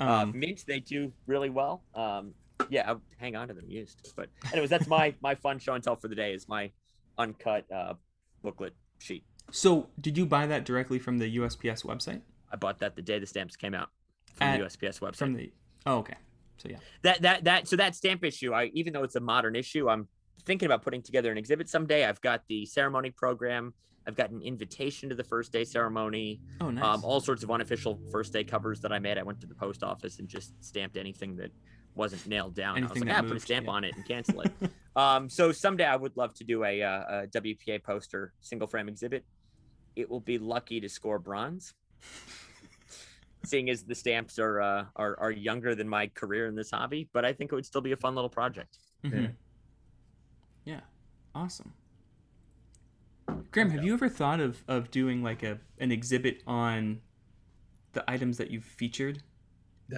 Uh, 0.00 0.04
Um, 0.22 0.32
mint 0.38 0.64
they 0.66 0.80
do 0.80 1.12
really 1.26 1.50
well. 1.50 1.84
Um, 1.94 2.34
yeah, 2.70 2.88
I'll 2.90 3.02
hang 3.18 3.36
on 3.36 3.48
to 3.48 3.54
them 3.54 3.64
used. 3.68 4.12
But 4.16 4.28
anyways, 4.52 4.70
that's 4.70 4.86
my 4.86 5.14
my 5.22 5.34
fun 5.34 5.58
show 5.58 5.74
and 5.74 5.82
tell 5.82 5.96
for 5.96 6.08
the 6.08 6.14
day 6.14 6.32
is 6.34 6.48
my 6.48 6.70
uncut 7.18 7.70
uh, 7.72 7.94
booklet 8.42 8.74
sheet. 8.98 9.24
so 9.50 9.88
did 10.00 10.16
you 10.16 10.24
buy 10.26 10.46
that 10.46 10.64
directly 10.64 10.98
from 10.98 11.18
the 11.18 11.36
USPS 11.36 11.84
website? 11.84 12.20
I 12.52 12.56
bought 12.56 12.78
that 12.80 12.96
the 12.96 13.02
day 13.02 13.18
the 13.18 13.26
stamps 13.26 13.56
came 13.56 13.74
out 13.74 13.88
from 14.34 14.46
At- 14.48 14.58
the 14.60 14.66
USPS 14.66 15.00
website. 15.00 15.16
From 15.16 15.34
the 15.34 15.52
Oh, 15.86 15.98
okay. 15.98 16.14
So 16.58 16.68
yeah. 16.68 16.76
that 17.02 17.22
that 17.22 17.44
that 17.44 17.68
so 17.68 17.76
that 17.76 17.96
stamp 17.96 18.22
issue, 18.24 18.52
I 18.54 18.66
even 18.74 18.92
though 18.92 19.02
it's 19.02 19.16
a 19.16 19.20
modern 19.20 19.56
issue, 19.56 19.88
I'm 19.88 20.06
thinking 20.46 20.66
about 20.66 20.82
putting 20.82 21.02
together 21.02 21.30
an 21.32 21.38
exhibit 21.38 21.68
someday. 21.68 22.04
I've 22.04 22.20
got 22.20 22.42
the 22.48 22.64
ceremony 22.66 23.10
program. 23.10 23.74
I've 24.06 24.16
got 24.16 24.30
an 24.30 24.42
invitation 24.42 25.08
to 25.10 25.14
the 25.14 25.22
first 25.24 25.52
day 25.52 25.64
ceremony. 25.64 26.40
Oh, 26.60 26.70
nice. 26.70 26.84
um, 26.84 27.04
all 27.04 27.20
sorts 27.20 27.42
of 27.44 27.50
unofficial 27.50 28.00
first 28.10 28.32
day 28.32 28.42
covers 28.44 28.80
that 28.80 28.92
I 28.92 28.98
made. 28.98 29.16
I 29.18 29.22
went 29.22 29.40
to 29.42 29.46
the 29.46 29.54
post 29.54 29.82
office 29.84 30.18
and 30.18 30.28
just 30.28 30.52
stamped 30.64 30.96
anything 30.96 31.36
that 31.36 31.50
wasn't 31.94 32.26
nailed 32.26 32.54
down. 32.54 32.78
I 32.78 32.80
was 32.80 32.90
Anything 32.90 33.08
like, 33.08 33.16
that 33.16 33.24
ah, 33.24 33.28
put 33.28 33.36
a 33.36 33.40
stamp 33.40 33.66
yeah. 33.66 33.72
on 33.72 33.84
it 33.84 33.94
and 33.94 34.06
cancel 34.06 34.40
it. 34.40 34.52
um, 34.96 35.28
so 35.28 35.52
someday 35.52 35.84
I 35.84 35.96
would 35.96 36.16
love 36.16 36.34
to 36.34 36.44
do 36.44 36.64
a, 36.64 36.82
uh, 36.82 37.22
a 37.22 37.26
WPA 37.28 37.82
poster 37.82 38.32
single 38.40 38.66
frame 38.66 38.88
exhibit. 38.88 39.24
It 39.96 40.08
will 40.08 40.20
be 40.20 40.38
lucky 40.38 40.80
to 40.80 40.88
score 40.88 41.18
bronze, 41.18 41.74
seeing 43.44 43.68
as 43.68 43.82
the 43.82 43.94
stamps 43.94 44.38
are, 44.38 44.60
uh, 44.60 44.84
are 44.96 45.18
are 45.20 45.30
younger 45.30 45.74
than 45.74 45.88
my 45.88 46.06
career 46.08 46.46
in 46.46 46.54
this 46.54 46.70
hobby. 46.70 47.08
But 47.12 47.24
I 47.24 47.32
think 47.32 47.52
it 47.52 47.54
would 47.54 47.66
still 47.66 47.82
be 47.82 47.92
a 47.92 47.96
fun 47.96 48.14
little 48.14 48.30
project. 48.30 48.78
Mhm. 49.04 49.34
Yeah. 50.64 50.80
Awesome. 51.34 51.72
Graham, 53.50 53.70
have 53.70 53.84
you 53.84 53.92
ever 53.92 54.08
thought 54.08 54.40
of, 54.40 54.62
of 54.68 54.90
doing 54.90 55.22
like 55.22 55.42
a 55.42 55.58
an 55.78 55.92
exhibit 55.92 56.42
on 56.46 57.00
the 57.92 58.10
items 58.10 58.38
that 58.38 58.50
you've 58.50 58.64
featured 58.64 59.22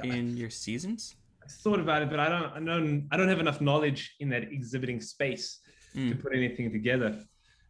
in 0.02 0.36
your 0.36 0.50
seasons? 0.50 1.16
I 1.44 1.48
thought 1.62 1.80
about 1.80 2.02
it, 2.02 2.10
but 2.10 2.20
I 2.20 2.28
don't, 2.28 2.52
I 2.52 2.60
don't, 2.60 3.08
I 3.12 3.16
don't 3.16 3.28
have 3.28 3.40
enough 3.40 3.60
knowledge 3.60 4.14
in 4.20 4.28
that 4.30 4.44
exhibiting 4.44 5.00
space 5.00 5.60
to 5.94 5.98
Mm. 6.00 6.20
put 6.22 6.34
anything 6.34 6.72
together. 6.72 7.22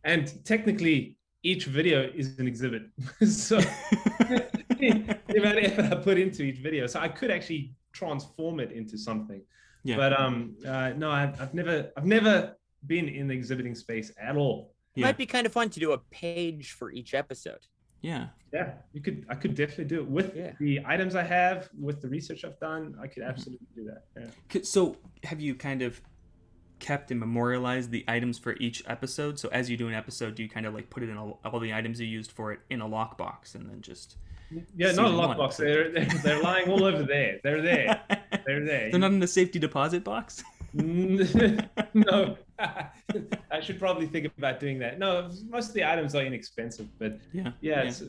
And 0.04 0.32
technically, 0.46 1.18
each 1.42 1.66
video 1.66 2.10
is 2.14 2.38
an 2.38 2.46
exhibit. 2.46 2.84
so 3.28 3.58
the 3.58 5.18
amount 5.36 5.58
of 5.58 5.64
effort 5.64 5.92
I 5.92 5.96
put 6.02 6.18
into 6.18 6.42
each 6.42 6.58
video, 6.58 6.86
so 6.86 7.00
I 7.00 7.08
could 7.08 7.30
actually 7.30 7.74
transform 7.92 8.60
it 8.60 8.72
into 8.72 8.96
something. 8.96 9.42
Yeah. 9.82 9.96
But 9.96 10.18
um, 10.18 10.56
uh, 10.66 10.90
no, 10.96 11.10
I've, 11.10 11.38
I've 11.40 11.52
never, 11.54 11.90
I've 11.96 12.06
never 12.06 12.56
been 12.86 13.08
in 13.08 13.28
the 13.28 13.34
exhibiting 13.34 13.74
space 13.74 14.10
at 14.18 14.36
all. 14.36 14.74
It 14.96 15.00
Yeah. 15.00 15.06
might 15.08 15.18
be 15.18 15.26
kind 15.26 15.46
of 15.46 15.52
fun 15.52 15.68
to 15.70 15.80
do 15.80 15.92
a 15.92 15.98
page 15.98 16.72
for 16.72 16.90
each 16.92 17.12
episode. 17.14 17.66
Yeah. 18.04 18.26
Yeah, 18.52 18.72
you 18.92 19.00
could, 19.00 19.26
I 19.28 19.34
could 19.34 19.54
definitely 19.56 19.86
do 19.86 19.98
it 20.00 20.06
with 20.06 20.36
Yeah. 20.36 20.52
the 20.60 20.80
items 20.86 21.16
I 21.16 21.22
have, 21.24 21.68
with 21.80 22.00
the 22.02 22.08
research 22.08 22.44
I've 22.44 22.60
done. 22.60 22.96
I 23.02 23.08
could 23.08 23.22
Mm-hmm. 23.22 23.30
absolutely 23.30 23.66
do 23.74 23.84
that. 23.86 24.04
Yeah. 24.54 24.60
So, 24.62 24.96
have 25.24 25.40
you 25.40 25.54
kind 25.56 25.82
of 25.82 26.00
kept 26.78 27.10
and 27.10 27.18
memorialized 27.18 27.90
the 27.90 28.04
items 28.06 28.38
for 28.38 28.54
each 28.60 28.84
episode? 28.86 29.38
So, 29.40 29.48
as 29.48 29.68
you 29.70 29.76
do 29.76 29.88
an 29.88 29.94
episode, 29.94 30.34
do 30.36 30.42
you 30.44 30.48
kind 30.48 30.66
of 30.66 30.74
like 30.74 30.88
put 30.90 31.02
it 31.02 31.08
in 31.08 31.16
a, 31.16 31.24
all 31.30 31.58
the 31.58 31.74
items 31.74 31.98
you 32.00 32.06
used 32.06 32.30
for 32.30 32.52
it 32.52 32.60
in 32.70 32.80
a 32.80 32.88
lockbox 32.88 33.54
and 33.56 33.68
then 33.68 33.80
just. 33.80 34.16
Yeah, 34.76 34.92
not 34.92 35.06
a 35.06 35.08
lockbox. 35.08 35.56
They're, 35.56 35.90
they're 35.90 36.04
they're 36.22 36.42
lying 36.42 36.68
all 36.70 36.84
over 36.84 37.02
there. 37.02 37.40
They're 37.42 37.62
there. 37.62 38.02
They're 38.46 38.62
there. 38.64 38.90
They're 38.90 39.00
not 39.00 39.10
in 39.12 39.20
the 39.20 39.26
safety 39.26 39.58
deposit 39.58 40.04
box? 40.04 40.44
no, 41.94 42.36
I 42.58 43.60
should 43.62 43.78
probably 43.78 44.06
think 44.06 44.26
about 44.38 44.58
doing 44.60 44.78
that. 44.80 44.98
No, 44.98 45.30
most 45.48 45.68
of 45.68 45.74
the 45.74 45.88
items 45.88 46.14
are 46.14 46.24
inexpensive, 46.24 46.88
but 46.98 47.18
Yeah. 47.32 47.52
yeah, 47.60 47.82
It's, 47.82 48.02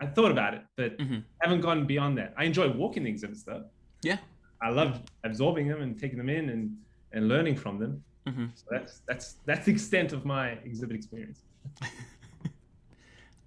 I 0.00 0.06
thought 0.06 0.32
about 0.32 0.54
it, 0.54 0.62
but 0.76 0.98
Mhm. 0.98 1.22
haven't 1.40 1.60
gone 1.60 1.86
beyond 1.86 2.18
that. 2.18 2.34
I 2.36 2.44
enjoy 2.44 2.68
walking 2.72 3.04
the 3.04 3.10
exhibits 3.10 3.44
though. 3.44 3.64
Yeah. 4.02 4.18
I 4.60 4.70
love 4.70 5.02
absorbing 5.22 5.68
them 5.68 5.80
and 5.82 5.98
taking 5.98 6.18
them 6.18 6.28
in 6.28 6.48
and 6.50 6.76
and 7.12 7.28
learning 7.28 7.54
from 7.56 7.78
them. 7.78 8.02
Mhm. 8.26 8.50
So 8.56 8.64
that's 8.70 9.00
that's 9.06 9.34
that's 9.46 9.64
the 9.66 9.72
extent 9.72 10.12
of 10.12 10.24
my 10.24 10.50
exhibit 10.64 10.96
experience. 10.96 11.44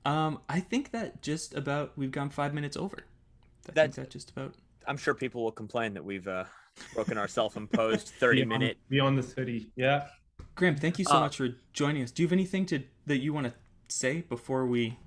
Um, 0.06 0.40
I 0.48 0.62
think 0.62 0.92
that 0.92 1.22
just 1.22 1.54
about 1.54 1.92
we've 1.98 2.12
gone 2.12 2.30
five 2.30 2.54
minutes 2.54 2.78
over. 2.78 3.00
I 3.00 3.72
That's- 3.74 3.96
think 3.96 4.08
that 4.08 4.10
just 4.14 4.30
about. 4.32 4.56
I'm 4.88 4.96
sure 4.96 5.14
people 5.14 5.44
will 5.44 5.52
complain 5.52 5.94
that 5.96 6.06
we've 6.06 6.26
uh, 6.30 6.46
broken 6.94 7.18
our 7.18 7.28
self-imposed 7.28 8.08
30 8.20 8.38
Beyond- 8.44 8.50
minute. 8.50 8.78
beyond 8.90 9.18
the 9.18 9.24
thirty. 9.24 9.68
Yeah. 9.76 10.08
Graham, 10.56 10.76
thank 10.76 10.98
you 11.00 11.06
so 11.06 11.18
Uh, 11.18 11.20
much 11.22 11.38
for 11.38 11.50
joining 11.74 12.04
us. 12.04 12.12
Do 12.12 12.22
you 12.24 12.28
have 12.28 12.34
anything 12.34 12.66
to 12.68 12.84
that 13.06 13.18
you 13.20 13.34
want 13.34 13.48
to 13.48 13.54
say 13.88 14.22
before 14.22 14.66
we? 14.66 14.98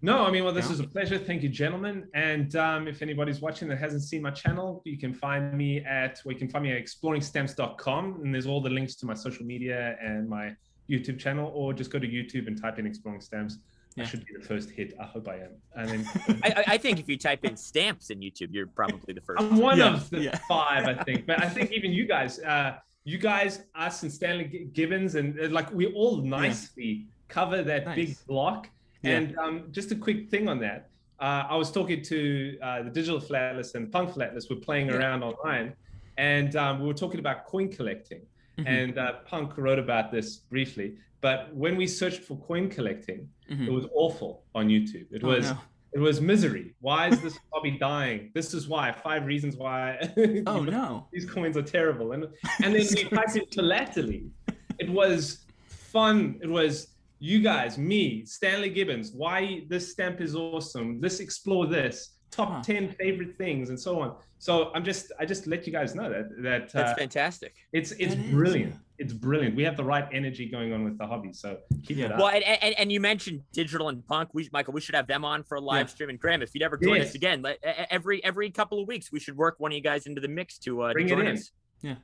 No, 0.00 0.24
I 0.24 0.30
mean, 0.30 0.44
well, 0.44 0.52
this 0.52 0.66
Yeah. 0.66 0.72
is 0.74 0.80
a 0.80 0.84
pleasure. 0.86 1.18
Thank 1.18 1.42
you, 1.42 1.48
gentlemen. 1.48 2.06
And 2.14 2.54
um, 2.54 2.86
if 2.86 3.02
anybody's 3.02 3.40
watching 3.40 3.66
that 3.68 3.78
hasn't 3.78 4.02
seen 4.02 4.22
my 4.22 4.30
channel, 4.30 4.80
you 4.84 4.96
can 4.96 5.12
find 5.12 5.52
me 5.56 5.80
at, 5.84 6.20
well, 6.24 6.32
you 6.32 6.38
can 6.38 6.48
find 6.48 6.64
me 6.64 6.70
at 6.72 6.78
exploringstamps.com. 6.84 8.20
And 8.22 8.32
there's 8.32 8.46
all 8.46 8.60
the 8.60 8.70
links 8.70 8.94
to 8.96 9.06
my 9.06 9.14
social 9.14 9.44
media 9.44 9.96
and 10.00 10.28
my 10.28 10.54
YouTube 10.88 11.18
channel, 11.18 11.50
or 11.54 11.72
just 11.72 11.90
go 11.90 11.98
to 11.98 12.06
YouTube 12.06 12.46
and 12.46 12.60
type 12.60 12.78
in 12.78 12.86
Exploring 12.86 13.20
Stamps. 13.20 13.58
Yeah. 13.98 14.04
I 14.04 14.06
should 14.06 14.24
be 14.24 14.32
the 14.38 14.44
first 14.44 14.70
hit. 14.70 14.94
I 15.00 15.04
hope 15.04 15.28
I 15.28 15.36
am. 15.36 15.50
And 15.76 15.88
then 15.90 16.40
I, 16.42 16.48
I- 16.60 16.64
I 16.74 16.78
think 16.78 16.98
if 17.00 17.08
you 17.08 17.16
type 17.16 17.44
in 17.44 17.56
stamps 17.56 18.10
in 18.10 18.20
YouTube, 18.20 18.48
you're 18.52 18.66
probably 18.66 19.12
the 19.14 19.20
first. 19.20 19.40
I'm 19.42 19.56
one 19.58 19.78
Yeah, 19.78 19.94
of 19.94 20.08
the 20.10 20.20
yeah. 20.20 20.38
five, 20.48 20.86
I 20.86 20.94
think. 21.04 21.26
But 21.26 21.42
I 21.42 21.48
think 21.48 21.72
even 21.78 21.92
you 21.92 22.06
guys, 22.06 22.38
uh, 22.40 22.78
you 23.04 23.18
guys, 23.18 23.62
us 23.74 24.02
and 24.02 24.12
Stanley 24.12 24.70
Gibbons, 24.72 25.14
and 25.14 25.38
uh, 25.40 25.48
like 25.50 25.72
we 25.72 25.86
all 25.92 26.18
nicely 26.18 27.06
cover 27.28 27.62
that 27.62 27.94
big 27.94 28.16
block. 28.26 28.68
Yeah. 29.02 29.16
And 29.16 29.38
um, 29.38 29.64
just 29.70 29.92
a 29.92 29.96
quick 29.96 30.28
thing 30.30 30.48
on 30.48 30.58
that. 30.60 30.90
Uh, 31.20 31.44
I 31.50 31.56
was 31.56 31.70
talking 31.72 32.02
to 32.02 32.58
uh, 32.62 32.82
the 32.82 32.90
digital 32.90 33.20
Philatelist 33.20 33.74
and 33.74 33.90
punk 33.90 34.10
Philatelist. 34.14 34.50
We're 34.50 34.56
playing 34.70 34.88
Yeah. 34.88 34.96
around 34.98 35.22
online, 35.22 35.74
and 36.16 36.54
um, 36.56 36.80
we 36.80 36.86
were 36.86 36.94
talking 37.04 37.20
about 37.20 37.46
coin 37.46 37.68
collecting. 37.70 38.22
Mhm. 38.58 38.66
And 38.66 38.98
uh, 38.98 39.12
Punk 39.26 39.56
wrote 39.56 39.78
about 39.78 40.10
this 40.10 40.36
briefly. 40.36 40.96
But 41.20 41.54
when 41.54 41.76
we 41.76 41.86
searched 41.86 42.20
for 42.22 42.36
coin 42.38 42.68
collecting, 42.68 43.28
Mhm. 43.50 43.66
it 43.68 43.70
was 43.72 43.86
awful 43.94 44.44
on 44.54 44.68
YouTube. 44.68 45.06
It 45.10 45.22
Oh, 45.24 45.28
was 45.28 45.50
no. 45.50 45.58
it 45.92 45.98
was 46.00 46.20
misery. 46.20 46.74
Why 46.80 47.08
is 47.08 47.20
this 47.22 47.38
hobby 47.52 47.72
dying? 47.78 48.30
This 48.34 48.52
is 48.54 48.68
why. 48.68 48.92
Five 48.92 49.26
reasons 49.26 49.56
why. 49.56 49.98
oh 50.46 50.62
no, 50.62 51.08
these 51.12 51.24
coins 51.28 51.56
are 51.56 51.62
terrible. 51.62 52.12
And 52.12 52.24
and 52.62 52.74
then 52.74 52.86
we 52.94 53.04
typed 53.16 53.36
it 53.36 53.52
philately. 53.54 54.30
It 54.78 54.90
was 54.90 55.44
fun. 55.66 56.38
It 56.42 56.48
was 56.48 56.94
you 57.20 57.40
guys, 57.40 57.78
me, 57.78 58.24
Stanley 58.24 58.70
Gibbons. 58.70 59.12
Why 59.12 59.64
this 59.68 59.90
stamp 59.92 60.20
is 60.20 60.36
awesome. 60.36 61.00
Let's 61.00 61.18
explore 61.20 61.66
this. 61.66 62.17
Top 62.30 62.48
huh. 62.48 62.62
ten 62.62 62.88
favorite 62.90 63.36
things 63.38 63.70
and 63.70 63.78
so 63.78 64.00
on. 64.00 64.14
So 64.38 64.70
I'm 64.74 64.84
just 64.84 65.12
I 65.18 65.24
just 65.24 65.46
let 65.46 65.66
you 65.66 65.72
guys 65.72 65.94
know 65.94 66.08
that 66.10 66.42
that 66.42 66.72
that's 66.72 66.92
uh, 66.92 66.94
fantastic. 66.94 67.54
It's 67.72 67.92
it's 67.92 68.14
brilliant. 68.14 68.74
It's 68.98 69.12
brilliant. 69.12 69.56
We 69.56 69.62
have 69.64 69.76
the 69.76 69.84
right 69.84 70.06
energy 70.12 70.48
going 70.48 70.72
on 70.72 70.84
with 70.84 70.98
the 70.98 71.06
hobby, 71.06 71.32
so 71.32 71.58
keep 71.84 71.96
yeah. 71.96 72.06
it 72.06 72.12
up. 72.12 72.18
Well, 72.18 72.28
and, 72.28 72.42
and, 72.44 72.74
and, 72.78 72.90
you 72.90 73.00
mentioned 73.00 73.42
digital 73.52 73.88
and 73.90 74.04
punk. 74.04 74.30
We 74.32 74.48
Michael, 74.52 74.74
we 74.74 74.80
should 74.80 74.96
have 74.96 75.06
them 75.06 75.24
on 75.24 75.44
for 75.44 75.54
a 75.54 75.60
live 75.60 75.86
yeah. 75.86 75.86
stream. 75.86 76.10
And 76.10 76.18
Graham, 76.18 76.42
if 76.42 76.52
you'd 76.52 76.62
ever 76.62 76.76
join 76.76 76.96
yes. 76.96 77.10
us 77.10 77.14
again, 77.14 77.42
like, 77.42 77.62
every 77.62 78.22
every 78.24 78.50
couple 78.50 78.80
of 78.80 78.88
weeks, 78.88 79.12
we 79.12 79.20
should 79.20 79.36
work 79.36 79.54
one 79.58 79.70
of 79.72 79.76
you 79.76 79.82
guys 79.82 80.06
into 80.06 80.20
the 80.20 80.28
mix 80.28 80.58
to, 80.58 80.82
uh, 80.82 80.92
Bring 80.92 81.06
to 81.06 81.14
join 81.14 81.26
it 81.26 81.30
in. 81.30 81.36
us. 81.36 81.50
Yeah. 81.80 81.94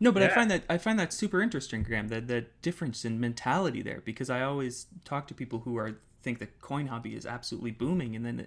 No, 0.00 0.10
but 0.10 0.22
yeah. 0.22 0.28
I 0.28 0.34
find 0.34 0.50
that 0.50 0.64
I 0.68 0.78
find 0.78 0.98
that 0.98 1.12
super 1.12 1.42
interesting, 1.42 1.82
Graham. 1.82 2.08
The 2.08 2.20
the 2.20 2.46
difference 2.62 3.04
in 3.04 3.20
mentality 3.20 3.82
there, 3.82 4.02
because 4.04 4.30
I 4.30 4.42
always 4.42 4.86
talk 5.04 5.26
to 5.28 5.34
people 5.34 5.60
who 5.60 5.76
are 5.76 5.98
think 6.22 6.38
the 6.38 6.46
coin 6.46 6.86
hobby 6.86 7.14
is 7.14 7.26
absolutely 7.26 7.70
booming, 7.70 8.16
and 8.16 8.24
then 8.24 8.46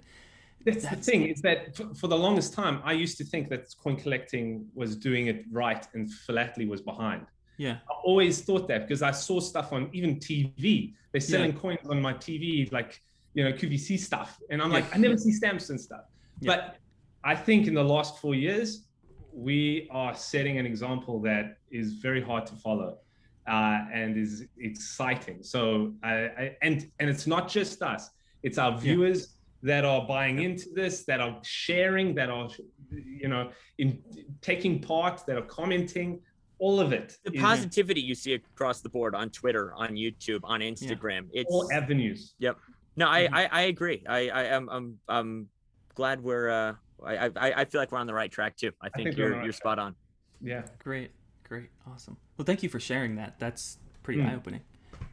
that's, 0.66 0.84
that's, 0.84 0.96
the 0.96 1.12
thing 1.12 1.28
is 1.28 1.42
that 1.42 1.76
for, 1.98 2.08
the 2.08 2.18
longest 2.18 2.54
time 2.54 2.82
i 2.84 2.92
used 2.92 3.18
to 3.18 3.24
think 3.24 3.50
that 3.50 3.66
coin 3.82 3.96
collecting 3.96 4.66
was 4.74 4.96
doing 4.96 5.28
it 5.28 5.46
right 5.52 5.88
and 5.94 6.12
philately 6.12 6.66
was 6.66 6.82
behind. 6.82 7.26
Yeah. 7.58 7.78
I 7.90 7.94
always 8.04 8.42
thought 8.42 8.68
that 8.68 8.82
because 8.88 9.02
i 9.02 9.12
saw 9.12 9.40
stuff 9.40 9.74
on 9.74 9.90
even 9.94 10.18
tv 10.18 10.94
they're 11.12 11.22
selling 11.22 11.54
yeah. 11.54 11.60
coins 11.60 11.88
on 11.90 12.02
my 12.02 12.14
tv 12.14 12.72
like 12.72 13.02
you 13.34 13.44
know 13.44 13.52
qvc 13.52 14.00
stuff. 14.00 14.40
And 14.50 14.62
i'm 14.62 14.70
yeah. 14.70 14.76
like 14.78 14.96
i 14.96 14.98
never 14.98 15.18
see 15.18 15.32
stamps 15.32 15.70
and 15.70 15.80
stuff. 15.80 16.06
Yeah. 16.40 16.56
but 16.56 16.78
i 17.24 17.36
think 17.36 17.68
in 17.68 17.74
the 17.74 17.84
last 17.84 18.20
four 18.20 18.36
years 18.36 18.86
we 19.32 19.88
are 19.92 20.14
setting 20.16 20.58
an 20.60 20.66
example 20.66 21.20
that 21.22 21.58
is 21.72 21.94
very 21.94 22.22
hard 22.22 22.46
to 22.46 22.56
follow 22.56 23.00
uh, 23.48 23.80
and 23.92 24.18
is 24.18 24.46
exciting. 24.60 25.44
So 25.44 25.94
I, 26.04 26.14
I, 26.14 26.58
and 26.62 26.90
and 27.00 27.10
it's 27.10 27.28
not 27.28 27.50
just 27.50 27.82
us. 27.82 28.10
It's 28.44 28.58
our 28.58 28.78
viewers 28.78 29.36
that 29.64 29.86
are 29.86 30.06
buying 30.06 30.44
into 30.44 30.70
this, 30.74 31.06
that 31.06 31.20
are 31.22 31.40
sharing, 31.44 32.14
that 32.16 32.30
are, 32.30 32.50
you 32.92 33.28
know, 33.28 33.50
in 33.78 34.00
taking 34.42 34.80
part, 34.80 35.26
that 35.26 35.38
are 35.38 35.44
commenting, 35.44 36.20
all 36.60 36.80
of 36.80 36.94
it. 36.94 37.18
The 37.24 37.32
positivity 37.32 38.02
you 38.02 38.14
see 38.14 38.34
across 38.34 38.82
the 38.82 38.90
board 38.90 39.16
on 39.16 39.30
Twitter, 39.30 39.74
on 39.76 39.96
YouTube, 39.96 40.42
on 40.44 40.60
Instagram. 40.60 41.28
Yeah. 41.32 41.42
It's 41.42 41.52
all 41.52 41.70
avenues. 41.74 42.36
Yep. 42.40 42.58
No, 42.96 43.10
I, 43.10 43.24
mm-hmm. 43.24 43.36
I, 43.36 43.50
I, 43.52 43.62
agree. 43.64 44.04
I, 44.08 44.30
I 44.30 44.44
am, 44.44 44.70
I'm, 44.70 45.00
I'm 45.08 45.48
glad 45.96 46.22
we're, 46.22 46.50
uh, 46.50 46.74
I, 47.04 47.32
I, 47.36 47.54
I 47.62 47.66
feel 47.66 47.82
like 47.82 47.92
we're 47.92 47.98
on 47.98 48.08
the 48.08 48.14
right 48.14 48.32
track 48.32 48.56
too. 48.56 48.72
I 48.82 48.90
think, 48.90 49.08
I 49.08 49.10
think 49.10 49.18
you're, 49.18 49.32
right 49.32 49.44
you're 49.44 49.54
spot 49.54 49.80
on. 49.80 49.96
Yeah. 50.42 50.64
Great. 50.80 51.12
Great. 51.48 51.70
Awesome. 51.92 52.18
Well, 52.38 52.46
thank 52.46 52.64
you 52.64 52.70
for 52.70 52.80
sharing 52.80 53.16
that. 53.16 53.40
That's 53.40 53.78
pretty 54.04 54.22
mm. 54.22 54.30
eye 54.30 54.36
opening. 54.36 54.62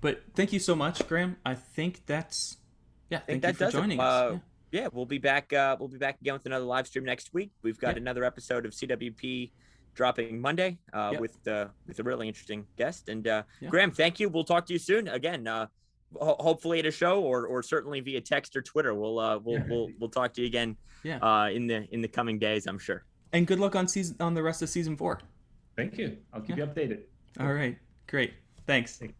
But 0.00 0.22
thank 0.34 0.52
you 0.52 0.58
so 0.58 0.74
much, 0.74 1.06
Graham. 1.08 1.36
I 1.44 1.54
think 1.54 2.06
that's 2.06 2.56
yeah, 3.10 3.18
I 3.18 3.20
think 3.20 3.42
that 3.42 3.58
does 3.58 3.72
joining 3.72 3.98
it. 3.98 4.02
us. 4.02 4.32
Uh, 4.32 4.38
yeah. 4.72 4.80
yeah. 4.82 4.88
we'll 4.92 5.06
be 5.06 5.18
back. 5.18 5.52
Uh, 5.52 5.76
we'll 5.78 5.88
be 5.88 5.98
back 5.98 6.20
again 6.20 6.34
with 6.34 6.46
another 6.46 6.64
live 6.64 6.86
stream 6.86 7.04
next 7.04 7.34
week. 7.34 7.50
We've 7.62 7.78
got 7.78 7.96
yeah. 7.96 8.02
another 8.02 8.24
episode 8.24 8.64
of 8.64 8.72
CWP 8.72 9.50
dropping 9.94 10.40
Monday 10.40 10.78
uh, 10.92 11.10
yep. 11.12 11.20
with 11.20 11.48
uh, 11.48 11.66
with 11.86 11.98
a 11.98 12.02
really 12.02 12.28
interesting 12.28 12.66
guest. 12.76 13.08
And 13.08 13.26
uh, 13.26 13.42
yeah. 13.60 13.68
Graham, 13.68 13.90
thank 13.90 14.20
you. 14.20 14.28
We'll 14.28 14.44
talk 14.44 14.66
to 14.66 14.72
you 14.72 14.78
soon. 14.78 15.08
Again, 15.08 15.46
uh, 15.46 15.66
ho- 16.18 16.36
hopefully 16.38 16.78
at 16.78 16.86
a 16.86 16.90
show 16.90 17.20
or 17.20 17.46
or 17.46 17.62
certainly 17.62 18.00
via 18.00 18.20
text 18.20 18.56
or 18.56 18.62
Twitter. 18.62 18.94
We'll 18.94 19.18
uh, 19.18 19.38
we'll 19.38 19.58
yeah. 19.58 19.64
we'll 19.68 19.88
we'll 19.98 20.10
talk 20.10 20.32
to 20.34 20.40
you 20.40 20.46
again. 20.46 20.76
Yeah. 21.02 21.18
Uh, 21.18 21.48
in 21.50 21.66
the 21.66 21.86
in 21.92 22.00
the 22.00 22.08
coming 22.08 22.38
days, 22.38 22.66
I'm 22.66 22.78
sure. 22.78 23.04
And 23.32 23.46
good 23.46 23.60
luck 23.60 23.76
on 23.76 23.88
season 23.88 24.16
on 24.20 24.34
the 24.34 24.42
rest 24.42 24.62
of 24.62 24.68
season 24.68 24.96
four. 24.96 25.20
Thank 25.76 25.98
you. 25.98 26.18
I'll 26.32 26.40
keep 26.40 26.56
yeah. 26.56 26.64
you 26.64 26.70
updated. 26.70 27.00
All 27.38 27.52
right. 27.52 27.76
Great. 28.06 28.34
Thanks. 28.66 28.96
Thanks. 28.96 29.14